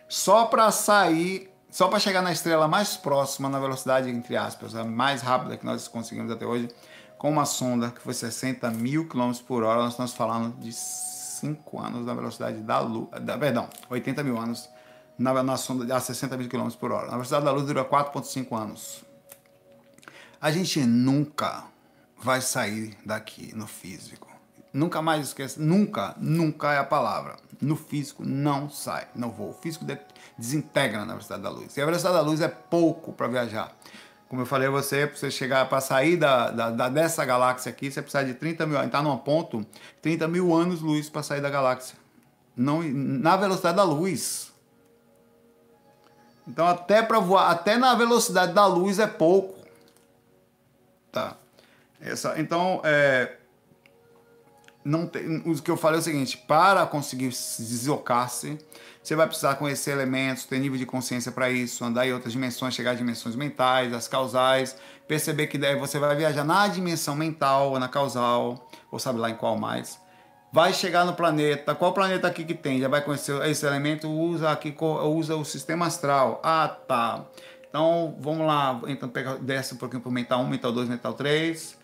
Só 0.08 0.46
para 0.46 0.70
sair, 0.72 1.52
só 1.70 1.86
para 1.86 2.00
chegar 2.00 2.22
na 2.22 2.32
estrela 2.32 2.66
mais 2.66 2.96
próxima, 2.96 3.48
na 3.48 3.60
velocidade, 3.60 4.10
entre 4.10 4.36
aspas, 4.36 4.74
a 4.74 4.84
mais 4.84 5.22
rápida 5.22 5.56
que 5.56 5.64
nós 5.64 5.86
conseguimos 5.86 6.32
até 6.32 6.44
hoje, 6.44 6.68
com 7.24 7.30
uma 7.30 7.46
sonda 7.46 7.90
que 7.90 8.02
foi 8.02 8.12
60 8.12 8.70
mil 8.72 9.08
quilômetros 9.08 9.40
por 9.40 9.62
hora, 9.62 9.80
nós 9.80 9.92
estamos 9.92 10.12
falando 10.12 10.58
de 10.58 10.70
5 10.74 11.80
anos 11.80 12.04
na 12.04 12.12
velocidade 12.12 12.58
da 12.58 12.80
luz, 12.80 13.08
da, 13.22 13.38
perdão, 13.38 13.66
80 13.88 14.22
mil 14.22 14.38
anos 14.38 14.68
na, 15.16 15.42
na 15.42 15.56
sonda 15.56 15.96
a 15.96 15.98
60 15.98 16.36
mil 16.36 16.50
quilômetros 16.50 16.78
por 16.78 16.92
hora. 16.92 17.06
Na 17.06 17.12
velocidade 17.12 17.46
da 17.46 17.50
luz 17.50 17.64
dura 17.64 17.82
4,5 17.82 18.54
anos. 18.54 19.02
A 20.38 20.50
gente 20.50 20.80
nunca 20.80 21.64
vai 22.22 22.42
sair 22.42 22.94
daqui 23.06 23.54
no 23.56 23.66
físico. 23.66 24.30
Nunca 24.70 25.00
mais 25.00 25.28
esqueça, 25.28 25.58
nunca, 25.58 26.14
nunca 26.18 26.74
é 26.74 26.78
a 26.78 26.84
palavra. 26.84 27.36
No 27.58 27.74
físico 27.74 28.22
não 28.22 28.68
sai, 28.68 29.08
não 29.14 29.30
voa. 29.30 29.52
O 29.52 29.54
físico 29.54 29.86
desintegra 30.36 31.06
na 31.06 31.14
velocidade 31.14 31.42
da 31.42 31.48
luz. 31.48 31.74
E 31.74 31.80
a 31.80 31.86
velocidade 31.86 32.16
da 32.16 32.20
luz 32.20 32.42
é 32.42 32.48
pouco 32.48 33.14
para 33.14 33.28
viajar. 33.28 33.74
Como 34.35 34.43
eu 34.43 34.47
falei 34.47 34.66
a 34.66 34.70
você, 34.72 35.07
para 35.07 35.16
você 35.16 35.30
chegar, 35.30 35.68
para 35.68 35.80
sair 35.80 36.16
da, 36.16 36.51
da, 36.51 36.68
da, 36.68 36.89
dessa 36.89 37.24
galáxia 37.24 37.70
aqui, 37.70 37.89
você 37.89 38.03
precisa 38.03 38.24
de 38.24 38.35
30 38.35 38.66
mil, 38.66 38.82
está 38.82 39.01
num 39.01 39.16
ponto, 39.16 39.64
30 40.03 40.26
mil 40.26 40.53
anos-luz 40.53 41.09
para 41.09 41.22
sair 41.22 41.41
da 41.41 41.49
galáxia. 41.49 41.97
Não, 42.57 42.82
na 42.82 43.37
velocidade 43.37 43.76
da 43.76 43.85
luz. 43.85 44.53
Então, 46.49 46.66
até 46.66 47.01
para 47.01 47.20
voar, 47.20 47.49
até 47.49 47.76
na 47.76 47.95
velocidade 47.95 48.53
da 48.53 48.66
luz 48.66 48.99
é 48.99 49.07
pouco. 49.07 49.57
Tá. 51.12 51.37
Essa, 52.01 52.35
então, 52.37 52.80
é, 52.82 53.37
não 54.85 55.07
tem, 55.07 55.43
o 55.47 55.62
que 55.62 55.70
eu 55.70 55.76
falei 55.76 55.99
é 55.99 56.01
o 56.01 56.03
seguinte: 56.03 56.37
para 56.37 56.85
conseguir 56.87 57.28
deslocar-se, 57.28 58.59
você 59.03 59.16
vai 59.16 59.26
precisar 59.26 59.55
conhecer 59.55 59.93
elementos, 59.93 60.45
ter 60.45 60.59
nível 60.59 60.78
de 60.78 60.85
consciência 60.85 61.32
para 61.32 61.51
isso, 61.51 61.85
andar 61.85 62.07
em 62.07 62.12
outras 62.12 62.32
dimensões, 62.32 62.74
chegar 62.74 62.91
a 62.91 62.95
dimensões 62.95 63.35
mentais, 63.35 63.95
as 63.95 64.07
causais, 64.07 64.76
perceber 65.09 65.47
que 65.47 65.57
daí 65.57 65.74
você 65.76 65.99
vai 65.99 66.14
viajar 66.14 66.45
na 66.45 66.68
dimensão 66.68 67.16
mental 67.16 67.70
ou 67.70 67.78
na 67.78 67.89
causal, 67.89 68.68
ou 68.91 68.99
sabe 68.99 69.18
lá 69.18 69.30
em 69.30 69.35
qual 69.35 69.59
mais. 69.59 69.99
Vai 70.53 70.72
chegar 70.72 71.05
no 71.05 71.14
planeta, 71.14 71.74
qual 71.74 71.93
planeta 71.93 72.28
aqui 72.28 72.45
que 72.45 72.55
tem? 72.55 72.78
Já 72.78 72.87
vai 72.87 73.03
conhecer 73.03 73.43
esse 73.49 73.66
elemento, 73.66 74.09
usa 74.09 74.51
aqui, 74.51 74.74
usa 74.78 75.35
o 75.35 75.45
sistema 75.45 75.87
astral. 75.87 76.41
Ah, 76.45 76.68
tá. 76.68 77.24
Então, 77.68 78.16
vamos 78.20 78.47
lá, 78.47 78.80
então 78.87 79.09
pega, 79.09 79.37
desce 79.37 79.74
um 79.74 79.78
pouquinho 79.78 80.01
para 80.01 80.11
o 80.11 80.12
mental 80.12 80.41
1, 80.43 80.47
mental 80.47 80.70
2, 80.70 80.89
mental 80.89 81.14
3 81.14 81.84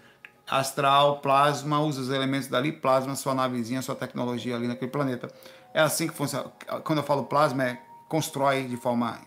astral, 0.51 1.21
plasma, 1.21 1.81
usa 1.81 2.01
os 2.01 2.11
elementos 2.11 2.49
dali, 2.49 2.73
plasma, 2.73 3.15
sua 3.15 3.35
navezinha, 3.35 3.81
sua 3.81 3.95
tecnologia 3.95 4.57
ali 4.57 4.67
naquele 4.67 4.91
planeta. 4.91 5.31
É 5.73 5.81
assim 5.81 6.09
que 6.09 6.15
funciona. 6.15 6.51
Quando 6.85 6.99
eu 6.99 7.05
falo 7.05 7.25
plasma, 7.25 7.65
é 7.65 7.81
constrói 8.09 8.65
de 8.65 8.77
forma 8.77 9.21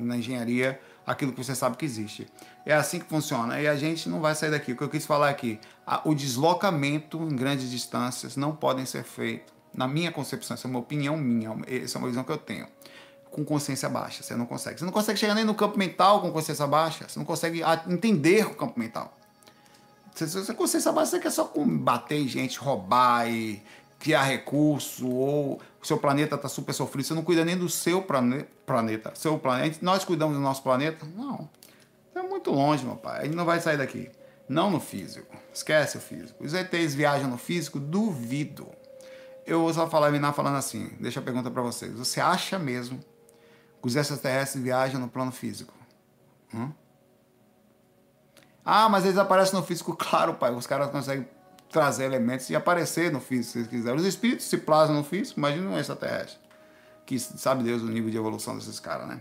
na 0.00 0.16
engenharia 0.16 0.80
aquilo 1.06 1.32
que 1.32 1.44
você 1.44 1.54
sabe 1.54 1.76
que 1.76 1.84
existe. 1.84 2.26
É 2.64 2.74
assim 2.74 2.98
que 2.98 3.04
funciona. 3.04 3.60
E 3.60 3.68
a 3.68 3.76
gente 3.76 4.08
não 4.08 4.20
vai 4.20 4.34
sair 4.34 4.50
daqui. 4.50 4.72
O 4.72 4.76
que 4.76 4.82
eu 4.82 4.88
quis 4.88 5.04
falar 5.04 5.28
aqui, 5.28 5.60
o 6.04 6.14
deslocamento 6.14 7.18
em 7.22 7.36
grandes 7.36 7.70
distâncias 7.70 8.36
não 8.36 8.56
podem 8.56 8.86
ser 8.86 9.04
feito, 9.04 9.52
na 9.74 9.86
minha 9.86 10.10
concepção, 10.10 10.54
essa 10.54 10.66
é 10.66 10.70
uma 10.70 10.78
opinião 10.78 11.18
minha, 11.18 11.54
essa 11.66 11.98
é 11.98 11.98
uma 11.98 12.08
visão 12.08 12.24
que 12.24 12.32
eu 12.32 12.38
tenho, 12.38 12.66
com 13.30 13.44
consciência 13.44 13.90
baixa. 13.90 14.22
Você 14.22 14.34
não 14.34 14.46
consegue. 14.46 14.78
Você 14.78 14.84
não 14.86 14.92
consegue 14.92 15.18
chegar 15.18 15.34
nem 15.34 15.44
no 15.44 15.54
campo 15.54 15.78
mental 15.78 16.22
com 16.22 16.32
consciência 16.32 16.66
baixa. 16.66 17.06
Você 17.06 17.18
não 17.18 17.26
consegue 17.26 17.60
entender 17.86 18.46
o 18.46 18.54
campo 18.54 18.80
mental. 18.80 19.14
Você 20.16 20.54
consciência 20.54 20.90
baixa, 20.92 21.10
você 21.10 21.20
quer 21.20 21.30
só 21.30 21.44
combater 21.44 22.26
gente, 22.26 22.58
roubar 22.58 23.28
e 23.28 23.62
criar 23.98 24.22
recurso, 24.22 25.08
ou 25.08 25.60
o 25.80 25.86
seu 25.86 25.98
planeta 25.98 26.36
está 26.36 26.48
super 26.48 26.72
sofrido, 26.72 27.06
você 27.06 27.14
não 27.14 27.22
cuida 27.22 27.44
nem 27.44 27.56
do 27.56 27.68
seu 27.68 28.02
plane 28.02 28.46
planeta. 28.64 29.12
Seu 29.14 29.38
planeta. 29.38 29.78
Nós 29.82 30.04
cuidamos 30.04 30.34
do 30.34 30.42
nosso 30.42 30.62
planeta? 30.62 31.06
Não. 31.14 31.48
É 32.14 32.22
muito 32.22 32.50
longe, 32.50 32.84
meu 32.84 32.96
pai. 32.96 33.20
A 33.20 33.24
gente 33.24 33.36
não 33.36 33.44
vai 33.44 33.60
sair 33.60 33.76
daqui. 33.76 34.10
Não 34.48 34.70
no 34.70 34.80
físico. 34.80 35.36
Esquece 35.52 35.98
o 35.98 36.00
físico. 36.00 36.42
Os 36.42 36.54
ETs 36.54 36.94
viajam 36.94 37.28
no 37.28 37.36
físico? 37.36 37.78
Duvido. 37.78 38.68
Eu 39.44 39.60
vou 39.60 39.74
só 39.74 39.88
falar, 39.88 40.10
minar 40.10 40.32
falando 40.32 40.56
assim. 40.56 40.90
Deixa 40.98 41.20
a 41.20 41.22
pergunta 41.22 41.50
para 41.50 41.62
vocês. 41.62 41.92
Você 41.92 42.20
acha 42.20 42.58
mesmo 42.58 42.98
que 43.80 43.86
os 43.86 43.96
extraterrestres 43.96 44.62
viajam 44.62 45.00
no 45.00 45.08
plano 45.08 45.30
físico? 45.30 45.74
Hum? 46.54 46.70
Ah, 48.68 48.88
mas 48.88 49.04
eles 49.04 49.16
aparecem 49.16 49.54
no 49.54 49.64
físico, 49.64 49.94
claro, 49.96 50.34
pai. 50.34 50.52
Os 50.52 50.66
caras 50.66 50.90
conseguem 50.90 51.28
trazer 51.70 52.04
elementos 52.04 52.50
e 52.50 52.56
aparecer 52.56 53.12
no 53.12 53.20
físico, 53.20 53.52
se 53.52 53.58
eles 53.58 53.68
quiserem. 53.68 53.96
Os 53.96 54.04
espíritos 54.04 54.46
se 54.46 54.58
plasmam 54.58 54.98
no 54.98 55.04
físico, 55.04 55.38
imagina 55.38 55.70
um 55.70 55.78
extraterrestre. 55.78 56.38
Que 57.06 57.16
sabe 57.20 57.62
Deus 57.62 57.82
o 57.82 57.86
nível 57.86 58.10
de 58.10 58.16
evolução 58.16 58.56
desses 58.56 58.80
caras, 58.80 59.06
né? 59.06 59.20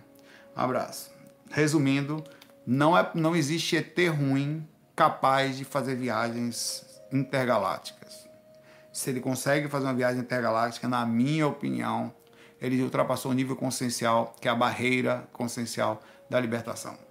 Um 0.58 0.62
abraço. 0.62 1.12
Resumindo, 1.52 2.24
não, 2.66 2.98
é, 2.98 3.08
não 3.14 3.36
existe 3.36 3.78
ET 3.78 3.96
ruim 4.10 4.68
capaz 4.96 5.56
de 5.56 5.64
fazer 5.64 5.96
viagens 5.96 6.84
intergalácticas. 7.12 8.28
Se 8.92 9.12
ele 9.12 9.20
consegue 9.20 9.68
fazer 9.68 9.86
uma 9.86 9.94
viagem 9.94 10.22
intergaláctica, 10.22 10.88
na 10.88 11.06
minha 11.06 11.46
opinião, 11.46 12.12
ele 12.60 12.82
ultrapassou 12.82 13.32
o 13.32 13.36
nível 13.36 13.56
consciencial, 13.56 14.34
que 14.42 14.48
é 14.48 14.52
a 14.52 14.56
barreira 14.56 15.28
consciencial 15.32 16.02
da 16.28 16.40
libertação. 16.40 17.05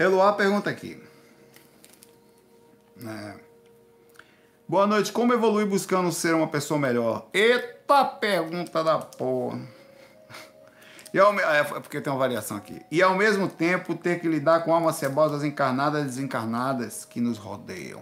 Eloá 0.00 0.32
pergunta 0.32 0.70
aqui. 0.70 0.98
É. 3.06 3.34
Boa 4.66 4.86
noite, 4.86 5.12
como 5.12 5.34
evoluir 5.34 5.66
buscando 5.66 6.10
ser 6.10 6.34
uma 6.34 6.46
pessoa 6.46 6.80
melhor? 6.80 7.28
Eita 7.34 8.06
pergunta 8.06 8.82
da 8.82 8.96
porra. 8.96 9.60
E 11.12 11.18
ao, 11.18 11.38
é 11.38 11.64
porque 11.64 12.00
tem 12.00 12.10
uma 12.10 12.18
variação 12.18 12.56
aqui. 12.56 12.80
E 12.90 13.02
ao 13.02 13.14
mesmo 13.14 13.46
tempo 13.46 13.94
ter 13.94 14.20
que 14.20 14.26
lidar 14.26 14.64
com 14.64 14.72
almas 14.72 14.96
cebosas 14.96 15.44
encarnadas 15.44 16.00
e 16.00 16.06
desencarnadas 16.06 17.04
que 17.04 17.20
nos 17.20 17.36
rodeiam. 17.36 18.00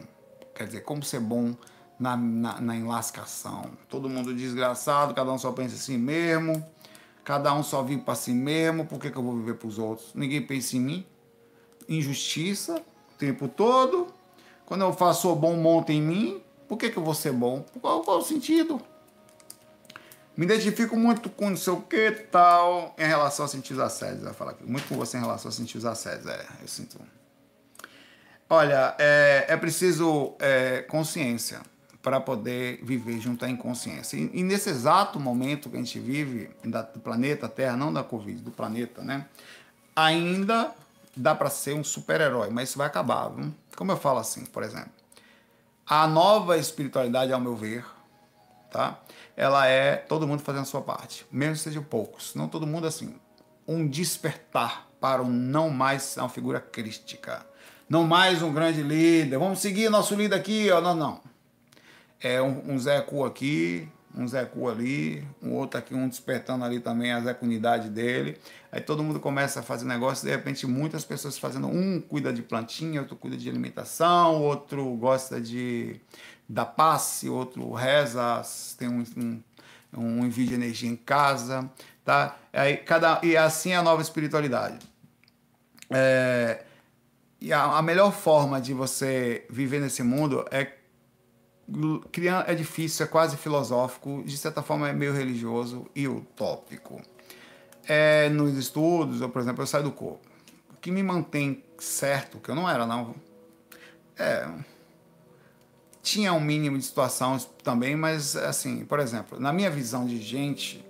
Quer 0.55 0.69
dizer, 0.69 0.83
como 0.83 1.03
ser 1.03 1.19
bom 1.19 1.53
na, 1.99 2.17
na, 2.17 2.61
na 2.61 2.77
enlascação. 2.77 3.73
Todo 3.89 4.09
mundo 4.09 4.33
desgraçado, 4.33 5.15
cada 5.15 5.33
um 5.33 5.39
só 5.39 5.51
pensa 5.51 5.75
em 5.75 5.79
si 5.79 5.99
mesmo. 5.99 6.65
Cada 7.25 7.53
um 7.53 7.65
só 7.65 7.83
vive 7.83 8.03
para 8.03 8.15
si 8.15 8.31
mesmo. 8.31 8.87
Por 8.87 9.01
que, 9.01 9.11
que 9.11 9.19
eu 9.19 9.23
vou 9.23 9.35
viver 9.35 9.55
para 9.55 9.67
os 9.67 9.81
outros? 9.81 10.13
Ninguém 10.15 10.47
pensa 10.47 10.77
em 10.77 10.81
mim 10.81 11.07
injustiça 11.89 12.77
o 13.15 13.19
tempo 13.19 13.49
todo. 13.49 14.09
Quando 14.67 14.83
eu 14.83 14.93
faço 14.93 15.35
bom, 15.35 15.57
monta 15.57 15.93
em 15.93 16.03
mim. 16.03 16.43
Por 16.69 16.77
que, 16.77 16.91
que 16.91 16.99
eu 16.99 17.05
vou 17.05 17.15
ser 17.15 17.33
bom? 17.33 17.65
Qual, 17.81 18.03
qual 18.03 18.19
o 18.19 18.23
sentido? 18.23 18.81
Me 20.37 20.45
identifico 20.45 20.97
muito 20.97 21.29
com 21.31 21.51
não 21.51 21.57
sei 21.57 21.73
o 21.73 21.81
que 21.81 22.11
tal 22.13 22.95
em 22.97 23.07
relação 23.07 23.45
a 23.45 23.49
sentir 23.49 23.73
os 23.73 23.81
assédios. 23.81 24.23
Vai 24.23 24.35
falar 24.35 24.53
aqui. 24.53 24.65
Muito 24.65 24.87
com 24.87 24.97
você 24.97 25.17
em 25.17 25.21
relação 25.21 25.49
a 25.49 25.53
sentir 25.53 25.79
os 25.79 25.85
assédios. 25.85 26.27
É, 26.27 26.47
eu 26.63 26.69
sinto. 26.69 26.99
Olha, 28.49 28.95
é, 28.99 29.47
é 29.49 29.57
preciso 29.57 30.35
é, 30.39 30.83
consciência 30.83 31.61
para 32.01 32.21
poder 32.21 32.79
viver 32.83 33.19
junto 33.19 33.45
à 33.45 33.51
inconsciência. 33.51 34.17
E, 34.17 34.31
e, 34.33 34.43
nesse 34.43 34.71
exato 34.71 35.19
momento 35.19 35.69
que 35.69 35.77
a 35.77 35.79
gente 35.81 35.99
vive, 35.99 36.51
da, 36.65 36.83
do 36.83 37.01
planeta 37.01 37.49
Terra, 37.49 37.77
não 37.77 37.93
da 37.93 38.05
Covid, 38.05 38.41
do 38.41 38.51
planeta, 38.51 39.03
né? 39.03 39.27
Ainda 39.97 40.73
dá 41.19 41.35
para 41.35 41.51
ser 41.51 41.75
um 41.75 41.85
super-herói, 41.85 42.51
mas 42.51 42.71
isso 42.71 42.79
vai 42.79 42.87
acabar. 42.87 43.29
Viu? 43.29 43.55
Como 43.77 43.93
eu 43.93 43.97
falo 43.97 44.19
assim, 44.19 44.45
por 44.45 44.63
exemplo, 44.63 44.91
a 45.87 46.07
nova 46.07 46.57
espiritualidade, 46.57 47.33
ao 47.33 47.41
meu 47.41 47.57
ver, 47.57 47.85
tá? 48.71 48.99
Ela 49.37 49.67
é 49.67 49.97
todo 49.97 50.27
mundo 50.27 50.43
fazendo 50.43 50.63
a 50.63 50.67
sua 50.67 50.83
parte, 50.83 51.27
mesmo 51.31 51.55
que 51.55 51.61
sejam 51.61 51.83
poucos, 51.83 52.35
não 52.35 52.49
todo 52.49 52.67
mundo 52.67 52.87
assim. 52.87 53.15
um 53.67 53.87
despertar 53.87 54.89
para 55.01 55.23
o 55.23 55.29
não 55.29 55.71
mais 55.71 56.17
uma 56.17 56.29
figura 56.29 56.61
crística. 56.61 57.47
Não 57.89 58.05
mais 58.05 58.43
um 58.43 58.53
grande 58.53 58.83
líder. 58.83 59.39
Vamos 59.39 59.61
seguir 59.61 59.89
nosso 59.89 60.15
líder 60.15 60.37
aqui, 60.37 60.71
ó. 60.71 60.81
Não, 60.81 60.95
não. 60.95 61.21
É 62.21 62.43
um, 62.43 62.73
um 62.73 62.79
Zé 62.79 63.01
Cu 63.01 63.25
aqui, 63.25 63.89
um 64.15 64.27
Zé 64.27 64.45
Cu 64.45 64.69
ali, 64.69 65.27
um 65.43 65.55
outro 65.55 65.79
aqui, 65.79 65.95
um 65.95 66.09
despertando 66.09 66.65
ali 66.65 66.81
também 66.81 67.13
a 67.13 67.21
Zé 67.21 67.35
Cunidade 67.35 67.89
dele. 67.89 68.39
Aí 68.73 68.81
todo 68.81 69.03
mundo 69.03 69.21
começa 69.21 69.61
a 69.61 69.63
fazer 69.63 69.85
negócio, 69.85 70.27
de 70.27 70.31
repente 70.31 70.67
muitas 70.67 71.05
pessoas 71.05 71.39
fazendo, 71.39 71.69
um 71.69 72.01
cuida 72.01 72.33
de 72.33 72.43
plantinha, 72.43 73.01
outro 73.01 73.17
cuida 73.17 73.37
de 73.37 73.49
alimentação, 73.49 74.43
outro 74.43 74.85
gosta 74.97 75.41
de 75.41 76.01
da 76.49 76.65
passe, 76.65 77.29
outro 77.29 77.73
reza, 77.73 78.43
tem 78.79 78.89
um, 78.89 79.05
um, 79.17 79.43
um 79.95 80.25
envio 80.25 80.47
de 80.47 80.55
energia 80.55 80.89
em 80.89 80.97
casa, 80.97 81.71
tá? 82.05 82.39
Aí 82.53 82.79
cada, 82.79 83.21
e 83.23 83.37
assim 83.37 83.73
é 83.73 83.77
a 83.77 83.83
nova 83.83 84.01
espiritualidade. 84.01 84.79
É, 85.91 86.65
e 87.41 87.53
a, 87.53 87.63
a 87.65 87.83
melhor 87.83 88.13
forma 88.13 88.61
de 88.61 88.73
você 88.73 89.47
viver 89.51 89.81
nesse 89.81 90.03
mundo 90.03 90.45
é 90.51 90.78
é 92.47 92.55
difícil, 92.55 93.05
é 93.05 93.09
quase 93.09 93.37
filosófico, 93.37 94.23
de 94.25 94.37
certa 94.37 94.63
forma 94.63 94.89
é 94.89 94.93
meio 94.93 95.13
religioso 95.13 95.87
e 95.95 96.09
utópico. 96.09 97.01
É, 97.87 98.29
nos 98.31 98.57
estudos, 98.57 99.21
eu, 99.21 99.29
por 99.29 99.41
exemplo, 99.41 99.63
eu 99.63 99.67
saio 99.67 99.85
do 99.85 99.93
corpo. 99.93 100.27
O 100.73 100.77
que 100.81 100.91
me 100.91 101.03
mantém 101.03 101.63
certo, 101.79 102.39
que 102.39 102.51
eu 102.51 102.55
não 102.55 102.69
era 102.69 102.87
não, 102.87 103.15
é, 104.19 104.49
tinha 106.03 106.33
um 106.33 106.41
mínimo 106.41 106.79
de 106.79 106.85
situação 106.85 107.39
também, 107.63 107.95
mas 107.95 108.35
assim, 108.35 108.85
por 108.85 108.99
exemplo, 108.99 109.39
na 109.39 109.53
minha 109.53 109.71
visão 109.71 110.07
de 110.07 110.21
gente, 110.21 110.85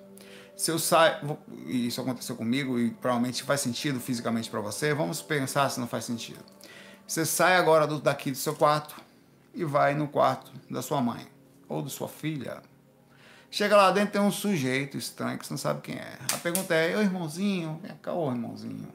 se 0.57 0.71
eu 0.71 0.79
saio, 0.79 1.37
e 1.67 1.89
isso 1.89 2.01
aconteceu 2.01 2.37
comigo 2.37 2.79
e 2.79 2.91
provavelmente 2.91 3.43
faz 3.43 3.61
sentido 3.61 3.99
fisicamente 3.99 4.49
para 4.49 4.61
você, 4.61 4.95
vamos 4.95 5.21
pensar 5.21 5.69
se 5.71 5.81
não 5.81 5.89
faz 5.89 6.05
sentido. 6.05 6.41
Você 7.07 7.25
sai 7.25 7.57
agora 7.57 7.87
do, 7.87 8.01
daqui 8.01 8.31
do 8.31 8.37
seu 8.37 8.55
quarto 8.55 9.08
e 9.59 9.65
vai 9.65 9.95
no 9.95 10.07
quarto 10.07 10.53
da 10.71 10.81
sua 10.81 11.01
mãe 11.01 11.27
ou 11.69 11.83
da 11.83 11.91
sua 11.91 12.09
filha. 12.09 12.63
Chega 13.51 13.77
lá 13.77 13.91
dentro 13.91 14.13
tem 14.13 14.21
um 14.21 14.31
sujeito 14.31 14.97
estranho 14.97 15.39
que 15.39 15.47
você 15.47 15.53
não 15.53 15.59
sabe 15.59 15.81
quem 15.81 15.97
é. 15.97 16.19
A 16.33 16.37
pergunta 16.37 16.75
é: 16.75 16.97
"Ô 16.97 17.01
irmãozinho, 17.01 17.81
vem 17.83 17.97
cá, 17.97 18.13
ô 18.13 18.31
irmãozinho". 18.31 18.89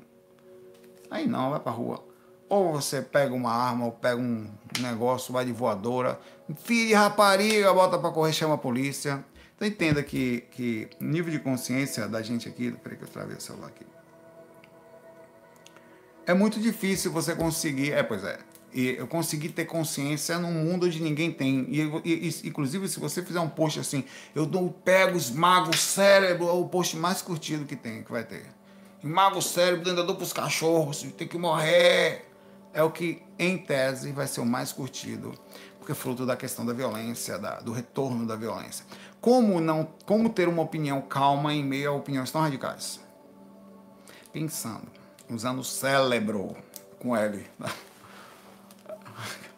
Aí 1.12 1.28
não, 1.28 1.52
vai 1.52 1.60
pra 1.60 1.72
rua. 1.72 2.04
Ou 2.48 2.72
você 2.72 3.02
pega 3.02 3.34
uma 3.34 3.52
arma, 3.52 3.86
ou 3.86 3.92
pega 3.92 4.22
um 4.22 4.48
negócio, 4.80 5.34
vai 5.34 5.44
de 5.44 5.52
voadora, 5.52 6.20
filho 6.56 6.88
de 6.88 6.94
rapariga, 6.94 7.74
bota 7.74 7.98
pra 7.98 8.12
correr, 8.12 8.32
chama 8.32 8.56
a 8.56 8.58
polícia. 8.58 9.26
Então 9.56 9.68
entenda 9.68 10.02
que, 10.04 10.42
que 10.52 10.90
o 11.02 11.04
nível 11.04 11.32
de 11.32 11.40
consciência 11.40 12.08
da 12.08 12.22
gente 12.22 12.48
aqui. 12.48 12.72
Peraí 12.72 12.98
que 12.98 13.04
eu 13.04 13.08
travei 13.08 13.36
o 13.36 13.42
celular 13.42 13.68
aqui. 13.68 13.86
É 16.26 16.34
muito 16.34 16.60
difícil 16.60 17.12
você 17.12 17.36
conseguir. 17.36 17.92
É, 17.92 18.02
pois 18.02 18.24
é. 18.24 18.40
E 18.74 18.96
eu 18.98 19.06
consegui 19.06 19.50
ter 19.50 19.66
consciência 19.66 20.40
num 20.40 20.52
mundo 20.52 20.88
onde 20.88 21.02
ninguém 21.02 21.32
tem. 21.32 21.68
E, 21.70 21.82
e, 22.04 22.48
inclusive, 22.48 22.90
se 22.90 23.00
você 23.00 23.22
fizer 23.22 23.40
um 23.40 23.50
post 23.50 23.80
assim, 23.80 24.04
eu 24.34 24.46
dou, 24.46 24.72
pego, 24.72 25.16
esmago 25.16 25.70
o 25.70 25.78
cérebro, 25.78 26.48
é 26.48 26.52
o 26.52 26.66
post 26.66 26.98
mais 26.98 27.22
curtido 27.22 27.66
que 27.66 27.76
tem, 27.76 28.04
que 28.04 28.12
vai 28.12 28.24
ter. 28.24 28.46
Esmago 29.04 29.38
o 29.38 29.42
cérebro, 29.42 29.88
ainda 29.88 30.04
dou 30.04 30.16
pros 30.16 30.34
cachorros, 30.34 31.04
tem 31.16 31.28
que 31.28 31.38
morrer. 31.38 32.26
É 32.74 32.82
o 32.82 32.90
que, 32.90 33.22
em 33.38 33.58
tese, 33.58 34.12
vai 34.12 34.26
ser 34.26 34.42
o 34.42 34.46
mais 34.46 34.72
curtido, 34.72 35.34
porque 35.78 35.92
é 35.92 35.96
fruto 35.96 36.26
da 36.26 36.36
questão 36.36 36.66
da 36.66 36.74
violência, 36.74 37.38
da, 37.38 37.60
do 37.60 37.72
retorno 37.72 38.26
da 38.26 38.36
violência. 38.36 38.84
Como 39.22 39.62
não, 39.62 39.88
como 40.06 40.30
ter 40.30 40.48
uma 40.48 40.64
opinião 40.64 41.00
calma 41.00 41.54
em 41.54 41.64
meio 41.64 41.92
a 41.92 41.94
opiniões 41.94 42.32
tão 42.32 42.42
radicais? 42.42 43.00
Pensando, 44.32 44.88
usando 45.30 45.60
o 45.60 45.64
cérebro 45.64 46.56
com 47.00 47.16
L, 47.16 47.46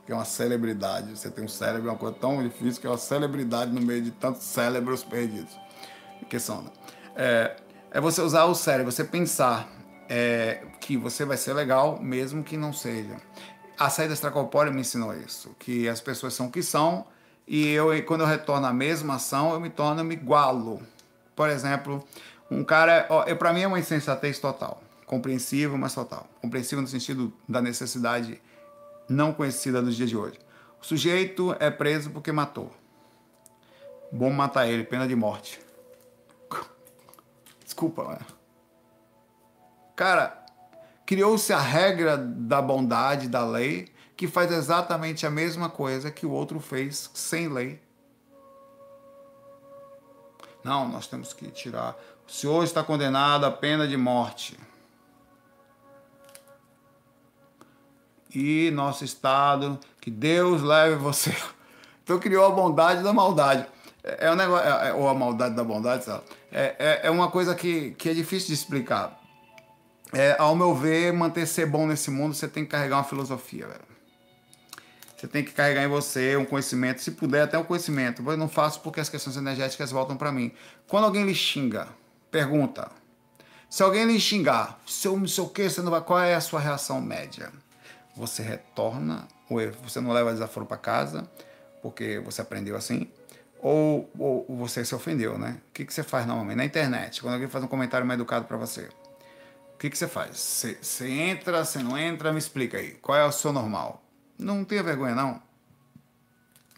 que 0.05 0.11
é 0.11 0.15
uma 0.15 0.25
celebridade. 0.25 1.17
Você 1.17 1.29
tem 1.29 1.43
um 1.43 1.47
cérebro, 1.47 1.89
é 1.89 1.91
uma 1.91 1.97
coisa 1.97 2.15
tão 2.15 2.41
difícil 2.43 2.79
que 2.79 2.87
é 2.87 2.89
uma 2.89 2.97
celebridade 2.97 3.71
no 3.71 3.81
meio 3.81 4.01
de 4.01 4.11
tantos 4.11 4.43
cérebros 4.43 5.03
perdidos. 5.03 5.57
Que 6.29 6.39
são, 6.39 6.65
é, 7.15 7.55
é 7.91 7.99
você 7.99 8.21
usar 8.21 8.45
o 8.45 8.55
cérebro, 8.55 8.91
você 8.91 9.03
pensar 9.03 9.69
é, 10.09 10.63
que 10.79 10.97
você 10.97 11.25
vai 11.25 11.37
ser 11.37 11.53
legal, 11.53 11.99
mesmo 12.01 12.43
que 12.43 12.55
não 12.55 12.71
seja. 12.71 13.17
A 13.77 13.89
saída 13.89 14.13
extracorpórea 14.13 14.71
me 14.71 14.81
ensinou 14.81 15.13
isso, 15.13 15.55
que 15.59 15.89
as 15.89 15.99
pessoas 15.99 16.33
são 16.33 16.47
o 16.47 16.51
que 16.51 16.63
são 16.63 17.05
e 17.47 17.69
eu 17.69 17.87
quando 18.05 18.21
eu 18.21 18.27
retorno 18.27 18.65
à 18.65 18.73
mesma 18.73 19.15
ação, 19.15 19.53
eu 19.53 19.59
me 19.59 19.69
torno, 19.69 20.01
eu 20.01 20.05
me 20.05 20.15
igualo. 20.15 20.81
Por 21.35 21.49
exemplo, 21.49 22.03
um 22.49 22.63
cara, 22.63 23.07
para 23.37 23.51
mim 23.51 23.61
é 23.61 23.67
uma 23.67 23.79
insensatez 23.79 24.39
total, 24.39 24.81
compreensivo, 25.05 25.77
mas 25.77 25.93
total. 25.93 26.27
Compreensivo 26.41 26.81
no 26.81 26.87
sentido 26.87 27.33
da 27.47 27.61
necessidade 27.61 28.41
não 29.07 29.33
conhecida 29.33 29.81
nos 29.81 29.95
dias 29.95 30.09
de 30.09 30.17
hoje. 30.17 30.39
O 30.81 30.85
sujeito 30.85 31.55
é 31.59 31.69
preso 31.69 32.09
porque 32.09 32.31
matou. 32.31 32.71
Bom 34.11 34.31
matar 34.31 34.67
ele, 34.67 34.83
pena 34.83 35.07
de 35.07 35.15
morte. 35.15 35.59
Desculpa, 37.63 38.03
mano. 38.03 38.25
Cara, 39.95 40.45
criou-se 41.05 41.51
a 41.51 41.59
regra 41.59 42.17
da 42.17 42.61
bondade, 42.61 43.27
da 43.27 43.45
lei, 43.45 43.91
que 44.15 44.27
faz 44.27 44.51
exatamente 44.51 45.25
a 45.25 45.29
mesma 45.29 45.69
coisa 45.69 46.11
que 46.11 46.25
o 46.25 46.31
outro 46.31 46.59
fez 46.59 47.09
sem 47.13 47.47
lei. 47.47 47.81
Não, 50.63 50.87
nós 50.87 51.07
temos 51.07 51.33
que 51.33 51.47
tirar. 51.51 51.95
O 52.27 52.31
senhor 52.31 52.63
está 52.63 52.83
condenado 52.83 53.45
à 53.45 53.51
pena 53.51 53.87
de 53.87 53.97
morte. 53.97 54.57
E 58.35 58.69
nosso 58.69 59.05
Estado, 59.05 59.79
que 60.01 60.11
Deus 60.11 60.61
leve 60.61 60.95
você. 60.95 61.35
Então 62.03 62.19
criou 62.19 62.45
a 62.45 62.51
bondade 62.51 63.01
da 63.01 63.11
maldade. 63.11 63.65
É, 64.03 64.27
é 64.27 64.31
um 64.31 64.35
negócio, 64.35 64.63
é, 64.63 64.89
é, 64.89 64.93
ou 64.93 65.09
a 65.09 65.13
maldade 65.15 65.55
da 65.55 65.63
bondade? 65.63 66.05
É, 66.51 66.75
é, 66.77 66.99
é 67.05 67.09
uma 67.09 67.31
coisa 67.31 67.55
que, 67.55 67.95
que 67.97 68.07
é 68.07 68.13
difícil 68.13 68.49
de 68.49 68.53
explicar. 68.53 69.19
Ao 70.37 70.55
meu 70.55 70.75
ver, 70.75 71.11
manter 71.11 71.47
ser 71.47 71.65
bom 71.65 71.87
nesse 71.87 72.11
mundo, 72.11 72.35
você 72.35 72.47
tem 72.47 72.63
que 72.63 72.69
carregar 72.69 72.97
uma 72.97 73.03
filosofia, 73.03 73.65
velho. 73.65 73.81
Você 75.17 75.27
tem 75.27 75.43
que 75.43 75.51
carregar 75.51 75.83
em 75.83 75.87
você 75.87 76.37
um 76.37 76.45
conhecimento, 76.45 77.01
se 77.01 77.09
puder, 77.09 77.41
até 77.41 77.57
um 77.57 77.63
conhecimento. 77.63 78.21
Eu 78.29 78.37
não 78.37 78.47
faço 78.47 78.81
porque 78.81 78.99
as 78.99 79.09
questões 79.09 79.35
energéticas 79.35 79.89
voltam 79.89 80.15
para 80.15 80.31
mim. 80.31 80.51
Quando 80.87 81.05
alguém 81.05 81.25
lhe 81.25 81.33
xinga, 81.33 81.87
pergunta. 82.29 82.91
Se 83.67 83.81
alguém 83.81 84.05
lhe 84.05 84.19
xingar, 84.19 84.79
seu 84.85 85.15
o 85.15 85.49
que, 85.49 85.69
você 85.69 85.81
não 85.81 85.89
vai, 85.89 86.01
qual 86.01 86.19
é 86.19 86.35
a 86.35 86.39
sua 86.39 86.59
reação 86.59 87.01
média? 87.01 87.51
Você 88.15 88.41
retorna, 88.41 89.27
ou 89.49 89.59
você 89.83 89.99
não 89.99 90.11
leva 90.11 90.31
desaforo 90.31 90.65
para 90.65 90.77
casa, 90.77 91.29
porque 91.81 92.19
você 92.19 92.41
aprendeu 92.41 92.75
assim, 92.75 93.09
ou, 93.59 94.09
ou, 94.17 94.45
você 94.57 94.85
se 94.85 94.93
ofendeu, 94.93 95.37
né? 95.37 95.59
O 95.69 95.73
que, 95.73 95.85
que 95.85 95.93
você 95.93 96.03
faz 96.03 96.25
normalmente? 96.25 96.57
Na 96.57 96.65
internet, 96.65 97.21
quando 97.21 97.33
alguém 97.33 97.49
faz 97.49 97.63
um 97.63 97.67
comentário 97.67 98.05
mais 98.05 98.19
educado 98.19 98.45
para 98.45 98.57
você, 98.57 98.89
o 99.73 99.77
que, 99.77 99.89
que 99.89 99.97
você 99.97 100.07
faz? 100.07 100.37
Você, 100.37 100.77
você 100.81 101.09
entra, 101.09 101.65
você 101.65 101.79
não 101.79 101.97
entra? 101.97 102.31
Me 102.31 102.39
explica 102.39 102.77
aí. 102.77 102.91
Qual 103.01 103.17
é 103.17 103.25
o 103.25 103.31
seu 103.31 103.51
normal? 103.51 104.03
Não 104.37 104.63
tenha 104.63 104.83
vergonha, 104.83 105.15
não. 105.15 105.41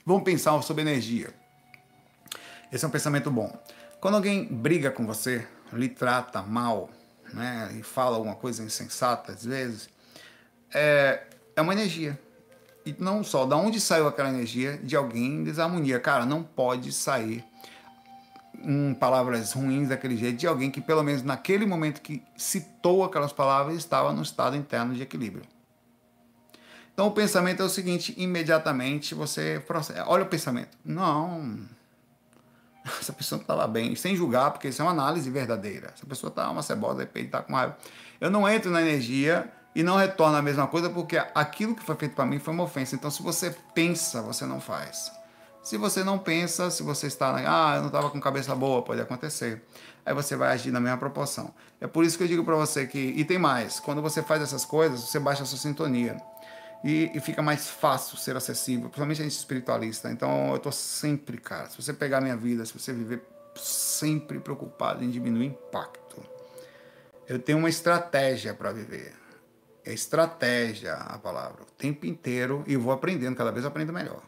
Vamos 0.06 0.24
pensar 0.24 0.60
sobre 0.62 0.82
energia. 0.82 1.30
Esse 2.72 2.86
é 2.86 2.88
um 2.88 2.92
pensamento 2.92 3.30
bom. 3.30 3.52
Quando 4.00 4.16
alguém 4.16 4.46
briga 4.46 4.90
com 4.90 5.06
você, 5.06 5.46
lhe 5.74 5.90
trata 5.90 6.42
mal, 6.42 6.90
né, 7.34 7.76
e 7.78 7.84
fala 7.84 8.16
alguma 8.16 8.36
coisa 8.36 8.64
insensata 8.64 9.32
às 9.32 9.44
vezes, 9.44 9.90
é, 10.74 11.27
é 11.58 11.62
uma 11.62 11.74
energia. 11.74 12.18
E 12.86 12.96
não 13.00 13.24
só, 13.24 13.46
da 13.46 13.58
onde 13.58 13.82
saiu 13.82 14.08
aquela 14.08 14.30
energia? 14.30 14.78
De 14.78 14.96
alguém 14.96 15.26
em 15.26 15.44
desarmonia. 15.44 16.00
Cara, 16.00 16.26
não 16.26 16.42
pode 16.42 16.94
sair 16.94 17.44
em 18.64 18.94
palavras 18.94 19.54
ruins 19.54 19.90
daquele 19.90 20.16
jeito 20.16 20.38
de 20.38 20.48
alguém 20.48 20.72
que, 20.72 20.80
pelo 20.80 21.04
menos 21.04 21.24
naquele 21.24 21.66
momento 21.66 22.02
que 22.02 22.24
citou 22.38 23.04
aquelas 23.04 23.34
palavras, 23.34 23.76
estava 23.76 24.14
no 24.14 24.22
estado 24.22 24.56
interno 24.56 24.94
de 24.94 25.02
equilíbrio. 25.02 25.44
Então 26.94 27.08
o 27.08 27.12
pensamento 27.12 27.62
é 27.62 27.66
o 27.66 27.70
seguinte, 27.70 28.14
imediatamente 28.18 29.14
você 29.14 29.62
processa. 29.66 30.06
Olha 30.08 30.24
o 30.24 30.28
pensamento. 30.28 30.78
Não. 30.86 31.60
Essa 33.02 33.12
pessoa 33.12 33.42
estava 33.42 33.68
bem, 33.68 33.96
sem 33.96 34.16
julgar, 34.16 34.52
porque 34.52 34.70
isso 34.70 34.82
é 34.82 34.86
uma 34.86 34.92
análise 34.92 35.30
verdadeira. 35.30 35.92
Essa 35.94 36.06
pessoa 36.06 36.30
está 36.30 36.50
uma 36.50 36.64
cebosa, 36.64 36.96
de 36.96 37.02
repente 37.02 37.26
está 37.26 37.42
com 37.42 37.54
raiva. 37.54 37.78
Eu 38.22 38.32
não 38.32 38.48
entro 38.48 38.72
na 38.72 38.82
energia 38.82 39.52
e 39.78 39.84
não 39.84 39.96
retorno 39.96 40.36
a 40.36 40.42
mesma 40.42 40.66
coisa, 40.66 40.90
porque 40.90 41.18
aquilo 41.36 41.76
que 41.76 41.84
foi 41.84 41.96
feito 41.96 42.16
para 42.16 42.26
mim 42.26 42.40
foi 42.40 42.52
uma 42.52 42.64
ofensa. 42.64 42.96
Então, 42.96 43.12
se 43.12 43.22
você 43.22 43.56
pensa, 43.76 44.24
você 44.24 44.44
não 44.44 44.60
faz. 44.60 45.12
Se 45.62 45.78
você 45.78 46.04
não 46.04 46.18
pensa, 46.18 46.72
se 46.72 46.82
você 46.82 47.06
está, 47.06 47.36
ah, 47.36 47.76
eu 47.76 47.82
não 47.82 47.88
estava 47.90 48.10
com 48.10 48.20
cabeça 48.20 48.56
boa, 48.56 48.82
pode 48.82 49.00
acontecer. 49.00 49.62
Aí 50.04 50.16
você 50.16 50.36
vai 50.36 50.52
agir 50.52 50.72
na 50.72 50.80
mesma 50.80 50.98
proporção. 50.98 51.54
É 51.80 51.86
por 51.86 52.04
isso 52.04 52.18
que 52.18 52.24
eu 52.24 52.28
digo 52.28 52.44
para 52.44 52.56
você 52.56 52.88
que, 52.88 52.98
e 52.98 53.24
tem 53.24 53.38
mais, 53.38 53.80
quando 53.80 54.02
você 54.02 54.24
faz 54.24 54.42
essas 54.42 54.66
coisas, 54.66 55.00
você 55.00 55.20
baixa 55.20 55.44
a 55.44 55.46
sua 55.46 55.60
sintonia 55.60 56.18
e, 56.84 57.12
e, 57.14 57.20
fica 57.20 57.44
mais 57.44 57.70
fácil 57.70 58.18
ser 58.18 58.36
acessível, 58.36 58.86
principalmente 58.90 59.22
a 59.22 59.26
gente 59.26 59.38
espiritualista. 59.38 60.10
Então 60.10 60.54
eu 60.54 60.60
tô 60.60 60.72
sempre, 60.72 61.38
cara, 61.38 61.70
se 61.70 61.80
você 61.80 61.94
pegar 61.94 62.20
minha 62.20 62.36
vida, 62.36 62.66
se 62.66 62.74
você 62.74 62.92
viver 62.92 63.22
sempre 63.56 64.40
preocupado 64.40 65.04
em 65.04 65.12
diminuir 65.12 65.50
o 65.50 65.52
impacto, 65.52 66.24
Eu 67.28 67.38
tenho 67.38 67.60
uma 67.60 67.70
estratégia 67.70 68.56
para 68.56 68.72
viver. 68.72 69.27
É 69.88 69.94
estratégia 69.94 70.96
a 70.96 71.18
palavra. 71.18 71.64
O 71.64 71.66
tempo 71.66 72.06
inteiro 72.06 72.62
e 72.68 72.76
vou 72.76 72.92
aprendendo, 72.92 73.38
cada 73.38 73.54
vez 73.54 73.64
aprendo 73.64 73.94
melhor. 73.94 74.22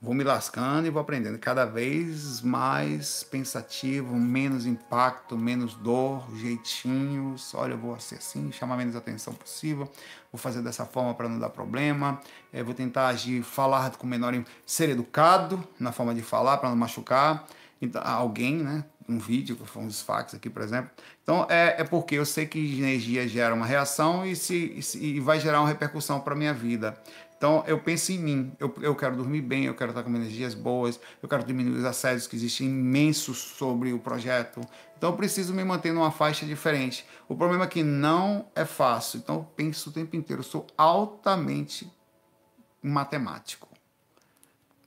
Vou 0.00 0.14
me 0.14 0.24
lascando 0.24 0.86
e 0.86 0.90
vou 0.90 1.02
aprendendo 1.02 1.38
cada 1.38 1.66
vez 1.66 2.40
mais 2.40 3.22
pensativo, 3.22 4.16
menos 4.16 4.64
impacto, 4.64 5.36
menos 5.36 5.74
dor, 5.74 6.26
jeitinhos. 6.36 7.52
Olha, 7.54 7.74
eu 7.74 7.78
vou 7.78 8.00
ser 8.00 8.14
assim, 8.14 8.50
chamar 8.50 8.78
menos 8.78 8.96
atenção 8.96 9.34
possível. 9.34 9.86
Vou 10.32 10.40
fazer 10.40 10.62
dessa 10.62 10.86
forma 10.86 11.12
para 11.12 11.28
não 11.28 11.38
dar 11.38 11.50
problema. 11.50 12.18
É, 12.50 12.62
vou 12.62 12.72
tentar 12.72 13.08
agir, 13.08 13.42
falar 13.42 13.90
com 13.90 14.06
menor, 14.06 14.32
ser 14.64 14.88
educado 14.88 15.62
na 15.78 15.92
forma 15.92 16.14
de 16.14 16.22
falar 16.22 16.56
para 16.56 16.70
não 16.70 16.76
machucar 16.76 17.46
então, 17.80 18.02
alguém, 18.04 18.56
né? 18.56 18.84
Um 19.08 19.18
vídeo, 19.18 19.58
uns 19.76 20.02
fax 20.02 20.34
aqui, 20.34 20.50
por 20.50 20.62
exemplo. 20.62 20.90
Então, 21.30 21.46
é, 21.48 21.76
é 21.78 21.84
porque 21.84 22.16
eu 22.16 22.26
sei 22.26 22.44
que 22.44 22.58
energia 22.58 23.28
gera 23.28 23.54
uma 23.54 23.64
reação 23.64 24.26
e, 24.26 24.34
se, 24.34 24.82
e, 25.00 25.06
e 25.14 25.20
vai 25.20 25.38
gerar 25.38 25.60
uma 25.60 25.68
repercussão 25.68 26.18
para 26.18 26.34
minha 26.34 26.52
vida. 26.52 27.00
Então, 27.38 27.62
eu 27.68 27.78
penso 27.78 28.10
em 28.10 28.18
mim. 28.18 28.52
Eu, 28.58 28.74
eu 28.82 28.96
quero 28.96 29.14
dormir 29.14 29.40
bem, 29.40 29.64
eu 29.64 29.74
quero 29.76 29.92
estar 29.92 30.02
com 30.02 30.10
energias 30.10 30.54
boas, 30.54 30.98
eu 31.22 31.28
quero 31.28 31.44
diminuir 31.44 31.78
os 31.78 31.84
assédios 31.84 32.26
que 32.26 32.34
existem 32.34 32.66
imensos 32.66 33.38
sobre 33.38 33.92
o 33.92 34.00
projeto. 34.00 34.60
Então, 34.98 35.10
eu 35.10 35.16
preciso 35.16 35.54
me 35.54 35.62
manter 35.62 35.92
numa 35.92 36.10
faixa 36.10 36.44
diferente. 36.44 37.06
O 37.28 37.36
problema 37.36 37.62
é 37.62 37.68
que 37.68 37.84
não 37.84 38.46
é 38.52 38.64
fácil. 38.64 39.18
Então, 39.18 39.36
eu 39.36 39.44
penso 39.54 39.90
o 39.90 39.92
tempo 39.92 40.16
inteiro. 40.16 40.40
Eu 40.40 40.44
sou 40.44 40.66
altamente 40.76 41.88
matemático 42.82 43.68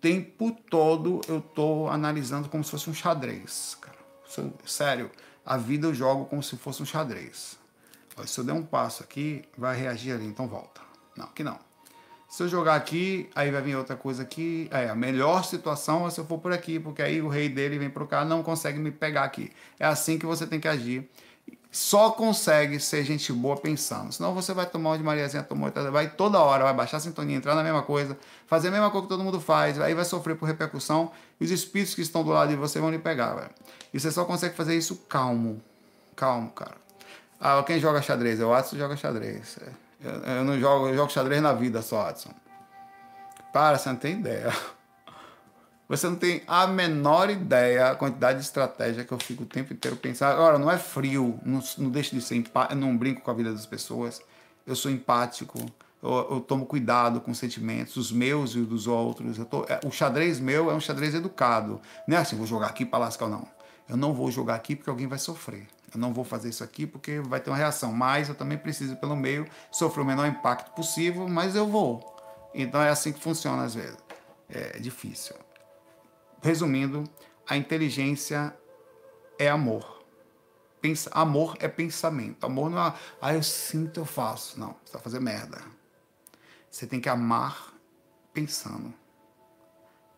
tempo 0.02 0.52
todo 0.70 1.22
eu 1.30 1.40
tô 1.40 1.88
analisando 1.88 2.50
como 2.50 2.62
se 2.62 2.72
fosse 2.72 2.90
um 2.90 2.94
xadrez, 2.94 3.78
cara. 3.80 3.96
Sério, 4.66 5.10
a 5.46 5.58
vida 5.58 5.88
eu 5.88 5.94
jogo 5.94 6.26
como 6.26 6.42
se 6.42 6.56
fosse 6.58 6.82
um 6.82 6.86
xadrez. 6.86 7.58
Se 8.26 8.40
eu 8.40 8.44
der 8.44 8.54
um 8.54 8.64
passo 8.64 9.04
aqui, 9.04 9.44
vai 9.58 9.76
reagir 9.76 10.14
ali, 10.14 10.26
então 10.26 10.48
volta. 10.48 10.82
Não, 11.16 11.26
aqui 11.26 11.44
não. 11.44 11.60
Se 12.30 12.42
eu 12.42 12.48
jogar 12.48 12.76
aqui, 12.76 13.30
aí 13.36 13.52
vai 13.52 13.62
vir 13.62 13.76
outra 13.76 13.96
coisa 13.96 14.24
aqui. 14.24 14.68
É, 14.72 14.90
a 14.90 14.96
melhor 14.96 15.44
situação 15.44 16.08
é 16.08 16.10
se 16.10 16.20
eu 16.20 16.26
for 16.26 16.40
por 16.40 16.52
aqui, 16.52 16.80
porque 16.80 17.02
aí 17.02 17.22
o 17.22 17.28
rei 17.28 17.48
dele 17.48 17.78
vem 17.78 17.90
pro 17.90 18.08
cá, 18.08 18.26
não 18.26 18.42
consegue 18.42 18.80
me 18.80 18.92
pegar 18.92 19.24
aqui. 19.24 19.52
É 19.80 19.86
assim 19.86 20.18
que 20.18 20.26
você 20.26 20.48
tem 20.48 20.60
que 20.60 20.68
agir 20.68 21.08
só 21.74 22.12
consegue 22.12 22.80
ser 22.80 23.04
gente 23.04 23.34
boa 23.34 23.58
pensando. 23.58 24.12
Senão 24.12 24.32
você 24.32 24.54
vai 24.54 24.64
tomar 24.68 24.92
uma 24.92 24.98
de 25.00 25.04
Mariazinha, 25.04 25.42
tomou, 25.42 25.72
vai 25.92 26.08
toda 26.08 26.40
hora, 26.40 26.64
vai 26.66 26.74
baixar 26.74 26.98
a 26.98 27.00
sintonia, 27.00 27.36
entrar 27.36 27.56
na 27.56 27.64
mesma 27.64 27.82
coisa, 27.82 28.16
fazer 28.46 28.68
a 28.68 28.72
mesma 28.72 28.92
coisa 28.92 29.08
que 29.08 29.10
todo 29.10 29.24
mundo 29.24 29.42
faz, 29.42 29.82
aí 29.82 29.96
vai 29.96 30.06
sofrer 30.06 30.36
por 30.38 30.46
repercussão 30.46 31.12
e 31.42 31.44
os 31.44 31.50
espíritos 31.50 31.96
que 31.96 32.02
estão 32.02 32.24
do 32.24 32.30
lado 32.30 32.50
de 32.50 32.56
você 32.56 32.80
vão 32.80 32.92
lhe 32.92 33.00
pegar, 33.00 33.34
velho. 33.34 33.50
E 33.92 34.00
você 34.00 34.12
só 34.12 34.24
consegue 34.24 34.56
fazer 34.56 34.78
isso 34.78 34.96
calmo. 35.10 35.60
Calmo, 36.16 36.52
cara. 36.52 36.76
Ah, 37.42 37.64
quem 37.64 37.80
joga 37.80 38.04
xadrez? 38.04 38.40
Eu, 38.40 38.54
Adson, 38.54 38.78
joga 38.78 38.96
xadrez. 38.96 39.58
Eu, 40.00 40.12
eu 40.12 40.44
não 40.44 40.60
jogo, 40.60 40.90
eu 40.90 40.96
jogo 40.96 41.12
xadrez 41.12 41.42
na 41.42 41.54
vida 41.54 41.82
só, 41.82 42.08
Adson. 42.08 42.30
Para, 43.52 43.80
você 43.80 43.90
não 43.90 43.96
tem 43.96 44.20
ideia. 44.20 44.54
Você 45.88 46.08
não 46.08 46.16
tem 46.16 46.42
a 46.48 46.66
menor 46.66 47.30
ideia 47.30 47.92
a 47.92 47.96
quantidade 47.96 48.40
de 48.40 48.46
estratégia 48.46 49.04
que 49.04 49.12
eu 49.12 49.20
fico 49.20 49.44
o 49.44 49.46
tempo 49.46 49.74
inteiro 49.74 49.98
pensando. 49.98 50.32
Agora, 50.32 50.58
não 50.58 50.72
é 50.72 50.78
frio, 50.78 51.40
não, 51.46 51.62
não 51.78 51.90
deixo 51.90 52.16
de 52.16 52.22
ser 52.22 52.36
empático, 52.36 52.76
não 52.76 52.96
brinco 52.98 53.22
com 53.22 53.30
a 53.30 53.34
vida 53.34 53.52
das 53.52 53.66
pessoas. 53.66 54.22
Eu 54.66 54.76
sou 54.76 54.90
empático, 54.90 55.60
eu, 56.02 56.28
eu 56.32 56.40
tomo 56.40 56.66
cuidado 56.66 57.20
com 57.20 57.32
os 57.32 57.38
sentimentos, 57.38 57.98
os 57.98 58.12
meus 58.12 58.52
e 58.52 58.60
os 58.60 58.68
dos 58.68 58.88
outros. 58.88 59.38
Tô, 59.50 59.66
é, 59.66 59.80
o 59.86 59.92
xadrez 59.92 60.40
meu 60.40 60.72
é 60.72 60.74
um 60.74 60.80
xadrez 60.80 61.14
educado. 61.14 61.82
Não 62.08 62.18
é 62.18 62.20
assim, 62.22 62.38
vou 62.38 62.48
jogar 62.48 62.68
aqui 62.68 62.86
para 62.86 63.00
lascar, 63.00 63.28
não. 63.28 63.46
Eu 63.88 63.98
não 63.98 64.14
vou 64.14 64.32
jogar 64.32 64.56
aqui 64.56 64.76
porque 64.76 64.90
alguém 64.90 65.08
vai 65.08 65.20
sofrer. 65.20 65.68
Eu 65.94 66.00
não 66.00 66.14
vou 66.14 66.24
fazer 66.24 66.50
isso 66.50 66.64
aqui 66.64 66.88
porque 66.88 67.20
vai 67.20 67.40
ter 67.40 67.50
uma 67.50 67.58
reação. 67.58 67.92
Mas 67.92 68.30
eu 68.30 68.36
também 68.36 68.58
preciso, 68.58 68.96
pelo 68.96 69.16
meio, 69.16 69.46
sofrer 69.72 70.02
o 70.02 70.06
menor 70.06 70.28
impacto 70.28 70.74
possível, 70.74 71.28
mas 71.28 71.56
eu 71.56 71.68
vou. 71.68 72.16
Então 72.56 72.82
é 72.82 72.90
assim 72.90 73.12
que 73.12 73.22
funciona 73.22 73.64
às 73.64 73.76
vezes. 73.76 73.98
É 74.50 74.80
difícil. 74.80 75.36
Resumindo, 76.44 77.06
a 77.48 77.56
inteligência 77.56 78.54
é 79.40 79.50
amor. 79.50 80.04
Pensa, 80.82 81.10
amor 81.14 81.56
é 81.62 81.70
pensamento. 81.70 82.46
Amor 82.46 82.70
não 82.70 82.86
é, 82.86 82.94
ah, 83.22 83.34
eu 83.34 83.42
sinto, 83.42 84.02
eu 84.02 84.06
faço. 84.06 84.60
Não, 84.60 84.76
você 84.84 84.92
vai 84.92 85.02
fazer 85.02 85.22
merda. 85.22 85.62
Você 86.70 86.86
tem 86.86 87.00
que 87.00 87.08
amar 87.08 87.74
pensando. 88.34 88.94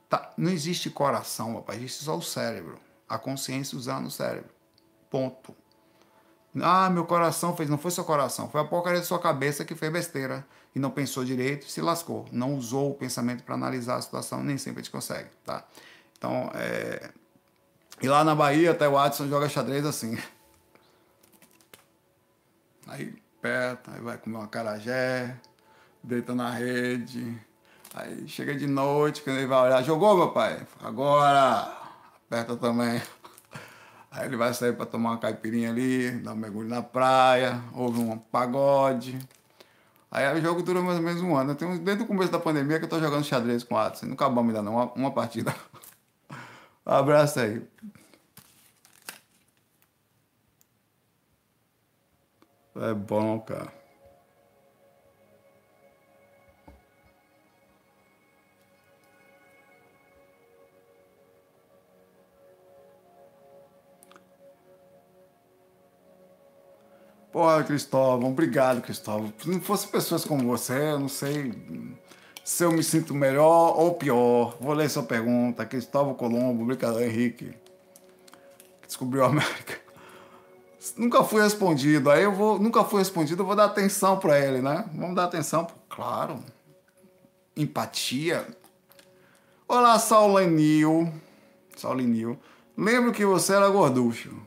Tá, 0.10 0.34
não 0.36 0.50
existe 0.50 0.90
coração, 0.90 1.54
papai, 1.54 1.76
existe 1.78 2.04
só 2.04 2.18
o 2.18 2.24
cérebro. 2.24 2.80
A 3.08 3.20
consciência 3.20 3.78
usando 3.78 4.08
o 4.08 4.12
cérebro. 4.12 4.50
Ponto. 5.12 5.56
Ah, 6.60 6.90
meu 6.90 7.06
coração 7.06 7.56
fez. 7.56 7.70
Não 7.70 7.78
foi 7.78 7.92
seu 7.92 8.04
coração, 8.04 8.50
foi 8.50 8.62
a 8.62 8.66
porcaria 8.66 9.00
da 9.00 9.06
sua 9.06 9.20
cabeça 9.20 9.64
que 9.64 9.76
fez 9.76 9.94
besteira 9.94 10.44
e 10.74 10.80
não 10.80 10.90
pensou 10.90 11.24
direito 11.24 11.68
e 11.68 11.72
se 11.72 11.82
lascou. 11.82 12.26
Não 12.32 12.56
usou 12.56 12.90
o 12.90 12.96
pensamento 12.96 13.44
para 13.44 13.54
analisar 13.54 13.98
a 13.98 14.02
situação, 14.02 14.44
nem 14.44 14.58
sempre 14.58 14.80
a 14.80 14.84
gente 14.84 14.92
consegue, 14.92 15.30
tá? 15.44 15.64
Então, 16.18 16.51
é... 16.53 17.09
E 18.01 18.07
lá 18.07 18.24
na 18.24 18.36
Bahia, 18.36 18.72
até 18.72 18.88
o 18.88 18.97
Adson 18.97 19.28
joga 19.28 19.47
xadrez 19.47 19.86
assim. 19.86 20.18
Aí 22.88 23.16
perto, 23.41 23.91
aí 23.91 24.01
vai 24.01 24.18
comer 24.18 24.38
uma 24.38 24.47
carajé, 24.47 25.36
deita 26.03 26.36
na 26.36 26.49
rede. 26.49 27.39
Aí 27.93 28.28
chega 28.28 28.53
de 28.53 28.68
noite, 28.68 29.22
quando 29.22 29.38
ele 29.38 29.47
vai 29.47 29.68
olhar, 29.68 29.82
jogou, 29.84 30.18
meu 30.18 30.32
pai? 30.32 30.66
Agora! 30.84 31.72
Aperta 32.28 32.55
também. 32.57 33.01
Aí 34.11 34.26
ele 34.26 34.38
vai 34.38 34.53
sair 34.53 34.74
para 34.74 34.86
tomar 34.86 35.11
uma 35.11 35.18
caipirinha 35.18 35.70
ali, 35.70 36.11
dar 36.11 36.34
um 36.34 36.36
mergulho 36.36 36.70
na 36.70 36.82
praia, 36.82 37.61
ouve 37.74 37.99
um 37.99 38.18
pagode. 38.18 39.20
Aí 40.09 40.38
o 40.38 40.41
jogo 40.41 40.63
dura 40.63 40.82
mais 40.82 40.97
ou 40.97 41.03
menos 41.03 41.22
um 41.22 41.36
ano. 41.36 41.55
Tem 41.55 41.78
desde 41.78 42.03
o 42.03 42.07
começo 42.07 42.32
da 42.32 42.39
pandemia 42.39 42.80
que 42.80 42.86
eu 42.86 42.89
tô 42.89 42.99
jogando 42.99 43.26
xadrez 43.26 43.63
com 43.63 43.76
o 43.76 43.78
Adson. 43.78 44.05
Não 44.05 44.13
acabamos 44.13 44.55
ainda 44.55 44.63
não, 44.63 44.76
uma, 44.76 44.93
uma 44.93 45.11
partida. 45.11 45.53
Um 46.86 46.92
abraço 46.94 47.40
aí. 47.40 47.62
É 52.76 52.94
bom, 52.94 53.40
cara. 53.40 53.72
Porra, 67.32 67.64
Cristóvão, 67.66 68.30
obrigado, 68.30 68.82
Cristóvão. 68.82 69.34
Se 69.38 69.50
não 69.50 69.60
fosse 69.60 69.88
pessoas 69.90 70.24
como 70.24 70.46
você, 70.46 70.92
eu 70.92 71.00
não 71.00 71.10
sei 71.10 71.52
se 72.46 72.64
eu 72.64 72.72
me 72.72 72.84
sinto 72.84 73.16
melhor 73.16 73.76
ou 73.76 73.96
pior. 73.96 74.56
Vou 74.62 74.76
ler 74.76 74.88
sua 74.88 75.02
pergunta. 75.02 75.66
Cristóvão 75.66 76.14
Colombo, 76.14 76.64
brincadeira, 76.64 77.12
Henrique. 77.12 77.52
Descobriu 78.86 79.24
a 79.24 79.28
América. 79.30 79.80
Nunca 80.96 81.24
fui 81.24 81.41
respondido. 81.41 82.12
Aí 82.12 82.22
eu 82.22 82.32
vou. 82.32 82.60
Nunca 82.60 82.84
fui 82.84 83.00
respondido, 83.00 83.41
eu 83.41 83.48
vou 83.48 83.56
dar 83.56 83.66
atenção 83.66 84.20
para 84.20 84.39
ele, 84.39 84.62
né? 84.62 84.88
Vamos 84.93 85.16
dar 85.16 85.24
atenção, 85.24 85.66
claro. 85.89 86.39
Empatia. 87.58 88.48
Olá, 89.68 89.98
Saulenil. 89.98 91.12
Saulenil. 91.76 92.38
Lembro 92.78 93.12
que 93.12 93.26
você 93.26 93.54
era 93.54 93.68
gorducho. 93.70 94.39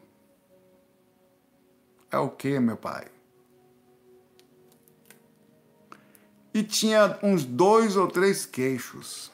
É 2.12 2.18
o 2.18 2.28
que, 2.28 2.60
meu 2.60 2.76
pai? 2.76 3.08
E 6.52 6.62
tinha 6.62 7.18
uns 7.22 7.44
dois 7.44 7.96
ou 7.96 8.08
três 8.08 8.46
queixos. 8.46 9.30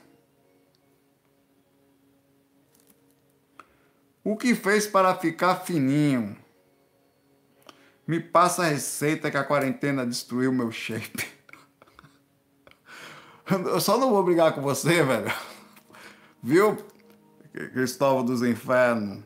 O 4.23 4.37
que 4.37 4.55
fez 4.55 4.87
para 4.87 5.15
ficar 5.15 5.57
fininho? 5.57 6.37
Me 8.07 8.21
passa 8.21 8.63
a 8.63 8.67
receita 8.67 9.31
que 9.31 9.37
a 9.37 9.45
quarentena 9.45 10.07
destruiu 10.07 10.53
meu 10.53 10.71
shape. 10.73 11.27
Eu 13.49 13.81
só 13.81 13.99
não 13.99 14.11
vou 14.11 14.23
brigar 14.23 14.55
com 14.55 14.63
você, 14.63 15.03
velho. 15.03 15.33
Viu, 16.43 16.77
Cristóvão 17.73 18.25
dos 18.25 18.43
Infernos? 18.43 19.23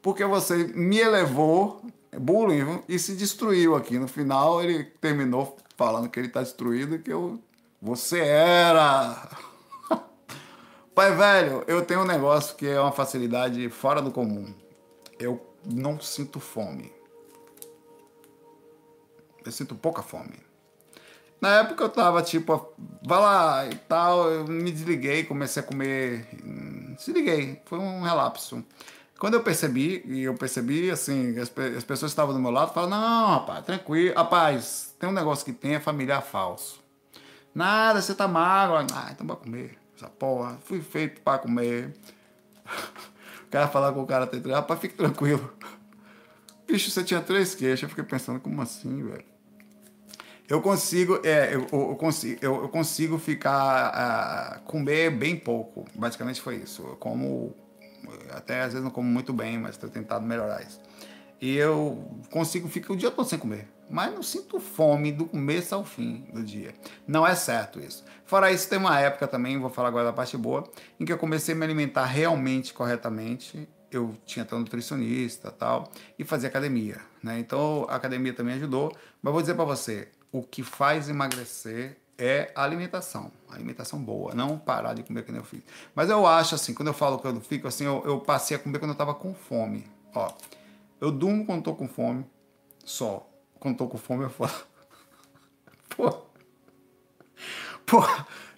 Porque 0.00 0.24
você 0.24 0.64
me 0.74 0.98
elevou, 0.98 1.84
bullying, 2.18 2.82
e 2.88 2.98
se 2.98 3.14
destruiu 3.14 3.76
aqui. 3.76 3.98
No 3.98 4.08
final, 4.08 4.62
ele 4.62 4.84
terminou 4.84 5.56
falando 5.82 6.08
que 6.08 6.20
ele 6.20 6.28
está 6.28 6.40
destruído 6.40 7.00
que 7.00 7.12
eu. 7.12 7.42
Você 7.80 8.20
era! 8.20 9.28
Pai 10.94 11.12
velho, 11.16 11.64
eu 11.66 11.84
tenho 11.84 12.02
um 12.02 12.06
negócio 12.06 12.54
que 12.54 12.68
é 12.68 12.78
uma 12.78 12.92
facilidade 12.92 13.68
fora 13.68 14.00
do 14.00 14.12
comum. 14.12 14.54
Eu 15.18 15.44
não 15.64 16.00
sinto 16.00 16.38
fome. 16.38 16.92
Eu 19.44 19.50
sinto 19.50 19.74
pouca 19.74 20.02
fome. 20.02 20.38
Na 21.40 21.58
época 21.58 21.82
eu 21.82 21.88
tava 21.88 22.22
tipo, 22.22 22.72
vai 23.04 23.18
lá 23.20 23.66
e 23.66 23.74
tal, 23.74 24.30
eu 24.30 24.46
me 24.46 24.70
desliguei, 24.70 25.24
comecei 25.24 25.60
a 25.60 25.66
comer. 25.66 26.28
Desliguei, 26.96 27.60
foi 27.64 27.80
um 27.80 28.02
relapso. 28.02 28.64
Quando 29.22 29.34
eu 29.34 29.42
percebi, 29.44 30.02
e 30.04 30.24
eu 30.24 30.34
percebi, 30.34 30.90
assim, 30.90 31.38
as, 31.38 31.48
as 31.76 31.84
pessoas 31.84 32.10
estavam 32.10 32.34
do 32.34 32.40
meu 32.40 32.50
lado 32.50 32.74
falaram, 32.74 32.90
não, 32.90 33.30
rapaz, 33.34 33.64
tranquilo. 33.64 34.16
Rapaz, 34.16 34.96
tem 34.98 35.08
um 35.08 35.12
negócio 35.12 35.44
que 35.44 35.52
tem, 35.52 35.76
é 35.76 35.78
familiar 35.78 36.20
falso. 36.22 36.82
Nada, 37.54 38.02
você 38.02 38.16
tá 38.16 38.26
magro. 38.26 38.84
Ah, 38.92 39.10
então 39.12 39.24
vai 39.24 39.36
comer. 39.36 39.78
Essa 39.96 40.08
porra, 40.08 40.58
fui 40.64 40.80
feito 40.80 41.20
para 41.20 41.38
comer. 41.38 41.94
O 43.46 43.50
cara 43.52 43.68
falar 43.68 43.92
com 43.92 44.02
o 44.02 44.06
cara, 44.06 44.28
rapaz, 44.48 44.80
fique 44.80 44.96
tranquilo. 44.96 45.52
Bicho, 46.66 46.90
você 46.90 47.04
tinha 47.04 47.20
três 47.20 47.54
queixas. 47.54 47.84
Eu 47.84 47.90
fiquei 47.90 48.02
pensando, 48.02 48.40
como 48.40 48.60
assim, 48.60 49.04
velho? 49.04 49.24
Eu 50.48 50.60
consigo, 50.60 51.20
é, 51.22 51.54
eu, 51.54 51.68
eu, 51.70 51.94
consigo, 51.94 52.38
eu, 52.42 52.62
eu 52.62 52.68
consigo 52.70 53.18
ficar, 53.18 54.58
uh, 54.58 54.62
comer 54.62 55.10
bem 55.10 55.36
pouco. 55.36 55.84
Basicamente 55.94 56.40
foi 56.40 56.56
isso. 56.56 56.82
Eu 56.82 56.96
como, 56.96 57.54
até 58.30 58.60
às 58.60 58.72
vezes 58.72 58.82
não 58.82 58.90
como 58.90 59.08
muito 59.08 59.32
bem, 59.32 59.58
mas 59.58 59.72
estou 59.72 59.90
tentando 59.90 60.26
melhorar 60.26 60.62
isso. 60.62 60.80
E 61.40 61.56
eu 61.56 62.08
consigo 62.30 62.68
ficar 62.68 62.92
o 62.92 62.96
dia 62.96 63.10
todo 63.10 63.28
sem 63.28 63.38
comer. 63.38 63.68
Mas 63.90 64.14
não 64.14 64.22
sinto 64.22 64.58
fome 64.60 65.12
do 65.12 65.26
começo 65.26 65.74
ao 65.74 65.84
fim 65.84 66.24
do 66.32 66.42
dia. 66.42 66.72
Não 67.06 67.26
é 67.26 67.34
certo 67.34 67.80
isso. 67.80 68.04
Fora 68.24 68.50
isso, 68.50 68.68
tem 68.68 68.78
uma 68.78 68.98
época 68.98 69.26
também, 69.26 69.58
vou 69.58 69.68
falar 69.68 69.88
agora 69.88 70.04
da 70.04 70.12
parte 70.12 70.36
boa, 70.36 70.64
em 70.98 71.04
que 71.04 71.12
eu 71.12 71.18
comecei 71.18 71.54
a 71.54 71.58
me 71.58 71.64
alimentar 71.64 72.06
realmente 72.06 72.72
corretamente 72.72 73.68
eu 73.92 74.14
tinha 74.24 74.42
até 74.42 74.56
um 74.56 74.60
nutricionista 74.60 75.50
tal, 75.50 75.90
e 76.18 76.24
fazia 76.24 76.48
academia. 76.48 76.98
Né? 77.22 77.38
Então 77.38 77.86
a 77.88 77.96
academia 77.96 78.32
também 78.32 78.54
ajudou. 78.54 78.92
Mas 79.20 79.32
vou 79.32 79.42
dizer 79.42 79.54
para 79.54 79.64
você, 79.64 80.08
o 80.30 80.42
que 80.42 80.62
faz 80.62 81.08
emagrecer 81.08 81.98
é 82.18 82.52
alimentação. 82.54 83.32
alimentação 83.50 83.98
boa, 83.98 84.34
não 84.34 84.58
parar 84.58 84.94
de 84.94 85.02
comer 85.02 85.24
que 85.24 85.32
nem 85.32 85.40
eu 85.40 85.44
fiz. 85.44 85.62
Mas 85.94 86.10
eu 86.10 86.26
acho 86.26 86.54
assim, 86.54 86.74
quando 86.74 86.88
eu 86.88 86.94
falo 86.94 87.18
que 87.18 87.26
eu 87.26 87.40
fico 87.40 87.66
assim, 87.66 87.84
eu, 87.84 88.02
eu 88.04 88.20
passei 88.20 88.56
a 88.56 88.60
comer 88.60 88.78
quando 88.78 88.92
eu 88.92 88.96
tava 88.96 89.14
com 89.14 89.34
fome. 89.34 89.84
Ó, 90.14 90.30
eu 91.00 91.10
durmo 91.10 91.44
quando 91.44 91.62
tô 91.62 91.74
com 91.74 91.88
fome, 91.88 92.24
só. 92.84 93.28
Quando 93.58 93.76
tô 93.76 93.88
com 93.88 93.98
fome 93.98 94.24
eu 94.24 94.30
falo. 94.30 94.52
Pô. 95.96 96.10
Pô, 97.86 98.02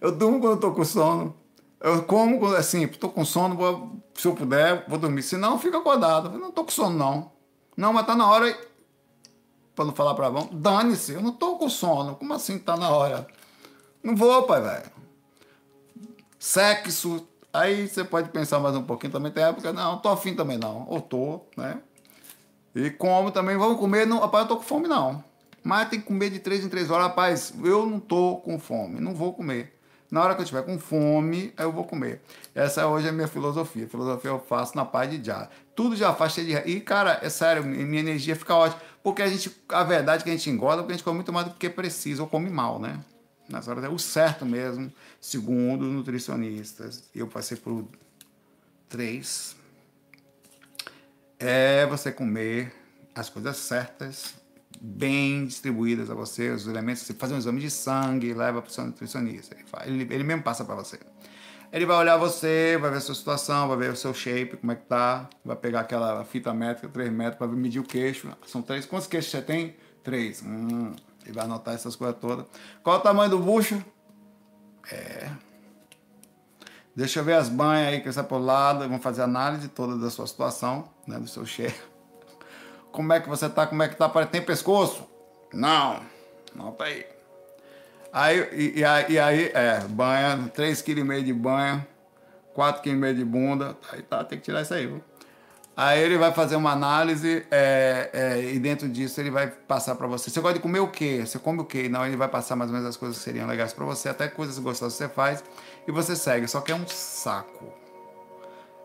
eu 0.00 0.12
durmo 0.12 0.40
quando 0.40 0.52
eu 0.52 0.60
tô 0.60 0.72
com 0.72 0.84
sono. 0.84 1.34
Eu 1.80 2.02
como, 2.04 2.46
assim, 2.54 2.86
tô 2.86 3.10
com 3.10 3.24
sono, 3.24 3.56
vou, 3.56 4.00
se 4.14 4.26
eu 4.26 4.34
puder, 4.34 4.88
vou 4.88 4.98
dormir. 4.98 5.22
Se 5.22 5.36
não, 5.36 5.58
fica 5.58 5.78
acordado. 5.78 6.32
Eu 6.32 6.38
não 6.38 6.50
tô 6.50 6.64
com 6.64 6.70
sono, 6.70 6.96
não. 6.96 7.32
Não, 7.76 7.92
mas 7.92 8.06
tá 8.06 8.14
na 8.14 8.26
hora. 8.26 8.56
Pra 9.74 9.84
não 9.84 9.92
falar 9.92 10.14
pra 10.14 10.28
vão, 10.28 10.48
dane-se, 10.52 11.12
eu 11.12 11.20
não 11.20 11.32
tô 11.32 11.56
com 11.56 11.68
sono. 11.68 12.14
Como 12.14 12.32
assim 12.32 12.58
tá 12.58 12.76
na 12.76 12.88
hora? 12.90 13.26
Não 14.04 14.14
vou, 14.14 14.42
pai, 14.42 14.60
velho. 14.60 14.92
Sexo. 16.38 17.26
Aí 17.50 17.88
você 17.88 18.04
pode 18.04 18.28
pensar 18.28 18.60
mais 18.60 18.76
um 18.76 18.82
pouquinho 18.82 19.10
também. 19.10 19.32
Tem 19.32 19.42
época, 19.42 19.72
não, 19.72 19.98
tô 19.98 20.10
afim 20.10 20.34
também 20.34 20.58
não. 20.58 20.86
Ou 20.90 21.00
tô, 21.00 21.40
né? 21.56 21.78
E 22.74 22.90
como 22.90 23.30
também, 23.30 23.56
vamos 23.56 23.78
comer. 23.78 24.06
Não, 24.06 24.20
rapaz, 24.20 24.42
eu 24.42 24.48
tô 24.48 24.56
com 24.58 24.62
fome, 24.62 24.86
não. 24.86 25.24
Mas 25.62 25.88
tem 25.88 26.00
que 26.00 26.06
comer 26.06 26.28
de 26.28 26.38
três 26.38 26.62
em 26.62 26.68
três 26.68 26.90
horas. 26.90 27.06
Rapaz, 27.06 27.54
eu 27.64 27.86
não 27.86 27.98
tô 27.98 28.36
com 28.44 28.58
fome. 28.58 29.00
Não 29.00 29.14
vou 29.14 29.32
comer. 29.32 29.72
Na 30.10 30.22
hora 30.22 30.34
que 30.34 30.42
eu 30.42 30.44
estiver 30.44 30.62
com 30.62 30.78
fome, 30.78 31.54
eu 31.56 31.72
vou 31.72 31.84
comer. 31.84 32.20
Essa 32.54 32.86
hoje 32.86 33.06
é 33.06 33.10
a 33.10 33.12
minha 33.12 33.26
filosofia. 33.26 33.86
A 33.86 33.88
filosofia 33.88 34.30
eu 34.30 34.38
faço 34.38 34.76
na 34.76 34.84
paz 34.84 35.10
de 35.10 35.24
já. 35.24 35.48
Tudo 35.74 35.96
já 35.96 36.12
faz 36.12 36.34
cheio 36.34 36.46
de. 36.46 36.70
E, 36.70 36.80
cara, 36.80 37.20
é 37.22 37.30
sério, 37.30 37.64
minha 37.64 38.00
energia 38.00 38.36
fica 38.36 38.54
ótima. 38.54 38.82
Porque 39.02 39.22
a 39.22 39.28
gente. 39.28 39.50
A 39.70 39.82
verdade 39.82 40.20
é 40.20 40.24
que 40.24 40.30
a 40.30 40.36
gente 40.36 40.50
engorda 40.50 40.82
porque 40.82 40.92
a 40.92 40.96
gente 40.96 41.04
come 41.04 41.16
muito 41.16 41.32
mais 41.32 41.46
do 41.46 41.54
que 41.54 41.70
precisa 41.70 42.22
ou 42.22 42.28
come 42.28 42.50
mal, 42.50 42.78
né? 42.78 43.00
Nessa 43.48 43.70
hora 43.70 43.86
é 43.86 43.88
o 43.88 43.98
certo 43.98 44.46
mesmo, 44.46 44.92
segundo 45.20 45.84
nutricionistas. 45.84 47.04
Eu 47.14 47.26
passei 47.26 47.56
por 47.56 47.86
três. 48.88 49.56
É 51.38 51.86
você 51.86 52.10
comer 52.10 52.72
as 53.14 53.28
coisas 53.28 53.56
certas 53.56 54.34
bem 54.80 55.46
distribuídas 55.46 56.10
a 56.10 56.14
você, 56.14 56.50
os 56.50 56.66
elementos, 56.66 57.02
você 57.02 57.14
faz 57.14 57.32
um 57.32 57.38
exame 57.38 57.60
de 57.60 57.70
sangue, 57.70 58.34
leva 58.34 58.60
para 58.60 58.68
o 58.68 58.72
seu 58.72 58.84
nutricionista, 58.84 59.56
ele, 59.86 60.02
ele 60.12 60.24
mesmo 60.24 60.42
passa 60.42 60.64
para 60.64 60.74
você. 60.74 60.98
Ele 61.72 61.86
vai 61.86 61.96
olhar 61.96 62.16
você, 62.16 62.78
vai 62.80 62.90
ver 62.90 62.98
a 62.98 63.00
sua 63.00 63.14
situação, 63.14 63.66
vai 63.66 63.76
ver 63.76 63.92
o 63.92 63.96
seu 63.96 64.14
shape, 64.14 64.56
como 64.58 64.70
é 64.70 64.76
que 64.76 64.84
tá, 64.84 65.28
vai 65.44 65.56
pegar 65.56 65.80
aquela 65.80 66.24
fita 66.24 66.54
métrica, 66.54 66.88
3 66.88 67.12
metros, 67.12 67.36
para 67.36 67.48
medir 67.48 67.80
o 67.80 67.82
queixo. 67.82 68.30
São 68.46 68.62
três. 68.62 68.86
Quantos 68.86 69.08
queixos 69.08 69.32
você 69.32 69.42
tem? 69.42 69.74
Três. 70.04 70.40
Hum, 70.40 70.92
ele 71.24 71.32
vai 71.32 71.44
anotar 71.44 71.74
essas 71.74 71.96
coisas 71.96 72.16
todas. 72.20 72.46
Qual 72.82 72.98
o 72.98 73.00
tamanho 73.00 73.30
do 73.30 73.38
bucho? 73.38 73.82
É. 74.90 75.30
Deixa 76.94 77.20
eu 77.20 77.24
ver 77.24 77.34
as 77.34 77.48
banhas 77.48 77.88
aí 77.88 78.00
que 78.00 78.08
está 78.08 78.22
por 78.22 78.38
lado. 78.38 78.80
Vamos 78.80 79.02
fazer 79.02 79.22
análise 79.22 79.68
toda 79.68 79.96
da 79.96 80.10
sua 80.10 80.26
situação, 80.26 80.88
né, 81.06 81.18
do 81.18 81.26
seu 81.26 81.44
shape 81.44 81.94
como 82.94 83.12
é 83.12 83.18
que 83.18 83.28
você 83.28 83.48
tá, 83.48 83.66
como 83.66 83.82
é 83.82 83.88
que 83.88 83.96
tá, 83.96 84.08
tem 84.24 84.40
pescoço? 84.40 85.04
Não, 85.52 86.00
tá 86.78 86.84
aí. 86.84 87.04
Aí, 88.12 88.48
e, 88.52 88.78
e, 88.78 88.84
aí, 88.84 89.06
e 89.08 89.18
aí, 89.18 89.50
é, 89.52 89.80
banha, 89.80 90.38
3,5 90.56 90.84
kg 90.84 91.24
de 91.24 91.32
banha, 91.32 91.84
4,5 92.56 92.82
kg 92.82 93.14
de 93.14 93.24
bunda, 93.24 93.76
aí 93.90 94.00
tá, 94.00 94.22
tem 94.22 94.38
que 94.38 94.44
tirar 94.44 94.62
isso 94.62 94.72
aí, 94.72 94.86
viu? 94.86 95.02
Aí 95.76 96.00
ele 96.00 96.16
vai 96.16 96.32
fazer 96.32 96.54
uma 96.54 96.70
análise 96.70 97.44
é, 97.50 98.10
é, 98.12 98.52
e 98.52 98.58
dentro 98.60 98.88
disso 98.88 99.20
ele 99.20 99.30
vai 99.30 99.48
passar 99.48 99.96
para 99.96 100.06
você. 100.06 100.30
Você 100.30 100.40
gosta 100.40 100.58
de 100.58 100.62
comer 100.62 100.78
o 100.78 100.88
quê? 100.88 101.24
Você 101.26 101.36
come 101.38 101.60
o 101.60 101.64
quê? 101.64 101.88
Não, 101.88 102.06
ele 102.06 102.16
vai 102.16 102.28
passar 102.28 102.54
mais 102.54 102.70
ou 102.70 102.76
menos 102.76 102.88
as 102.88 102.96
coisas 102.96 103.18
que 103.18 103.24
seriam 103.24 103.46
legais 103.48 103.72
para 103.72 103.84
você, 103.84 104.08
até 104.08 104.28
coisas 104.28 104.56
gostosas 104.58 104.94
você 104.94 105.08
faz 105.08 105.42
e 105.86 105.90
você 105.90 106.14
segue. 106.14 106.46
Só 106.46 106.60
que 106.60 106.70
é 106.70 106.74
um 106.76 106.86
saco. 106.86 107.72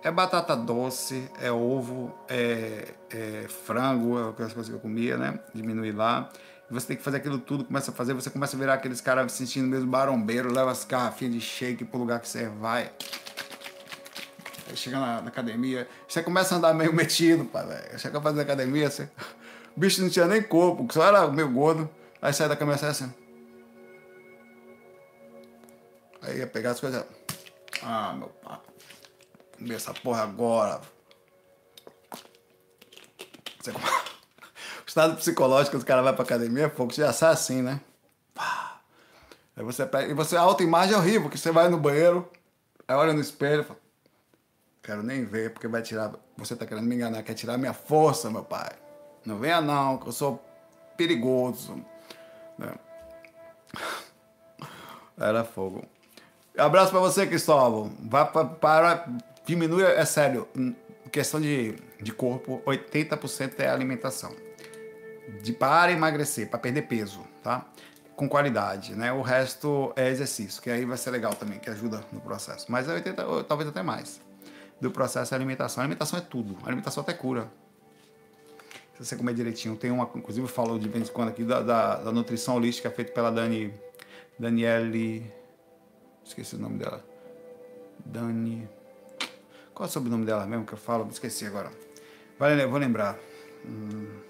É 0.02 0.10
batata 0.10 0.56
doce, 0.56 1.30
é 1.40 1.52
ovo, 1.52 2.12
é, 2.28 2.88
é 3.12 3.46
frango, 3.48 4.18
é 4.18 4.30
aquelas 4.30 4.54
coisas 4.54 4.70
que 4.70 4.76
eu 4.76 4.80
comia, 4.80 5.16
né? 5.16 5.40
Diminuir 5.54 5.92
lá. 5.92 6.30
E 6.70 6.74
você 6.74 6.88
tem 6.88 6.98
que 6.98 7.04
fazer 7.04 7.18
aquilo 7.18 7.38
tudo, 7.38 7.66
começa 7.66 7.92
a 7.92 7.94
fazer, 7.94 8.14
você 8.14 8.30
começa 8.30 8.56
a 8.56 8.60
virar 8.60 8.76
aqueles 8.76 9.02
caras 9.02 9.32
se 9.32 9.40
sentindo 9.40 9.68
mesmo 9.68 9.88
barombeiro, 9.88 10.52
leva 10.52 10.72
as 10.72 10.86
garrafinhas 10.86 11.34
de 11.34 11.42
shake 11.42 11.84
pro 11.84 12.00
lugar 12.00 12.20
que 12.20 12.30
você 12.30 12.48
vai. 12.48 12.92
Chega 14.76 15.00
na, 15.00 15.22
na 15.22 15.28
academia, 15.28 15.88
você 16.08 16.22
começa 16.22 16.56
a 16.56 16.58
andar 16.58 16.74
meio 16.74 16.94
metido, 16.94 17.46
pai, 17.46 17.66
velho. 17.66 18.00
Chega 18.00 18.22
fazer 18.22 18.42
academia, 18.42 18.90
você... 18.90 19.04
o 19.76 19.80
bicho 19.80 20.02
não 20.02 20.10
tinha 20.10 20.28
nem 20.28 20.42
corpo, 20.42 20.88
só 20.94 21.06
era 21.06 21.28
meio 21.28 21.50
gordo. 21.50 21.90
Aí 22.22 22.34
sai 22.34 22.50
da 22.50 22.56
cama 22.56 22.78
sai 22.78 22.90
assim. 22.90 23.14
Aí 26.22 26.38
ia 26.38 26.48
pegar 26.48 26.72
as 26.72 26.80
coisas. 26.80 27.04
Ah, 27.82 28.14
meu 28.14 28.28
pai 28.28 28.60
comer 29.60 29.76
essa 29.76 29.94
porra 29.94 30.24
agora. 30.24 30.82
Você... 33.60 33.72
O 34.80 34.90
estado 34.90 35.18
psicológico 35.18 35.78
dos 35.78 35.84
caras 35.84 36.04
vai 36.04 36.14
pra 36.14 36.24
academia, 36.24 36.68
pouco, 36.68 36.92
você 36.92 37.02
já 37.02 37.14
sai 37.14 37.32
assim, 37.32 37.62
né? 37.62 37.80
Aí 39.56 39.64
você 39.64 39.86
pega. 39.86 40.10
E 40.10 40.16
você, 40.16 40.36
a 40.36 40.42
autoimagem 40.42 40.96
é 40.96 40.98
horrível, 40.98 41.22
porque 41.24 41.38
você 41.38 41.52
vai 41.52 41.70
no 41.70 41.78
banheiro, 41.78 42.28
aí 42.88 42.96
olha 42.96 43.14
no 43.14 43.22
espelho 43.22 43.62
e 43.62 43.66
fala, 43.66 43.80
quero 44.90 45.04
nem 45.04 45.24
ver, 45.24 45.52
porque 45.52 45.68
vai 45.68 45.84
tirar. 45.84 46.12
Você 46.36 46.56
tá 46.56 46.66
querendo 46.66 46.88
me 46.88 46.96
enganar, 46.96 47.22
quer 47.22 47.36
tirar 47.36 47.60
minha 47.60 47.74
força, 47.74 48.32
meu 48.32 48.44
pai. 48.44 48.72
Não 49.24 49.38
venha 49.38 49.62
não, 49.62 50.00
que 50.00 50.08
eu 50.08 50.12
sou 50.12 50.44
perigoso. 50.98 51.86
Né? 52.58 52.74
Era 55.16 55.44
fogo. 55.44 55.84
Abraço 56.58 56.90
para 56.90 57.00
você, 57.02 57.28
Cristóvão. 57.28 57.92
Vá 58.00 58.26
para 58.26 59.06
diminui, 59.46 59.84
é 59.84 60.06
sério, 60.06 60.48
questão 61.12 61.40
de, 61.40 61.76
de 62.02 62.12
corpo, 62.12 62.60
80% 62.66 63.60
é 63.60 63.70
alimentação. 63.70 64.36
De 65.44 65.54
para 65.54 65.92
emagrecer, 65.92 66.50
para 66.50 66.58
perder 66.58 66.84
peso, 66.84 67.22
tá? 67.44 67.64
Com 68.16 68.28
qualidade, 68.28 68.96
né? 68.96 69.14
O 69.14 69.22
resto 69.22 69.94
é 69.96 70.10
exercício, 70.10 70.60
que 70.62 70.72
aí 70.72 70.84
vai 70.84 70.98
ser 70.98 71.12
legal 71.12 71.36
também, 71.36 71.60
que 71.60 71.70
ajuda 71.70 72.04
no 72.12 72.20
processo. 72.20 72.66
Mas 72.72 72.90
é 72.90 72.94
80, 72.94 73.44
talvez 73.44 73.70
até 73.70 73.84
mais. 73.84 74.20
Do 74.80 74.92
processo 74.92 75.34
é 75.34 75.38
alimentação. 75.38 75.82
A 75.82 75.86
alimentação 75.86 76.20
é 76.20 76.22
tudo. 76.22 76.58
A 76.64 76.68
alimentação 76.68 77.02
até 77.02 77.14
cura. 77.14 77.52
Se 78.94 79.06
você 79.06 79.16
comer 79.16 79.34
direitinho. 79.34 79.76
Tem 79.76 79.92
uma, 79.92 80.10
inclusive 80.16 80.46
eu 80.46 80.50
falo 80.50 80.80
de 80.80 80.88
vez 80.88 81.10
em 81.10 81.12
quando 81.12 81.30
aqui 81.30 81.44
da, 81.44 81.62
da, 81.62 81.96
da 81.96 82.12
nutrição 82.12 82.56
holística 82.56 82.90
feita 82.90 83.12
pela 83.12 83.32
Dani. 83.32 83.74
Daniele. 84.38 85.32
Esqueci 86.24 86.56
o 86.56 86.60
nome 86.60 86.78
dela. 86.78 87.04
Dani. 88.06 88.68
Qual 89.74 89.88
é 89.88 89.90
o 89.90 89.92
sobrenome 89.92 90.26
dela 90.26 90.46
mesmo 90.46 90.66
que 90.66 90.74
eu 90.74 90.78
falo? 90.78 91.08
Esqueci 91.10 91.46
agora. 91.46 91.72
Vale, 92.38 92.66
vou 92.66 92.80
lembrar. 92.80 93.18
Hum. 93.66 94.29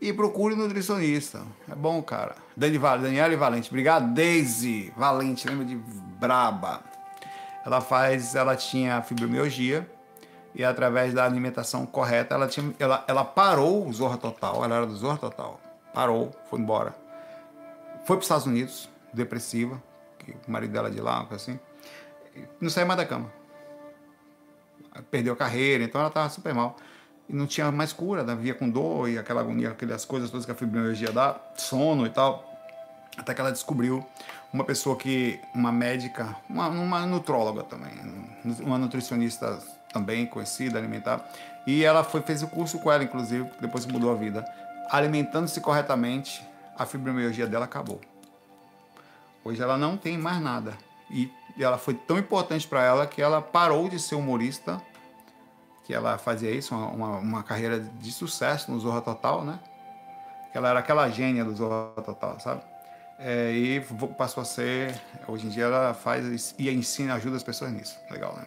E 0.00 0.12
procure 0.12 0.54
um 0.54 0.58
nutricionista. 0.58 1.42
É 1.70 1.74
bom, 1.74 2.02
cara. 2.02 2.36
Dani, 2.56 2.78
Daniela 2.78 3.36
Valente. 3.36 3.70
Obrigado, 3.70 4.12
Daisy 4.14 4.92
Valente. 4.96 5.48
Lembra 5.48 5.64
de 5.64 5.76
Braba? 5.76 6.82
Ela 7.64 7.80
faz, 7.80 8.34
ela 8.34 8.54
tinha 8.54 9.02
fibromialgia 9.02 9.88
e 10.56 10.64
através 10.64 11.12
da 11.12 11.22
alimentação 11.24 11.84
correta, 11.84 12.34
ela, 12.34 12.48
tinha, 12.48 12.74
ela, 12.78 13.04
ela 13.06 13.22
parou 13.22 13.86
o 13.86 13.92
Zorra 13.92 14.16
Total. 14.16 14.64
Ela 14.64 14.76
era 14.76 14.86
do 14.86 14.96
Zorra 14.96 15.18
Total. 15.18 15.60
Parou, 15.92 16.34
foi 16.48 16.58
embora. 16.58 16.96
Foi 18.06 18.16
para 18.16 18.20
os 18.20 18.24
Estados 18.24 18.46
Unidos, 18.46 18.88
depressiva, 19.12 19.82
que 20.18 20.30
o 20.30 20.50
marido 20.50 20.72
dela 20.72 20.88
é 20.88 20.90
de 20.90 21.00
lá, 21.00 21.26
assim. 21.30 21.60
Não 22.58 22.70
saía 22.70 22.86
mais 22.86 22.96
da 22.96 23.04
cama. 23.04 23.30
perdeu 25.10 25.34
a 25.34 25.36
carreira, 25.36 25.84
então 25.84 26.00
ela 26.00 26.08
estava 26.08 26.30
super 26.30 26.54
mal. 26.54 26.76
E 27.28 27.34
não 27.34 27.46
tinha 27.46 27.70
mais 27.72 27.92
cura, 27.92 28.22
né? 28.22 28.34
via 28.34 28.54
com 28.54 28.68
dor 28.68 29.08
e 29.08 29.18
aquela 29.18 29.40
agonia, 29.40 29.70
aquelas 29.70 30.04
coisas 30.04 30.30
todas 30.30 30.46
que 30.46 30.52
a 30.52 30.54
fibromialgia 30.54 31.10
dá, 31.10 31.36
sono 31.56 32.06
e 32.06 32.10
tal. 32.10 32.44
Até 33.16 33.34
que 33.34 33.40
ela 33.40 33.50
descobriu 33.50 34.06
uma 34.52 34.64
pessoa 34.64 34.96
que, 34.96 35.40
uma 35.54 35.72
médica, 35.72 36.36
uma, 36.48 36.68
uma 36.68 37.06
nutróloga 37.06 37.62
também, 37.62 37.92
uma 38.60 38.78
nutricionista 38.78 39.58
também 39.92 40.26
conhecida, 40.26 40.78
alimentar, 40.78 41.26
e 41.66 41.84
ela 41.84 42.04
foi, 42.04 42.20
fez 42.22 42.42
o 42.42 42.48
curso 42.48 42.78
com 42.78 42.92
ela, 42.92 43.02
inclusive, 43.02 43.50
depois 43.60 43.86
mudou 43.86 44.12
a 44.12 44.14
vida. 44.14 44.44
Alimentando-se 44.90 45.60
corretamente, 45.60 46.46
a 46.78 46.86
fibromialgia 46.86 47.46
dela 47.46 47.64
acabou. 47.64 48.00
Hoje 49.44 49.62
ela 49.62 49.76
não 49.76 49.96
tem 49.96 50.16
mais 50.16 50.40
nada. 50.40 50.74
E 51.10 51.30
ela 51.58 51.78
foi 51.78 51.94
tão 51.94 52.18
importante 52.18 52.66
para 52.66 52.82
ela 52.82 53.06
que 53.06 53.20
ela 53.20 53.40
parou 53.40 53.88
de 53.88 53.98
ser 53.98 54.14
humorista, 54.14 54.80
que 55.86 55.94
ela 55.94 56.18
fazia 56.18 56.50
isso, 56.50 56.74
uma, 56.74 57.18
uma, 57.18 57.42
carreira 57.44 57.78
de 57.78 58.10
sucesso 58.10 58.72
no 58.72 58.80
Zorra 58.80 59.00
Total, 59.00 59.44
né? 59.44 59.60
Que 60.50 60.58
ela 60.58 60.70
era 60.70 60.80
aquela 60.80 61.08
gênia 61.08 61.44
do 61.44 61.54
Zorra 61.54 62.02
Total, 62.02 62.40
sabe? 62.40 62.60
É, 63.20 63.52
e 63.52 63.80
passou 64.18 64.42
a 64.42 64.44
ser, 64.44 65.00
hoje 65.28 65.46
em 65.46 65.48
dia 65.48 65.64
ela 65.64 65.94
faz 65.94 66.54
e 66.58 66.68
ensina, 66.68 67.14
ajuda 67.14 67.36
as 67.36 67.44
pessoas 67.44 67.70
nisso. 67.70 67.96
Legal, 68.10 68.34
né? 68.34 68.46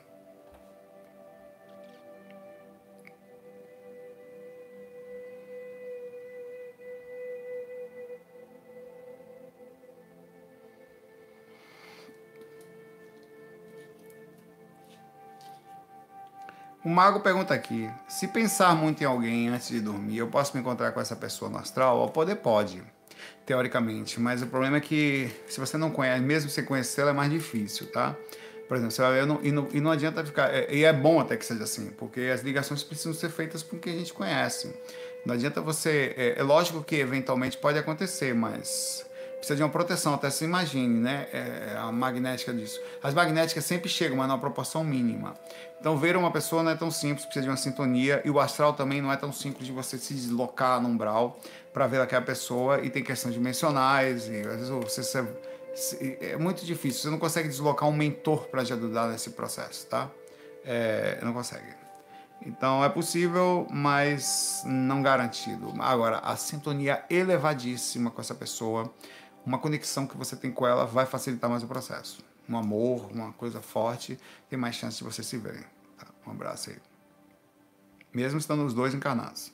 O 16.83 16.89
mago 16.89 17.19
pergunta 17.19 17.53
aqui: 17.53 17.89
se 18.07 18.27
pensar 18.27 18.75
muito 18.75 19.01
em 19.01 19.05
alguém 19.05 19.49
antes 19.49 19.67
de 19.67 19.81
dormir, 19.81 20.17
eu 20.17 20.27
posso 20.27 20.55
me 20.55 20.61
encontrar 20.61 20.91
com 20.91 21.01
essa 21.01 21.15
pessoa 21.15 21.51
no 21.51 21.57
astral? 21.57 22.05
O 22.05 22.09
poder 22.09 22.35
pode, 22.35 22.81
teoricamente, 23.45 24.19
mas 24.19 24.41
o 24.41 24.47
problema 24.47 24.77
é 24.77 24.79
que 24.79 25.29
se 25.47 25.59
você 25.59 25.77
não 25.77 25.91
conhece, 25.91 26.21
mesmo 26.21 26.49
você 26.49 26.63
conhecê-la, 26.63 27.09
é 27.09 27.13
mais 27.13 27.29
difícil, 27.29 27.91
tá? 27.91 28.15
Por 28.69 28.77
exemplo, 28.77 28.91
você 28.91 29.01
vai 29.01 29.13
ver, 29.13 29.23
e, 29.43 29.51
não, 29.51 29.67
e 29.73 29.81
não 29.81 29.91
adianta 29.91 30.23
ficar. 30.23 30.53
É, 30.53 30.73
e 30.73 30.85
é 30.85 30.93
bom 30.93 31.19
até 31.19 31.35
que 31.35 31.45
seja 31.45 31.63
assim, 31.63 31.89
porque 31.97 32.21
as 32.21 32.41
ligações 32.41 32.83
precisam 32.83 33.13
ser 33.13 33.29
feitas 33.29 33.61
com 33.61 33.77
quem 33.77 33.95
a 33.95 33.97
gente 33.97 34.13
conhece. 34.13 34.73
Não 35.25 35.33
adianta 35.33 35.59
você. 35.59 36.13
É, 36.15 36.39
é 36.39 36.43
lógico 36.43 36.81
que 36.83 36.95
eventualmente 36.95 37.57
pode 37.57 37.77
acontecer, 37.77 38.33
mas 38.33 39.05
precisa 39.39 39.55
de 39.55 39.63
uma 39.63 39.69
proteção, 39.69 40.13
até 40.13 40.29
se 40.29 40.43
imagine, 40.43 40.99
né? 40.99 41.27
É, 41.33 41.75
a 41.77 41.91
magnética 41.91 42.53
disso. 42.53 42.79
As 43.01 43.13
magnéticas 43.13 43.65
sempre 43.65 43.89
chegam, 43.89 44.17
mas 44.17 44.27
numa 44.27 44.37
proporção 44.37 44.83
mínima. 44.83 45.33
Então, 45.79 45.97
ver 45.97 46.15
uma 46.17 46.29
pessoa 46.29 46.61
não 46.61 46.71
é 46.71 46.75
tão 46.75 46.91
simples, 46.91 47.25
precisa 47.25 47.43
de 47.43 47.49
uma 47.49 47.57
sintonia, 47.57 48.21
e 48.25 48.29
o 48.29 48.39
astral 48.39 48.73
também 48.73 49.01
não 49.01 49.11
é 49.11 49.15
tão 49.15 49.31
simples 49.31 49.65
de 49.65 49.71
você 49.71 49.97
se 49.97 50.13
deslocar 50.13 50.81
no 50.81 50.89
umbral 50.89 51.39
para 51.73 51.87
ver 51.87 52.01
aquela 52.01 52.21
pessoa, 52.21 52.81
e 52.83 52.89
tem 52.89 53.01
questões 53.01 53.33
dimensionais, 53.33 54.27
e 54.27 54.39
às 54.41 54.45
vezes 54.45 54.69
você, 54.69 55.03
você, 55.03 56.17
é 56.19 56.37
muito 56.37 56.65
difícil, 56.65 57.03
você 57.03 57.09
não 57.09 57.19
consegue 57.19 57.47
deslocar 57.47 57.87
um 57.87 57.93
mentor 57.93 58.47
para 58.47 58.63
te 58.63 58.73
ajudar 58.73 59.07
nesse 59.07 59.31
processo, 59.31 59.87
tá? 59.87 60.09
É, 60.65 61.19
não 61.23 61.31
consegue. 61.31 61.79
Então 62.45 62.83
é 62.83 62.89
possível, 62.89 63.67
mas 63.69 64.61
não 64.65 65.01
garantido. 65.01 65.73
Agora, 65.79 66.19
a 66.19 66.35
sintonia 66.35 67.03
elevadíssima 67.09 68.11
com 68.11 68.21
essa 68.21 68.35
pessoa 68.35 68.93
uma 69.45 69.57
conexão 69.57 70.05
que 70.05 70.17
você 70.17 70.35
tem 70.35 70.51
com 70.51 70.65
ela 70.65 70.85
vai 70.85 71.05
facilitar 71.05 71.49
mais 71.49 71.63
o 71.63 71.67
processo. 71.67 72.23
Um 72.47 72.57
amor, 72.57 73.11
uma 73.11 73.31
coisa 73.33 73.61
forte, 73.61 74.19
tem 74.49 74.57
mais 74.57 74.75
chance 74.75 74.97
de 74.97 75.03
vocês 75.03 75.25
se 75.25 75.37
verem. 75.37 75.63
Tá? 75.97 76.07
Um 76.25 76.31
abraço 76.31 76.69
aí. 76.69 76.77
Mesmo 78.13 78.39
estando 78.39 78.65
os 78.65 78.73
dois 78.73 78.93
encarnados. 78.93 79.51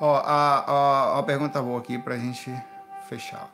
Ó, 0.00 0.16
a, 0.16 0.58
a, 0.58 1.18
a 1.18 1.22
pergunta 1.22 1.62
boa 1.62 1.78
aqui 1.78 1.98
pra 1.98 2.16
gente 2.18 2.50
fechar. 3.08 3.50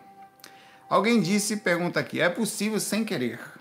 Alguém 0.89 1.20
disse, 1.20 1.57
pergunta 1.57 1.99
aqui, 1.99 2.20
é 2.20 2.29
possível 2.29 2.79
sem 2.79 3.05
querer 3.05 3.57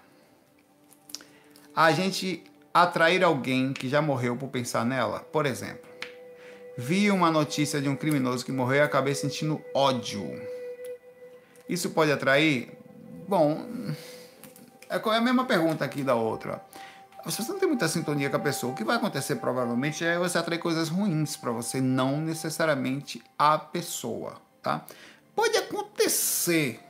a 1.76 1.92
gente 1.92 2.42
atrair 2.76 3.24
alguém 3.24 3.72
que 3.72 3.88
já 3.88 4.02
morreu 4.02 4.36
por 4.36 4.50
pensar 4.50 4.86
nela. 4.86 5.22
Por 5.22 5.46
exemplo, 5.46 5.90
vi 6.78 7.10
uma 7.10 7.32
notícia 7.32 7.80
de 7.80 7.88
um 7.88 7.96
criminoso 7.96 8.44
que 8.44 8.52
morreu 8.52 8.80
e 8.80 8.82
acabei 8.82 9.16
sentindo 9.16 9.62
ódio. 9.74 10.30
Isso 11.70 11.92
pode 11.92 12.12
atrair? 12.12 12.78
Bom, 13.30 13.66
é, 14.90 14.98
é 14.98 15.16
a 15.16 15.22
mesma 15.22 15.46
pergunta 15.46 15.86
aqui 15.86 16.04
da 16.04 16.16
outra. 16.16 16.62
Se 17.30 17.42
você 17.42 17.54
não 17.54 17.60
tem 17.60 17.70
muita 17.70 17.88
sintonia 17.88 18.30
com 18.30 18.36
a 18.36 18.42
pessoa, 18.42 18.74
o 18.74 18.76
que 18.76 18.84
vai 18.84 18.98
acontecer 18.98 19.38
provavelmente 19.38 20.04
é 20.04 20.20
você 20.20 20.38
atrair 20.38 20.60
coisas 20.60 20.90
ruins 20.90 21.38
para 21.38 21.52
você, 21.52 21.80
não 21.80 22.20
necessariamente 22.20 23.24
a 23.40 23.58
pessoa, 23.58 24.36
tá? 24.62 24.86
Pode 25.34 25.58
acontecer 25.58 26.82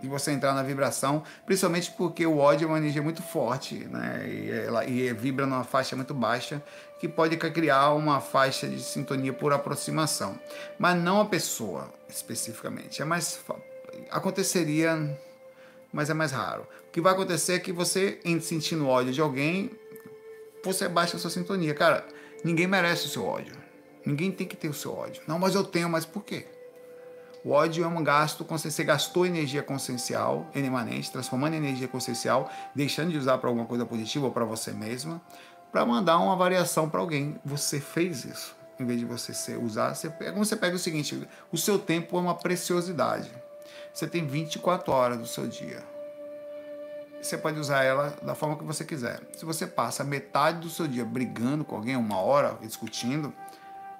de 0.00 0.08
você 0.08 0.32
entrar 0.32 0.54
na 0.54 0.62
vibração, 0.62 1.22
principalmente 1.44 1.90
porque 1.92 2.24
o 2.26 2.38
ódio 2.38 2.66
é 2.66 2.68
uma 2.68 2.78
energia 2.78 3.02
muito 3.02 3.22
forte, 3.22 3.74
né? 3.74 4.26
E, 4.26 4.50
ela, 4.50 4.84
e 4.84 5.12
vibra 5.12 5.46
numa 5.46 5.64
faixa 5.64 5.94
muito 5.94 6.14
baixa, 6.14 6.62
que 6.98 7.08
pode 7.08 7.36
criar 7.36 7.90
uma 7.90 8.20
faixa 8.20 8.68
de 8.68 8.80
sintonia 8.82 9.32
por 9.32 9.52
aproximação, 9.52 10.38
mas 10.78 10.96
não 10.96 11.20
a 11.20 11.24
pessoa 11.24 11.92
especificamente. 12.08 13.02
É 13.02 13.04
mais 13.04 13.40
aconteceria, 14.10 15.18
mas 15.92 16.10
é 16.10 16.14
mais 16.14 16.32
raro. 16.32 16.66
O 16.88 16.90
que 16.90 17.00
vai 17.00 17.12
acontecer 17.12 17.54
é 17.54 17.58
que 17.58 17.72
você, 17.72 18.20
sentindo 18.40 18.86
ódio 18.86 19.12
de 19.12 19.20
alguém, 19.20 19.70
você 20.64 20.88
baixa 20.88 21.16
a 21.16 21.20
sua 21.20 21.30
sintonia. 21.30 21.74
Cara, 21.74 22.06
ninguém 22.44 22.66
merece 22.66 23.06
o 23.06 23.08
seu 23.08 23.24
ódio. 23.24 23.54
Ninguém 24.04 24.30
tem 24.32 24.46
que 24.46 24.56
ter 24.56 24.68
o 24.68 24.74
seu 24.74 24.94
ódio. 24.94 25.22
Não, 25.26 25.38
mas 25.38 25.54
eu 25.54 25.64
tenho, 25.64 25.88
mas 25.88 26.04
por 26.04 26.24
quê? 26.24 26.46
O 27.42 27.52
ódio 27.52 27.84
é 27.84 27.86
um 27.86 28.04
gasto, 28.04 28.44
você 28.44 28.84
gastou 28.84 29.24
energia 29.24 29.62
consciencial, 29.62 30.46
emanente, 30.54 31.10
transformando 31.10 31.54
em 31.54 31.56
energia 31.56 31.88
consciencial, 31.88 32.50
deixando 32.74 33.10
de 33.10 33.16
usar 33.16 33.38
para 33.38 33.48
alguma 33.48 33.64
coisa 33.64 33.86
positiva 33.86 34.26
ou 34.26 34.32
para 34.32 34.44
você 34.44 34.72
mesma, 34.72 35.20
para 35.72 35.86
mandar 35.86 36.18
uma 36.18 36.36
variação 36.36 36.88
para 36.88 37.00
alguém. 37.00 37.40
Você 37.44 37.80
fez 37.80 38.24
isso. 38.24 38.54
Em 38.78 38.84
vez 38.84 38.98
de 38.98 39.06
você 39.06 39.56
usar, 39.56 39.94
você 39.94 40.10
pega, 40.10 40.32
você 40.32 40.56
pega 40.56 40.76
o 40.76 40.78
seguinte: 40.78 41.26
o 41.50 41.56
seu 41.56 41.78
tempo 41.78 42.16
é 42.16 42.20
uma 42.20 42.34
preciosidade. 42.34 43.30
Você 43.92 44.06
tem 44.06 44.26
24 44.26 44.92
horas 44.92 45.18
do 45.18 45.26
seu 45.26 45.46
dia. 45.46 45.82
Você 47.20 47.36
pode 47.36 47.58
usar 47.58 47.84
ela 47.84 48.16
da 48.22 48.34
forma 48.34 48.56
que 48.56 48.64
você 48.64 48.84
quiser. 48.84 49.20
Se 49.36 49.44
você 49.44 49.66
passa 49.66 50.02
metade 50.02 50.60
do 50.60 50.70
seu 50.70 50.88
dia 50.88 51.04
brigando 51.04 51.64
com 51.64 51.76
alguém, 51.76 51.96
uma 51.96 52.18
hora 52.18 52.56
discutindo, 52.62 53.32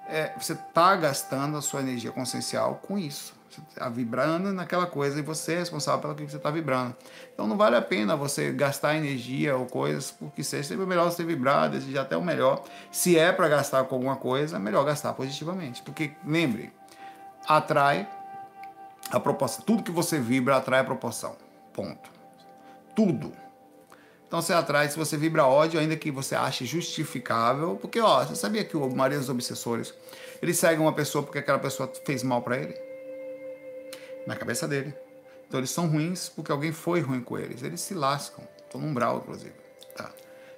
é, 0.07 0.33
você 0.37 0.53
está 0.53 0.95
gastando 0.95 1.57
a 1.57 1.61
sua 1.61 1.79
energia 1.81 2.11
consciencial 2.11 2.81
com 2.85 2.97
isso. 2.97 3.33
Você 3.49 3.61
está 3.67 3.89
vibrando 3.89 4.53
naquela 4.53 4.85
coisa 4.85 5.19
e 5.19 5.21
você 5.21 5.53
é 5.53 5.57
responsável 5.59 5.99
pelo 5.99 6.15
que 6.15 6.23
você 6.23 6.37
está 6.37 6.49
vibrando. 6.49 6.95
Então 7.33 7.45
não 7.47 7.57
vale 7.57 7.75
a 7.75 7.81
pena 7.81 8.15
você 8.15 8.51
gastar 8.53 8.95
energia 8.95 9.57
ou 9.57 9.65
coisas, 9.65 10.09
porque 10.11 10.41
seja 10.41 10.69
sempre 10.69 10.85
melhor 10.85 11.11
você 11.11 11.23
vibrar, 11.23 11.69
desejar 11.69 12.03
até 12.03 12.15
o 12.15 12.23
melhor. 12.23 12.63
Se 12.89 13.17
é 13.19 13.31
para 13.33 13.49
gastar 13.49 13.83
com 13.83 13.95
alguma 13.95 14.15
coisa, 14.15 14.55
é 14.55 14.59
melhor 14.59 14.85
gastar 14.85 15.13
positivamente. 15.13 15.81
Porque 15.81 16.11
lembre, 16.25 16.71
atrai 17.45 18.07
a 19.11 19.19
proporção. 19.19 19.65
Tudo 19.65 19.83
que 19.83 19.91
você 19.91 20.17
vibra 20.17 20.55
atrai 20.55 20.79
a 20.79 20.85
proporção. 20.85 21.35
Ponto. 21.73 22.09
Tudo. 22.95 23.33
Então 24.31 24.41
você 24.41 24.53
atrai, 24.53 24.87
se 24.87 24.97
você 24.97 25.17
vibra 25.17 25.45
ódio, 25.45 25.77
ainda 25.77 25.93
que 25.97 26.09
você 26.09 26.35
ache 26.35 26.65
justificável, 26.65 27.75
porque 27.75 27.99
ó, 27.99 28.23
você 28.23 28.33
sabia 28.33 28.63
que 28.63 28.77
o 28.77 28.89
maioria 28.89 29.19
dos 29.19 29.27
obsessores, 29.27 29.93
eles 30.41 30.57
seguem 30.57 30.79
uma 30.79 30.93
pessoa 30.93 31.21
porque 31.21 31.39
aquela 31.39 31.59
pessoa 31.59 31.91
fez 32.05 32.23
mal 32.23 32.41
para 32.41 32.55
ele? 32.55 32.73
Na 34.25 34.33
cabeça 34.37 34.65
dele. 34.69 34.93
Então 35.45 35.59
eles 35.59 35.69
são 35.69 35.85
ruins 35.85 36.29
porque 36.29 36.49
alguém 36.49 36.71
foi 36.71 37.01
ruim 37.01 37.19
com 37.19 37.37
eles. 37.37 37.61
Eles 37.61 37.81
se 37.81 37.93
lascam. 37.93 38.47
Estão 38.63 38.79
no 38.79 38.87
umbral, 38.87 39.17
inclusive. 39.17 39.51
Tá. 39.97 40.09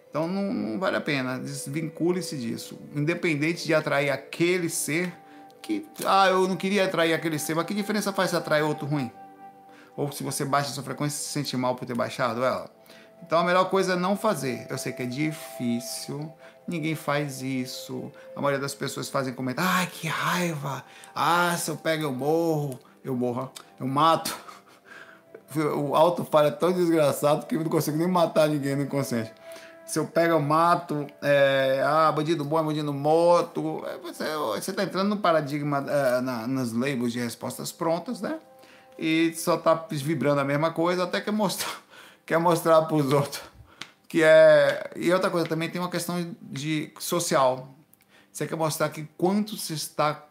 Então 0.07 0.27
não, 0.27 0.53
não 0.53 0.79
vale 0.79 0.97
a 0.97 1.01
pena. 1.01 1.39
Desvincule-se 1.39 2.37
disso. 2.37 2.79
Independente 2.95 3.65
de 3.65 3.73
atrair 3.73 4.11
aquele 4.11 4.69
ser 4.69 5.11
que. 5.63 5.83
Ah, 6.05 6.27
eu 6.27 6.47
não 6.47 6.55
queria 6.55 6.85
atrair 6.85 7.15
aquele 7.15 7.39
ser, 7.39 7.55
mas 7.55 7.65
que 7.65 7.73
diferença 7.73 8.13
faz 8.13 8.29
se 8.29 8.35
atrair 8.35 8.61
outro 8.61 8.85
ruim? 8.85 9.11
Ou 9.97 10.11
se 10.11 10.21
você 10.21 10.45
baixa 10.45 10.69
a 10.69 10.73
sua 10.73 10.83
frequência 10.83 11.15
e 11.15 11.19
se 11.19 11.29
sente 11.29 11.57
mal 11.57 11.73
por 11.73 11.87
ter 11.87 11.95
baixado 11.95 12.43
ela? 12.43 12.69
Então 13.25 13.39
a 13.39 13.43
melhor 13.43 13.69
coisa 13.69 13.93
é 13.93 13.95
não 13.95 14.17
fazer. 14.17 14.67
Eu 14.69 14.77
sei 14.77 14.91
que 14.91 15.03
é 15.03 15.05
difícil, 15.05 16.31
ninguém 16.67 16.93
faz 16.93 17.41
isso. 17.41 18.11
A 18.35 18.41
maioria 18.41 18.59
das 18.59 18.75
pessoas 18.75 19.09
fazem 19.09 19.33
comentário: 19.33 19.71
ai, 19.71 19.87
que 19.87 20.07
raiva! 20.07 20.83
Ah, 21.15 21.55
se 21.57 21.71
eu 21.71 21.77
pego 21.77 22.03
eu 22.03 22.11
morro, 22.11 22.79
eu 23.03 23.15
morro, 23.15 23.51
eu 23.79 23.87
mato. 23.87 24.35
O 25.55 25.95
alto 25.95 26.25
falha 26.25 26.47
é 26.47 26.51
tão 26.51 26.71
desgraçado 26.71 27.45
que 27.45 27.53
eu 27.53 27.61
não 27.61 27.69
consigo 27.69 27.95
nem 27.95 28.07
matar 28.07 28.49
ninguém 28.49 28.75
no 28.75 28.81
inconsciente. 28.81 29.31
Se 29.85 29.99
eu 29.99 30.07
pego, 30.07 30.33
eu 30.33 30.41
mato. 30.41 31.05
É, 31.21 31.79
ah, 31.85 32.11
bandido 32.11 32.43
bom 32.43 32.59
é 32.59 32.63
bandido 32.63 32.91
morto. 32.91 33.83
É, 33.85 33.99
você, 33.99 34.23
você 34.55 34.73
tá 34.73 34.83
entrando 34.83 35.09
no 35.09 35.17
paradigma, 35.17 35.85
é, 35.87 36.21
na, 36.21 36.47
nas 36.47 36.71
labels 36.71 37.13
de 37.13 37.19
respostas 37.19 37.71
prontas, 37.71 38.19
né? 38.19 38.39
E 38.97 39.31
só 39.35 39.57
tá 39.57 39.73
vibrando 39.91 40.41
a 40.41 40.43
mesma 40.43 40.71
coisa 40.71 41.03
até 41.03 41.21
que 41.21 41.29
mostrar, 41.29 41.71
quer 42.25 42.37
mostrar 42.39 42.81
para 42.83 42.95
os 42.95 43.11
outros. 43.11 43.41
Que 44.07 44.23
é. 44.23 44.91
E 44.95 45.11
outra 45.11 45.29
coisa, 45.29 45.47
também 45.47 45.69
tem 45.69 45.81
uma 45.81 45.89
questão 45.89 46.35
de 46.41 46.91
social. 46.99 47.73
Você 48.31 48.47
quer 48.47 48.55
mostrar 48.55 48.89
que 48.89 49.07
quanto 49.17 49.57
você 49.57 49.73
está 49.73 50.27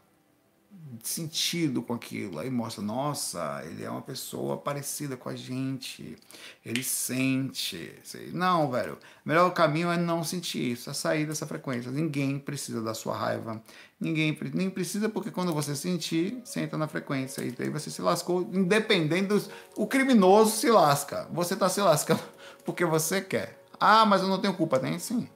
sentido 1.02 1.82
com 1.82 1.94
aquilo. 1.94 2.38
Aí 2.38 2.50
mostra, 2.50 2.82
nossa, 2.82 3.62
ele 3.64 3.84
é 3.84 3.90
uma 3.90 4.02
pessoa 4.02 4.56
parecida 4.56 5.16
com 5.16 5.28
a 5.28 5.36
gente. 5.36 6.16
Ele 6.64 6.82
sente. 6.82 7.94
Não, 8.32 8.70
velho. 8.70 8.98
O 9.24 9.28
melhor 9.28 9.50
caminho 9.50 9.90
é 9.90 9.96
não 9.96 10.22
sentir 10.22 10.72
isso, 10.72 10.90
é 10.90 10.94
sair 10.94 11.26
dessa 11.26 11.46
frequência. 11.46 11.90
Ninguém 11.90 12.38
precisa 12.38 12.82
da 12.82 12.94
sua 12.94 13.16
raiva. 13.16 13.62
Ninguém 14.02 14.36
nem 14.52 14.68
precisa, 14.68 15.08
porque 15.08 15.30
quando 15.30 15.54
você 15.54 15.76
sentir, 15.76 16.42
entra 16.56 16.76
na 16.76 16.88
frequência. 16.88 17.40
E 17.40 17.54
aí 17.56 17.70
você 17.70 17.88
se 17.88 18.02
lascou, 18.02 18.42
independente 18.52 19.28
dos. 19.28 19.48
O 19.76 19.86
criminoso 19.86 20.56
se 20.56 20.68
lasca. 20.68 21.28
Você 21.30 21.54
está 21.54 21.68
se 21.68 21.80
lascando 21.80 22.20
porque 22.66 22.84
você 22.84 23.20
quer. 23.20 23.62
Ah, 23.78 24.04
mas 24.04 24.20
eu 24.20 24.26
não 24.26 24.40
tenho 24.40 24.54
culpa. 24.54 24.80
Tem 24.80 24.98
sim. 24.98 25.28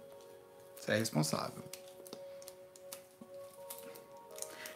Você 0.81 0.91
é 0.91 0.99
responsável. 0.99 1.63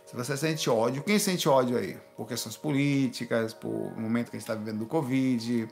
Se 0.07 0.14
você 0.14 0.36
sente 0.36 0.70
ódio, 0.70 1.03
quem 1.03 1.18
sente 1.18 1.49
ódio 1.49 1.76
aí? 1.76 1.97
Por 2.16 2.28
questões 2.28 2.57
políticas, 2.57 3.53
por 3.53 3.97
momento 3.99 4.30
que 4.30 4.36
a 4.36 4.38
gente 4.38 4.49
está 4.49 4.55
vivendo 4.55 4.78
do 4.78 4.86
Covid, 4.86 5.68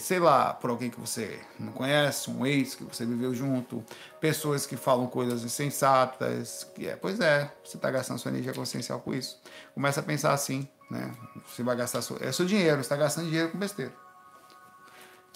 sei 0.00 0.18
lá, 0.18 0.54
por 0.54 0.70
alguém 0.70 0.90
que 0.90 0.98
você 0.98 1.38
não 1.58 1.72
conhece, 1.72 2.30
um 2.30 2.46
ex 2.46 2.74
que 2.74 2.84
você 2.84 3.04
viveu 3.04 3.34
junto, 3.34 3.84
pessoas 4.20 4.64
que 4.64 4.76
falam 4.76 5.06
coisas 5.06 5.44
insensatas, 5.44 6.66
que 6.74 6.88
é, 6.88 6.96
pois 6.96 7.20
é, 7.20 7.52
você 7.62 7.76
está 7.76 7.90
gastando 7.90 8.18
sua 8.18 8.30
energia 8.30 8.54
consciencial 8.54 9.00
com 9.00 9.12
isso. 9.12 9.40
Começa 9.74 10.00
a 10.00 10.02
pensar 10.02 10.32
assim, 10.32 10.66
né? 10.90 11.12
Você 11.46 11.62
vai 11.62 11.76
gastar 11.76 12.00
seu, 12.00 12.16
é 12.20 12.32
seu 12.32 12.46
dinheiro, 12.46 12.80
está 12.80 12.96
gastando 12.96 13.26
dinheiro 13.26 13.50
com 13.50 13.58
besteira. 13.58 13.92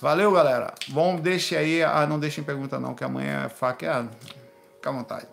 Valeu, 0.01 0.31
galera. 0.31 0.75
Bom, 0.89 1.17
deixe 1.17 1.57
aí, 1.57 1.83
ah, 1.83 2.07
não 2.07 2.19
deixem 2.19 2.45
pergunta 2.45 2.79
não, 2.79 2.95
que 2.95 3.03
amanhã 3.03 3.45
é 3.47 3.49
faca, 3.49 4.09
fica 4.75 4.91
à 4.91 4.93
vontade. 4.93 5.27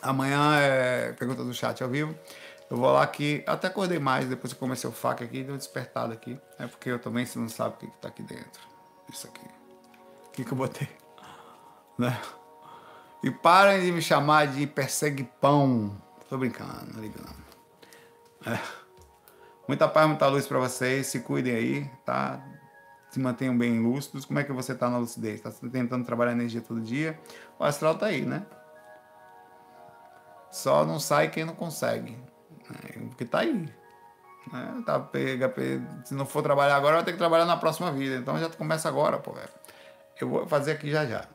Amanhã 0.00 0.56
é 0.56 1.12
pergunta 1.12 1.42
do 1.42 1.52
chat 1.52 1.82
ao 1.82 1.88
vivo. 1.88 2.14
Eu 2.74 2.78
vou 2.78 2.90
lá 2.90 3.04
aqui, 3.04 3.40
até 3.46 3.68
acordei 3.68 4.00
mais 4.00 4.28
depois 4.28 4.52
que 4.52 4.58
comecei 4.58 4.90
o 4.90 4.92
faca 4.92 5.24
aqui, 5.24 5.44
deu 5.44 5.56
despertado 5.56 6.12
aqui. 6.12 6.36
É 6.58 6.66
porque 6.66 6.90
eu 6.90 6.98
também, 6.98 7.24
você 7.24 7.38
não 7.38 7.48
sabe 7.48 7.76
o 7.76 7.78
que, 7.78 7.86
que 7.86 7.96
tá 7.98 8.08
aqui 8.08 8.20
dentro. 8.24 8.62
Isso 9.12 9.28
aqui. 9.28 9.46
O 10.26 10.30
que, 10.32 10.44
que 10.44 10.52
eu 10.52 10.58
botei? 10.58 10.88
Né? 11.96 12.20
E 13.22 13.30
parem 13.30 13.80
de 13.80 13.92
me 13.92 14.02
chamar 14.02 14.48
de 14.48 14.66
persegue 14.66 15.22
pão. 15.40 15.96
Tô 16.28 16.36
brincando, 16.36 16.92
não 16.92 17.00
ligando. 17.00 17.36
É. 18.44 18.58
Muita 19.68 19.86
paz, 19.86 20.08
muita 20.08 20.26
luz 20.26 20.44
para 20.44 20.58
vocês. 20.58 21.06
Se 21.06 21.20
cuidem 21.20 21.54
aí, 21.54 21.90
tá? 22.04 22.44
Se 23.08 23.20
mantenham 23.20 23.56
bem 23.56 23.80
lúcidos. 23.80 24.24
Como 24.24 24.40
é 24.40 24.42
que 24.42 24.52
você 24.52 24.74
tá 24.74 24.90
na 24.90 24.98
lucidez? 24.98 25.40
Tá 25.40 25.52
tentando 25.70 26.04
trabalhar 26.04 26.32
energia 26.32 26.60
todo 26.60 26.80
dia? 26.80 27.16
O 27.56 27.62
astral 27.62 27.96
tá 27.96 28.06
aí, 28.06 28.22
né? 28.22 28.44
Só 30.50 30.84
não 30.84 30.98
sai 30.98 31.30
quem 31.30 31.44
não 31.44 31.54
consegue. 31.54 32.18
Né? 32.70 33.06
Porque 33.08 33.24
tá 33.24 33.40
aí. 33.40 33.52
Né? 34.52 34.82
Tá, 34.84 35.00
pega, 35.00 35.52
se 36.04 36.14
não 36.14 36.26
for 36.26 36.42
trabalhar 36.42 36.76
agora, 36.76 36.96
vai 36.96 37.04
ter 37.04 37.12
que 37.12 37.18
trabalhar 37.18 37.44
na 37.44 37.56
próxima 37.56 37.90
vida. 37.92 38.16
Então 38.16 38.38
já 38.38 38.48
começa 38.50 38.88
agora, 38.88 39.18
pô. 39.18 39.34
Eu 40.20 40.28
vou 40.28 40.46
fazer 40.46 40.72
aqui 40.72 40.90
já 40.90 41.04
já. 41.06 41.26